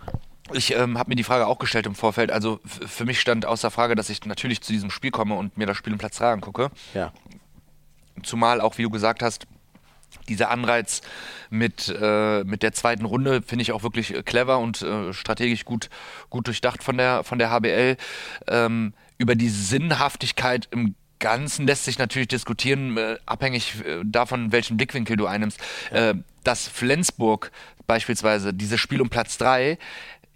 [0.53, 2.31] Ich ähm, habe mir die Frage auch gestellt im Vorfeld.
[2.31, 5.67] Also für mich stand außer Frage, dass ich natürlich zu diesem Spiel komme und mir
[5.67, 6.71] das Spiel im Platz 3 angucke.
[6.95, 7.13] Ja.
[8.23, 9.47] Zumal auch, wie du gesagt hast,
[10.29, 11.03] dieser Anreiz
[11.51, 15.65] mit, äh, mit der zweiten Runde finde ich auch wirklich äh, clever und äh, strategisch
[15.65, 15.91] gut,
[16.31, 17.97] gut durchdacht von der, von der HBL.
[18.47, 24.77] Ähm, über die Sinnhaftigkeit im Ganzen lässt sich natürlich diskutieren, äh, abhängig äh, davon, welchen
[24.77, 25.61] Blickwinkel du einnimmst.
[25.91, 26.11] Ja.
[26.11, 27.51] Äh, dass Flensburg
[27.87, 29.79] beispielsweise dieses Spiel um Platz 3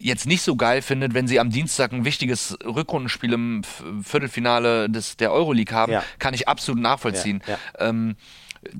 [0.03, 3.63] jetzt nicht so geil findet, wenn sie am Dienstag ein wichtiges Rückrundenspiel im
[4.03, 6.05] Viertelfinale des, der Euroleague haben, ja.
[6.19, 7.43] kann ich absolut nachvollziehen.
[7.47, 7.89] Ja, ja.
[7.89, 8.17] Ähm,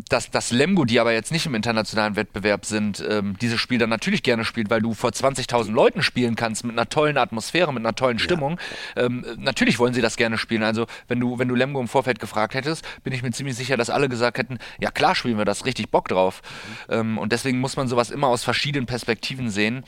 [0.09, 3.91] dass, dass Lemgo, die aber jetzt nicht im internationalen Wettbewerb sind, ähm, dieses Spiel dann
[3.91, 7.83] natürlich gerne spielt, weil du vor 20.000 Leuten spielen kannst mit einer tollen Atmosphäre, mit
[7.85, 8.61] einer tollen Stimmung.
[8.97, 9.05] Ja.
[9.05, 10.63] Ähm, natürlich wollen sie das gerne spielen.
[10.63, 13.77] Also wenn du, wenn du Lemgo im Vorfeld gefragt hättest, bin ich mir ziemlich sicher,
[13.77, 16.43] dass alle gesagt hätten, ja klar spielen wir das, richtig Bock drauf.
[16.89, 16.95] Mhm.
[16.95, 19.85] Ähm, und deswegen muss man sowas immer aus verschiedenen Perspektiven sehen.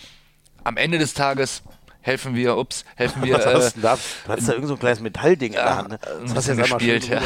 [0.64, 1.62] Am Ende des Tages
[2.04, 3.34] helfen wir, ups, helfen wir.
[3.34, 3.98] Was hast äh, du da?
[4.26, 5.88] Du hast da irgend so ein kleines Metallding in der Hand.
[5.88, 5.98] Ne?
[6.22, 7.20] Das hast du gespielt, ja.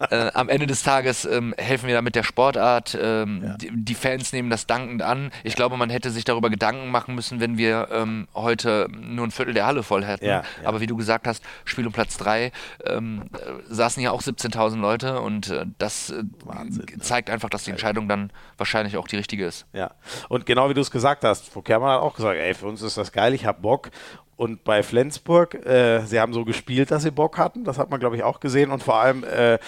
[0.10, 2.98] äh, am Ende des Tages ähm, helfen wir da mit der Sportart.
[3.00, 3.56] Ähm, ja.
[3.56, 5.30] die, die, Fans nehmen das dankend an.
[5.44, 9.30] Ich glaube, man hätte sich darüber Gedanken machen müssen, wenn wir ähm, heute nur ein
[9.30, 10.24] Viertel der Halle voll hätten.
[10.24, 12.50] Ja, Aber wie du gesagt hast, Spiel um Platz 3
[12.84, 16.98] ähm, äh, saßen ja auch 17.000 Leute und äh, das äh, Wahnsinn, ne?
[16.98, 19.66] zeigt einfach, dass die Entscheidung dann wahrscheinlich auch die richtige ist.
[19.72, 19.92] Ja,
[20.28, 22.82] und genau wie du es gesagt hast, Frau Kermann hat auch gesagt, ey, für uns
[22.82, 23.90] ist das geil, ich habe Bock.
[24.36, 27.64] Und bei Flensburg, äh, sie haben so gespielt, dass sie Bock hatten.
[27.64, 28.70] Das hat man, glaube ich, auch gesehen.
[28.70, 29.58] Und vor allem, äh,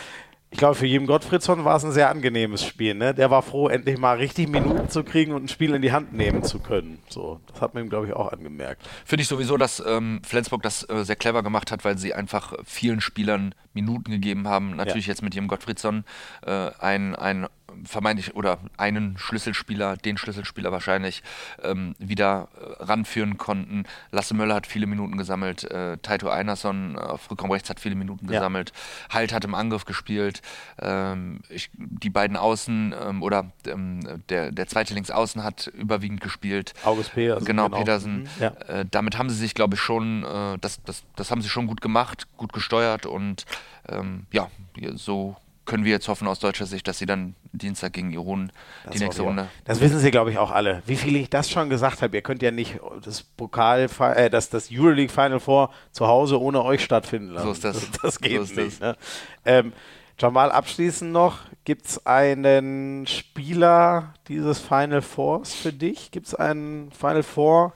[0.52, 2.94] ich glaube, für Jim Gottfriedson war es ein sehr angenehmes Spiel.
[2.94, 3.12] Ne?
[3.12, 6.14] Der war froh, endlich mal richtig Minuten zu kriegen und ein Spiel in die Hand
[6.14, 6.98] nehmen zu können.
[7.10, 8.82] So, das hat man ihm, glaube ich, auch angemerkt.
[9.04, 12.54] Finde ich sowieso, dass ähm, Flensburg das äh, sehr clever gemacht hat, weil sie einfach
[12.64, 14.74] vielen Spielern Minuten gegeben haben.
[14.76, 15.12] Natürlich ja.
[15.12, 16.04] jetzt mit Jim Gottfriedson
[16.46, 17.46] äh, ein, ein
[17.84, 21.22] vermeintlich oder einen Schlüsselspieler, den Schlüsselspieler wahrscheinlich,
[21.62, 23.84] ähm, wieder äh, ranführen konnten.
[24.10, 28.26] Lasse Möller hat viele Minuten gesammelt, äh, Taito Einerson auf Rückraum rechts hat viele Minuten
[28.26, 28.32] ja.
[28.32, 28.72] gesammelt,
[29.10, 30.42] Halt hat im Angriff gespielt,
[30.80, 36.74] ähm, ich, die beiden Außen ähm, oder ähm, der, der zweite Linksaußen hat überwiegend gespielt.
[36.84, 37.30] August P.
[37.30, 38.22] Also genau, genau, Petersen.
[38.22, 38.28] Mhm.
[38.40, 38.48] Ja.
[38.68, 41.66] Äh, damit haben sie sich, glaube ich, schon, äh, das, das, das haben sie schon
[41.66, 43.44] gut gemacht, gut gesteuert und
[43.88, 44.48] ähm, ja,
[44.94, 45.36] so
[45.70, 48.50] können wir jetzt hoffen aus deutscher Sicht, dass sie dann Dienstag gegen Iran
[48.92, 49.48] die nächste Runde.
[49.64, 50.82] Das wissen sie, glaube ich, auch alle.
[50.84, 54.50] Wie viel ich das schon gesagt habe, ihr könnt ja nicht das Pokal, äh, das,
[54.50, 57.46] das Euroleague Final Four zu Hause ohne euch stattfinden lassen.
[57.46, 57.80] So ist das.
[57.90, 58.80] Das, das geht so nicht.
[58.80, 58.96] Ne?
[59.44, 59.72] Ähm,
[60.18, 66.10] Jamal, abschließend noch, gibt es einen Spieler dieses Final Fours für dich?
[66.10, 67.74] Gibt es einen Final Four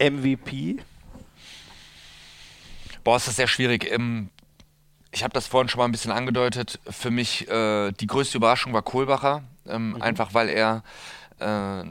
[0.00, 0.78] MVP?
[3.04, 3.84] Boah, ist das sehr schwierig.
[3.84, 4.30] Im
[5.16, 6.78] ich habe das vorhin schon mal ein bisschen angedeutet.
[6.90, 10.02] Für mich äh, die größte Überraschung war Kohlbacher, ähm, mhm.
[10.02, 10.82] einfach weil er
[11.38, 11.84] äh,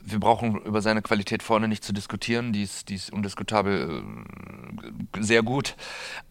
[0.00, 4.04] wir brauchen über seine Qualität vorne nicht zu diskutieren, die ist, die ist undiskutabel
[5.16, 5.74] äh, sehr gut.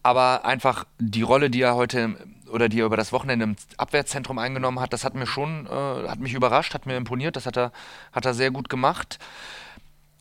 [0.02, 2.16] Aber einfach die Rolle, die er heute
[2.50, 6.08] oder die er über das Wochenende im Abwehrzentrum eingenommen hat, das hat mir schon, äh,
[6.08, 7.70] hat mich überrascht, hat mir imponiert, das hat er,
[8.12, 9.18] hat er sehr gut gemacht.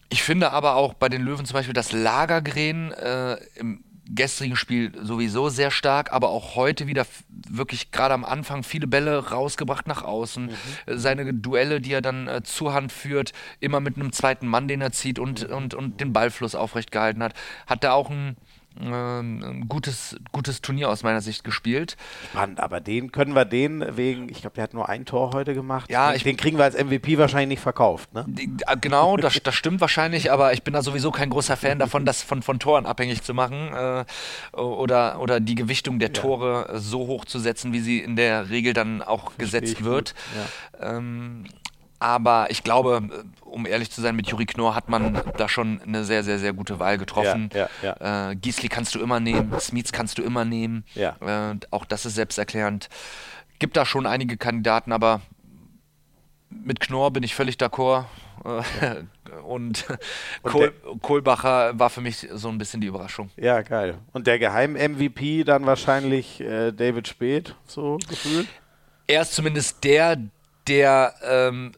[0.10, 4.92] Ich finde aber auch bei den Löwen zum Beispiel das Lagergren äh, im gestrigen Spiel
[5.02, 10.04] sowieso sehr stark, aber auch heute wieder wirklich gerade am Anfang viele Bälle rausgebracht nach
[10.04, 10.46] außen.
[10.46, 10.52] Mhm.
[10.88, 14.82] Seine Duelle, die er dann äh, zur Hand führt, immer mit einem zweiten Mann, den
[14.82, 15.56] er zieht und, mhm.
[15.56, 17.34] und, und den Ballfluss aufrecht gehalten hat.
[17.66, 18.38] Hat da auch ein
[18.82, 21.98] ähm, ein gutes, gutes Turnier aus meiner Sicht gespielt.
[22.32, 25.54] Spannend, aber den können wir den wegen, ich glaube, der hat nur ein Tor heute
[25.54, 25.90] gemacht.
[25.90, 28.14] Ja, den, ich, den kriegen wir als MVP wahrscheinlich nicht verkauft.
[28.14, 28.26] Ne?
[28.68, 32.06] Äh, genau, das, das stimmt wahrscheinlich, aber ich bin da sowieso kein großer Fan davon,
[32.06, 34.06] das von, von Toren abhängig zu machen äh,
[34.58, 36.80] oder, oder die Gewichtung der Tore ja.
[36.80, 40.14] so hoch zu setzen, wie sie in der Regel dann auch Verstehe gesetzt wird.
[40.80, 40.98] Ja.
[40.98, 41.46] Ähm,
[42.00, 43.10] aber ich glaube,
[43.42, 46.54] um ehrlich zu sein, mit Juri Knorr hat man da schon eine sehr, sehr, sehr
[46.54, 47.50] gute Wahl getroffen.
[47.54, 48.32] Ja, ja, ja.
[48.32, 50.86] Äh, Giesli kannst du immer nehmen, Smits kannst du immer nehmen.
[50.96, 52.90] Äh, auch das ist selbsterklärend.
[53.60, 55.22] Gibt da schon einige Kandidaten, aber
[56.50, 58.06] mit Knorr bin ich völlig d'accord.
[58.46, 59.04] Äh,
[59.44, 59.86] und,
[60.44, 63.30] und Kohl, Kohlbacher war für mich so ein bisschen die Überraschung.
[63.38, 63.98] Ja, geil.
[64.14, 68.48] Und der Geheim-MVP dann wahrscheinlich äh, David Speth, so gefühlt?
[69.08, 70.18] Er ist zumindest der,
[70.68, 71.72] der ähm,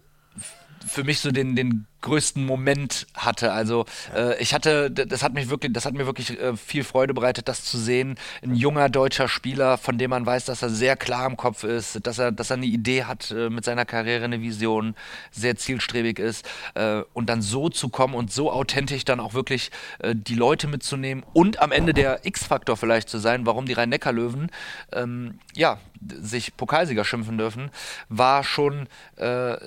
[0.88, 3.52] für mich so den, den größten Moment hatte.
[3.52, 7.14] Also äh, ich hatte, das hat mich wirklich, das hat mir wirklich äh, viel Freude
[7.14, 8.16] bereitet, das zu sehen.
[8.42, 12.06] Ein junger deutscher Spieler, von dem man weiß, dass er sehr klar im Kopf ist,
[12.08, 14.96] dass er, dass er eine Idee hat äh, mit seiner Karriere, eine Vision,
[15.32, 19.72] sehr zielstrebig ist äh, und dann so zu kommen und so authentisch dann auch wirklich
[20.00, 24.52] äh, die Leute mitzunehmen und am Ende der X-Faktor vielleicht zu sein, warum die Rhein-Neckar-Löwen
[24.94, 25.80] ähm, ja
[26.22, 27.72] sich Pokalsieger schimpfen dürfen,
[28.08, 29.58] war schon äh,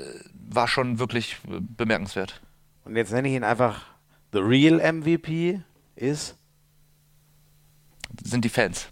[0.55, 2.41] war schon wirklich bemerkenswert.
[2.85, 3.87] Und jetzt nenne ich ihn einfach
[4.33, 5.61] The Real MVP
[5.97, 6.37] ist?
[8.23, 8.89] Sind die Fans.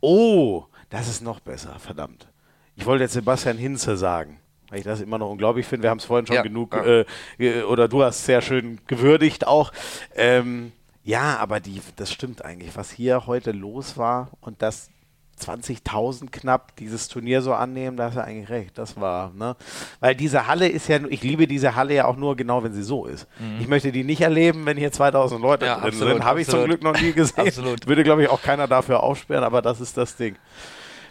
[0.00, 2.28] Oh, das ist noch besser, verdammt.
[2.76, 4.38] Ich wollte jetzt Sebastian Hinze sagen,
[4.68, 5.84] weil ich das immer noch unglaublich finde.
[5.84, 7.04] Wir haben es vorhin schon ja, genug, ja.
[7.38, 9.72] Äh, oder du hast es sehr schön gewürdigt auch.
[10.14, 10.72] Ähm,
[11.02, 14.90] ja, aber die, das stimmt eigentlich, was hier heute los war und das
[15.38, 18.78] 20.000 knapp dieses Turnier so annehmen, da hast du eigentlich recht.
[18.78, 19.56] Das war, ne?
[20.00, 22.82] Weil diese Halle ist ja, ich liebe diese Halle ja auch nur genau, wenn sie
[22.82, 23.26] so ist.
[23.38, 23.60] Mhm.
[23.60, 26.24] Ich möchte die nicht erleben, wenn hier 2000 Leute ja, drin absolut, sind.
[26.24, 27.46] Habe ich zum Glück noch nie gesehen.
[27.46, 27.86] absolut.
[27.86, 30.36] Würde, glaube ich, auch keiner dafür aufsperren, aber das ist das Ding.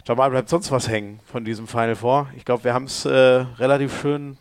[0.06, 2.28] Jamal, bleibt sonst was hängen von diesem Final Four?
[2.36, 4.38] Ich glaube, wir haben es äh, relativ schön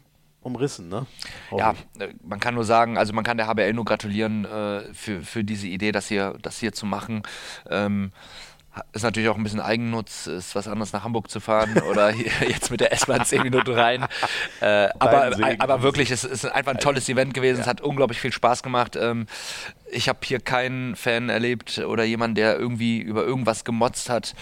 [0.47, 1.05] umrissen, ne?
[1.55, 5.21] ja, äh, man kann nur sagen, also man kann der HBL nur gratulieren äh, für,
[5.21, 7.21] für diese Idee, das hier, das hier zu machen.
[7.69, 8.11] Ähm,
[8.93, 12.71] ist natürlich auch ein bisschen Eigennutz, ist was anderes nach Hamburg zu fahren oder jetzt
[12.71, 14.05] mit der S-Bahn zehn Minuten rein.
[14.61, 17.57] Äh, aber, aber wirklich, es ist einfach ein tolles Event gewesen.
[17.57, 17.61] Ja.
[17.63, 18.95] Es hat unglaublich viel Spaß gemacht.
[18.95, 19.27] Ähm,
[19.91, 24.35] ich habe hier keinen Fan erlebt oder jemanden, der irgendwie über irgendwas gemotzt hat.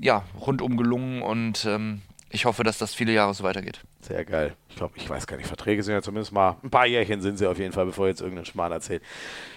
[0.00, 3.80] Ja, rundum gelungen und ähm, ich hoffe, dass das viele Jahre so weitergeht.
[4.00, 4.56] Sehr geil.
[4.68, 7.38] Ich glaube, ich weiß gar nicht, Verträge sind ja zumindest mal ein paar Jährchen sind
[7.38, 9.02] sie auf jeden Fall, bevor jetzt irgendein Schmal erzählt.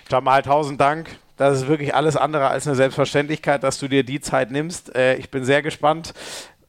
[0.10, 1.18] Jamal, tausend Dank.
[1.37, 4.95] Das ist wirklich alles andere als eine Selbstverständlichkeit, dass du dir die Zeit nimmst.
[4.95, 6.13] Äh, ich bin sehr gespannt,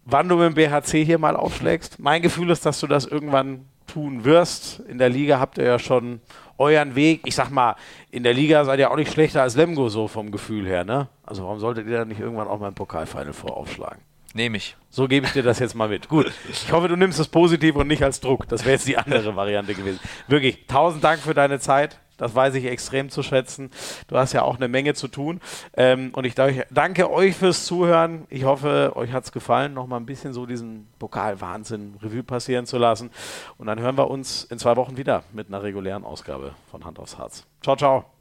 [0.04, 1.98] wann du mit dem BHC hier mal aufschlägst.
[1.98, 4.80] Mein Gefühl ist, dass du das irgendwann tun wirst.
[4.80, 6.20] In der Liga habt ihr ja schon
[6.58, 7.22] euren Weg.
[7.24, 7.76] Ich sag mal,
[8.10, 11.08] in der Liga seid ihr auch nicht schlechter als Lemgo so vom Gefühl her, ne?
[11.24, 14.00] Also warum solltet ihr da nicht irgendwann auch mal ein Pokalfinal voraufschlagen?
[14.34, 14.76] Nehme ich.
[14.90, 16.08] So gebe ich dir das jetzt mal mit.
[16.08, 16.30] Gut.
[16.50, 18.46] Ich hoffe, du nimmst es positiv und nicht als Druck.
[18.48, 19.98] Das wäre jetzt die andere Variante gewesen.
[20.28, 21.98] Wirklich, tausend Dank für deine Zeit.
[22.16, 23.70] Das weiß ich extrem zu schätzen.
[24.08, 25.40] Du hast ja auch eine Menge zu tun.
[25.76, 28.26] Ähm, und ich danke euch fürs Zuhören.
[28.28, 32.66] Ich hoffe, euch hat es gefallen, noch mal ein bisschen so diesen Pokalwahnsinn Revue passieren
[32.66, 33.10] zu lassen.
[33.58, 36.98] Und dann hören wir uns in zwei Wochen wieder mit einer regulären Ausgabe von Hand
[36.98, 37.44] aufs Harz.
[37.62, 38.15] Ciao, ciao.